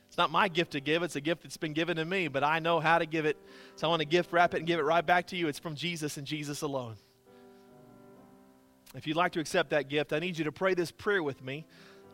It's 0.06 0.18
not 0.18 0.30
my 0.30 0.48
gift 0.48 0.72
to 0.72 0.80
give, 0.80 1.02
it's 1.02 1.16
a 1.16 1.20
gift 1.20 1.42
that's 1.42 1.56
been 1.56 1.72
given 1.72 1.96
to 1.96 2.04
me, 2.04 2.28
but 2.28 2.44
I 2.44 2.58
know 2.58 2.78
how 2.78 2.98
to 2.98 3.06
give 3.06 3.24
it. 3.24 3.36
So 3.76 3.86
I 3.86 3.90
want 3.90 4.00
to 4.00 4.06
gift 4.06 4.32
wrap 4.32 4.54
it 4.54 4.58
and 4.58 4.66
give 4.66 4.78
it 4.78 4.84
right 4.84 5.04
back 5.04 5.28
to 5.28 5.36
you. 5.36 5.48
It's 5.48 5.58
from 5.58 5.74
Jesus 5.74 6.18
and 6.18 6.26
Jesus 6.26 6.62
alone. 6.62 6.96
If 8.94 9.06
you'd 9.06 9.16
like 9.16 9.32
to 9.32 9.40
accept 9.40 9.70
that 9.70 9.88
gift, 9.88 10.12
I 10.12 10.18
need 10.18 10.36
you 10.36 10.44
to 10.44 10.52
pray 10.52 10.74
this 10.74 10.90
prayer 10.90 11.22
with 11.22 11.42
me. 11.42 11.66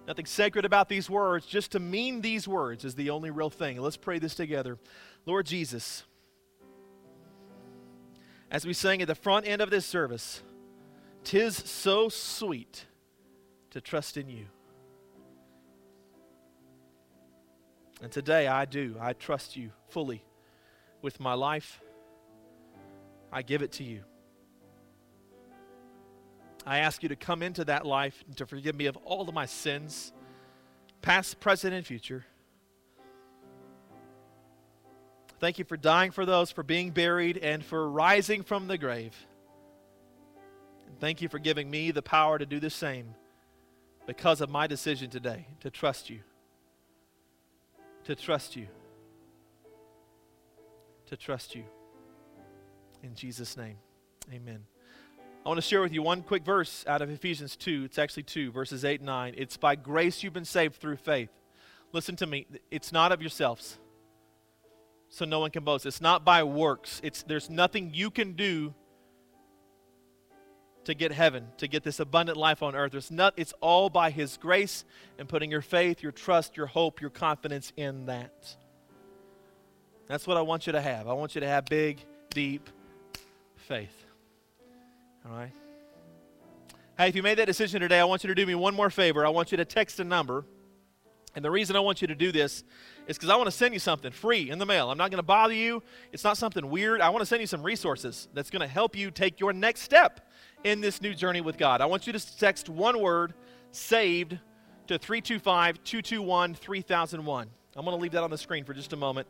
Nothing 0.07 0.27
sacred 0.27 0.64
about 0.64 0.88
these 0.88 1.11
words. 1.11 1.45
Just 1.45 1.73
to 1.73 1.81
mean 1.81 2.21
these 2.21 2.47
words 2.49 2.85
is 2.85 2.95
the 2.95 3.11
only 3.11 3.31
real 3.31 3.51
thing. 3.51 3.81
Let's 3.81 3.97
pray 3.97 4.19
this 4.19 4.35
together. 4.35 4.79
Lord 5.27 5.45
Jesus, 5.45 6.05
as 8.51 8.64
we 8.64 8.73
sang 8.73 9.03
at 9.03 9.09
the 9.09 9.14
front 9.14 9.47
end 9.47 9.61
of 9.61 9.71
this 9.71 9.85
service, 9.85 10.43
tis 11.25 11.57
so 11.57 12.09
sweet 12.09 12.87
to 13.71 13.81
trust 13.81 14.17
in 14.17 14.29
you. 14.31 14.47
And 18.01 18.12
today 18.12 18.47
I 18.47 18.64
do. 18.64 18.97
I 19.01 19.12
trust 19.12 19.57
you 19.57 19.73
fully 19.88 20.25
with 21.03 21.21
my 21.21 21.35
life. 21.35 21.81
I 23.33 23.43
give 23.43 23.61
it 23.61 23.73
to 23.73 23.85
you. 23.85 24.05
I 26.68 26.81
ask 26.81 27.02
you 27.02 27.09
to 27.09 27.16
come 27.16 27.42
into 27.42 27.64
that 27.64 27.87
life 27.87 28.22
and 28.26 28.37
to 28.37 28.46
forgive 28.46 28.76
me 28.76 28.87
of 28.87 28.96
all 28.98 29.26
of 29.26 29.35
my 29.35 29.46
sins, 29.46 30.12
past, 31.00 31.40
present, 31.40 31.72
and 31.72 31.87
future. 31.87 32.26
Thank 35.40 35.59
you 35.59 35.64
for 35.64 35.78
dying 35.78 36.11
for 36.11 36.26
those, 36.26 36.50
for 36.50 36.62
being 36.62 36.90
buried, 36.90 37.38
and 37.38 37.64
for 37.64 37.88
rising 37.88 38.42
from 38.42 38.66
the 38.66 38.76
grave. 38.76 39.14
And 40.87 41.00
thank 41.00 41.22
you 41.22 41.28
for 41.31 41.38
giving 41.38 41.70
me 41.70 41.90
the 41.90 42.02
power 42.02 42.38
to 42.38 42.44
do 42.44 42.61
the 42.61 42.70
same 42.70 43.14
because 44.07 44.42
of 44.42 44.50
my 44.50 44.66
decision 44.66 45.09
today 45.09 45.46
to 45.61 45.70
trust 45.70 46.11
you. 46.11 46.20
To 48.04 48.14
trust 48.14 48.57
you. 48.57 48.66
To 51.07 51.16
trust 51.16 51.54
you. 51.54 51.64
In 53.02 53.14
Jesus' 53.14 53.57
name, 53.57 53.78
amen. 54.31 54.66
I 55.44 55.48
want 55.48 55.59
to 55.59 55.66
share 55.66 55.81
with 55.81 55.92
you 55.92 56.03
one 56.03 56.22
quick 56.22 56.44
verse 56.44 56.85
out 56.87 57.01
of 57.01 57.11
Ephesians 57.11 57.57
2. 57.57 57.85
It's 57.85 57.98
actually 57.98 58.24
2, 58.24 58.51
verses 58.51 58.85
8 58.85 59.01
and 59.01 59.07
9. 59.07 59.35
It's 59.37 59.57
by 59.57 59.77
grace 59.77 60.22
you've 60.22 60.33
been 60.33 60.44
saved 60.44 60.77
through 60.77 60.96
faith. 60.96 61.31
Listen 61.92 62.16
to 62.16 62.27
me. 62.27 62.46
It's 62.70 62.92
not 62.92 63.12
of 63.12 63.22
yourselves, 63.22 63.79
so 65.09 65.24
no 65.24 65.40
one 65.40 65.51
can 65.51 65.64
boast. 65.64 65.87
It's 65.87 66.01
not 66.01 66.24
by 66.24 66.42
works. 66.42 67.01
It's, 67.03 67.22
there's 67.22 67.48
nothing 67.48 67.92
you 67.94 68.11
can 68.11 68.33
do 68.33 68.74
to 70.85 70.94
get 70.94 71.12
heaven, 71.12 71.46
to 71.59 71.68
get 71.68 71.83
this 71.83 72.01
abundant 72.01 72.37
life 72.37 72.62
on 72.62 72.74
earth. 72.74 72.92
There's 72.92 73.11
not, 73.11 73.35
it's 73.37 73.55
all 73.61 73.88
by 73.88 74.11
His 74.11 74.37
grace 74.37 74.85
and 75.18 75.29
putting 75.29 75.51
your 75.51 75.62
faith, 75.62 76.03
your 76.03 76.12
trust, 76.12 76.57
your 76.57 76.66
hope, 76.66 77.01
your 77.01 77.11
confidence 77.11 77.72
in 77.77 78.07
that. 78.07 78.57
That's 80.09 80.27
what 80.27 80.37
I 80.37 80.42
want 80.42 80.66
you 80.66 80.72
to 80.72 80.81
have. 80.81 81.07
I 81.07 81.12
want 81.12 81.35
you 81.35 81.40
to 81.42 81.48
have 81.48 81.66
big, 81.66 82.05
deep 82.31 82.68
faith. 83.57 84.08
All 85.31 85.37
right? 85.37 85.53
Hey, 86.97 87.09
if 87.09 87.14
you 87.14 87.23
made 87.23 87.38
that 87.38 87.47
decision 87.47 87.81
today, 87.81 88.01
I 88.01 88.05
want 88.05 88.25
you 88.25 88.29
to 88.29 88.35
do 88.35 88.47
me 88.47 88.55
one 88.55 88.75
more 88.75 88.91
favor. 88.91 89.27
I 89.27 89.29
want 89.29 89.51
you 89.51 89.57
to 89.59 89.64
text 89.64 90.01
a 90.01 90.05
number. 90.05 90.45
And 91.35 91.45
the 91.45 91.51
reason 91.51 91.77
I 91.77 91.81
want 91.81 92.01
you 92.01 92.09
to 92.09 92.14
do 92.14 92.33
this 92.33 92.64
is 93.07 93.17
because 93.17 93.29
I 93.29 93.37
want 93.37 93.47
to 93.47 93.53
send 93.53 93.75
you 93.75 93.79
something 93.79 94.11
free 94.11 94.51
in 94.51 94.59
the 94.59 94.67
mail. 94.67 94.91
I'm 94.91 94.99
not 94.99 95.11
going 95.11 95.19
to 95.19 95.27
bother 95.27 95.55
you. 95.55 95.83
It's 96.12 96.25
not 96.25 96.38
something 96.38 96.69
weird. 96.69 97.01
I 97.01 97.11
want 97.11 97.21
to 97.21 97.27
send 97.27 97.41
you 97.41 97.47
some 97.47 97.62
resources 97.62 98.29
that's 98.35 98.51
going 98.51 98.62
to 98.62 98.67
help 98.67 98.97
you 98.97 99.11
take 99.11 99.38
your 99.38 99.53
next 99.53 99.83
step 99.83 100.29
in 100.64 100.81
this 100.81 101.01
new 101.03 101.14
journey 101.14 101.41
with 101.41 101.59
God. 101.59 101.81
I 101.81 101.87
want 101.87 102.07
you 102.07 102.12
to 102.12 102.38
text 102.38 102.69
one 102.69 103.01
word, 103.01 103.35
saved, 103.71 104.38
to 104.88 104.99
325 104.99 105.85
221 105.85 106.55
3001. 106.55 107.51
I'm 107.77 107.85
going 107.85 107.97
to 107.97 108.03
leave 108.03 108.12
that 108.12 108.25
on 108.25 108.31
the 108.31 108.38
screen 108.38 108.64
for 108.64 108.73
just 108.73 108.93
a 108.93 108.97
moment. 108.97 109.29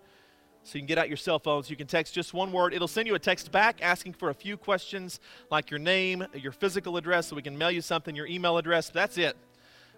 So 0.69 0.75
you 0.75 0.81
can 0.81 0.87
get 0.87 0.99
out 0.99 1.09
your 1.09 1.17
cell 1.17 1.39
phones. 1.39 1.71
You 1.71 1.77
can 1.77 1.87
text 1.87 2.13
just 2.13 2.35
one 2.35 2.53
word. 2.53 2.75
It'll 2.75 2.87
send 2.87 3.07
you 3.07 3.15
a 3.15 3.19
text 3.19 3.51
back 3.51 3.79
asking 3.81 4.13
for 4.13 4.29
a 4.29 4.35
few 4.35 4.59
questions 4.59 5.19
like 5.51 5.71
your 5.71 5.79
name, 5.79 6.27
your 6.35 6.53
physical 6.53 6.99
address, 6.99 7.29
so 7.29 7.37
we 7.37 7.41
can 7.41 7.57
mail 7.57 7.71
you 7.71 7.81
something, 7.81 8.15
your 8.15 8.27
email 8.27 8.59
address. 8.59 8.91
That's 8.91 9.17
it. 9.17 9.35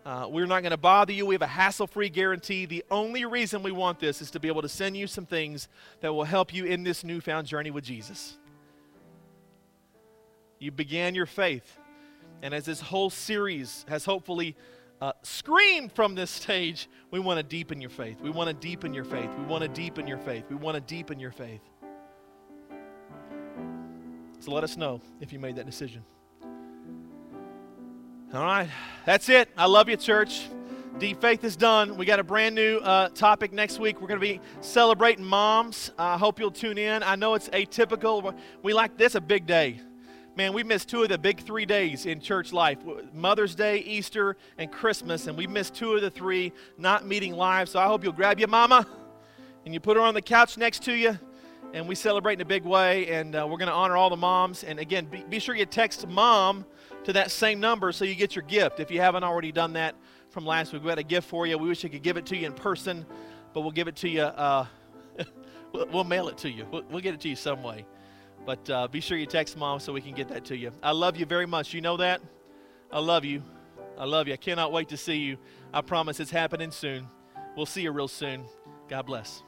Uh, 0.06 0.28
we're 0.30 0.46
not 0.46 0.62
going 0.62 0.70
to 0.70 0.76
bother 0.76 1.12
you. 1.12 1.26
We 1.26 1.34
have 1.34 1.42
a 1.42 1.46
hassle 1.48 1.88
free 1.88 2.08
guarantee. 2.08 2.66
The 2.66 2.84
only 2.88 3.24
reason 3.24 3.64
we 3.64 3.72
want 3.72 3.98
this 3.98 4.22
is 4.22 4.30
to 4.30 4.38
be 4.38 4.46
able 4.46 4.62
to 4.62 4.68
send 4.68 4.96
you 4.96 5.08
some 5.08 5.26
things 5.26 5.66
that 6.02 6.14
will 6.14 6.22
help 6.22 6.54
you 6.54 6.66
in 6.66 6.84
this 6.84 7.02
newfound 7.02 7.48
journey 7.48 7.72
with 7.72 7.82
Jesus. 7.82 8.38
You 10.60 10.70
began 10.70 11.16
your 11.16 11.26
faith. 11.26 11.78
And 12.42 12.54
as 12.54 12.64
this 12.64 12.80
whole 12.80 13.10
series 13.10 13.84
has 13.88 14.04
hopefully 14.04 14.54
uh, 15.00 15.12
scream 15.22 15.88
from 15.88 16.14
this 16.14 16.30
stage, 16.30 16.88
we 17.10 17.20
want 17.20 17.38
to 17.38 17.42
deepen 17.42 17.80
your 17.80 17.90
faith. 17.90 18.20
We 18.20 18.30
want 18.30 18.48
to 18.48 18.54
deepen 18.54 18.92
your 18.92 19.04
faith. 19.04 19.30
We 19.38 19.44
want 19.44 19.62
to 19.62 19.68
deepen 19.68 20.06
your 20.06 20.18
faith. 20.18 20.44
We 20.50 20.56
want 20.56 20.74
to 20.74 20.80
deepen 20.80 21.18
your 21.18 21.30
faith. 21.30 21.62
So 24.40 24.52
let 24.52 24.64
us 24.64 24.76
know 24.76 25.00
if 25.20 25.32
you 25.32 25.38
made 25.38 25.56
that 25.56 25.66
decision. 25.66 26.04
All 28.32 28.44
right, 28.44 28.68
that's 29.04 29.28
it. 29.28 29.48
I 29.56 29.66
love 29.66 29.88
you, 29.88 29.96
church. 29.96 30.48
Deep 30.98 31.20
faith 31.20 31.44
is 31.44 31.56
done. 31.56 31.96
We 31.96 32.04
got 32.04 32.20
a 32.20 32.24
brand 32.24 32.54
new 32.54 32.78
uh, 32.78 33.08
topic 33.08 33.52
next 33.52 33.78
week. 33.78 34.00
We're 34.00 34.08
going 34.08 34.20
to 34.20 34.26
be 34.26 34.40
celebrating 34.60 35.24
moms. 35.24 35.92
I 35.98 36.14
uh, 36.14 36.18
hope 36.18 36.38
you'll 36.38 36.50
tune 36.50 36.78
in. 36.78 37.02
I 37.02 37.16
know 37.16 37.34
it's 37.34 37.48
atypical. 37.48 38.34
We 38.62 38.74
like 38.74 38.96
this 38.96 39.14
a 39.14 39.20
big 39.20 39.46
day. 39.46 39.80
Man, 40.36 40.52
we 40.52 40.62
missed 40.62 40.88
two 40.88 41.02
of 41.02 41.08
the 41.08 41.18
big 41.18 41.40
three 41.40 41.66
days 41.66 42.06
in 42.06 42.20
church 42.20 42.52
life 42.52 42.78
Mother's 43.12 43.54
Day, 43.54 43.78
Easter, 43.78 44.36
and 44.58 44.70
Christmas, 44.70 45.26
and 45.26 45.36
we 45.36 45.46
missed 45.46 45.74
two 45.74 45.94
of 45.94 46.02
the 46.02 46.10
three 46.10 46.52
not 46.78 47.06
meeting 47.06 47.34
live. 47.34 47.68
So 47.68 47.78
I 47.78 47.86
hope 47.86 48.04
you'll 48.04 48.12
grab 48.12 48.38
your 48.38 48.48
mama 48.48 48.86
and 49.64 49.74
you 49.74 49.80
put 49.80 49.96
her 49.96 50.02
on 50.02 50.14
the 50.14 50.22
couch 50.22 50.56
next 50.56 50.84
to 50.84 50.92
you 50.92 51.18
and 51.72 51.88
we 51.88 51.94
celebrate 51.94 52.34
in 52.34 52.40
a 52.40 52.46
big 52.46 52.64
way. 52.64 53.08
And 53.08 53.34
uh, 53.34 53.46
we're 53.48 53.58
going 53.58 53.68
to 53.68 53.74
honor 53.74 53.96
all 53.96 54.10
the 54.10 54.16
moms. 54.16 54.64
And 54.64 54.78
again, 54.78 55.06
be, 55.06 55.22
be 55.28 55.38
sure 55.38 55.54
you 55.54 55.66
text 55.66 56.06
mom 56.06 56.64
to 57.04 57.12
that 57.14 57.30
same 57.30 57.60
number 57.60 57.92
so 57.92 58.04
you 58.04 58.14
get 58.14 58.34
your 58.34 58.44
gift. 58.44 58.80
If 58.80 58.90
you 58.90 59.00
haven't 59.00 59.24
already 59.24 59.52
done 59.52 59.74
that 59.74 59.94
from 60.30 60.46
last 60.46 60.72
week, 60.72 60.82
we 60.82 60.88
had 60.88 60.98
a 60.98 61.04
gift 61.04 61.28
for 61.28 61.46
you. 61.46 61.58
We 61.58 61.68
wish 61.68 61.82
we 61.82 61.90
could 61.90 62.02
give 62.02 62.16
it 62.16 62.26
to 62.26 62.36
you 62.36 62.46
in 62.46 62.52
person, 62.52 63.06
but 63.52 63.62
we'll 63.62 63.70
give 63.70 63.88
it 63.88 63.96
to 63.96 64.08
you. 64.08 64.22
Uh, 64.22 64.66
we'll, 65.72 65.86
we'll, 65.86 66.04
mail 66.04 66.28
it 66.28 66.38
to 66.38 66.50
you. 66.50 66.66
We'll, 66.70 66.82
we'll, 66.90 67.00
get 67.00 67.14
it 67.14 67.20
to 67.20 67.28
you 67.28 67.36
some 67.36 67.62
way. 67.62 67.86
But 68.46 68.70
uh, 68.70 68.88
be 68.88 69.00
sure 69.00 69.16
you 69.18 69.26
text 69.26 69.56
mom 69.56 69.80
so 69.80 69.92
we 69.92 70.00
can 70.00 70.14
get 70.14 70.28
that 70.28 70.44
to 70.46 70.56
you. 70.56 70.72
I 70.82 70.92
love 70.92 71.16
you 71.16 71.26
very 71.26 71.46
much. 71.46 71.74
You 71.74 71.80
know 71.80 71.96
that? 71.98 72.20
I 72.90 72.98
love 72.98 73.24
you. 73.24 73.42
I 73.98 74.04
love 74.04 74.28
you. 74.28 74.34
I 74.34 74.38
cannot 74.38 74.72
wait 74.72 74.88
to 74.88 74.96
see 74.96 75.16
you. 75.16 75.36
I 75.72 75.82
promise 75.82 76.20
it's 76.20 76.30
happening 76.30 76.70
soon. 76.70 77.06
We'll 77.56 77.66
see 77.66 77.82
you 77.82 77.90
real 77.92 78.08
soon. 78.08 78.44
God 78.88 79.06
bless. 79.06 79.42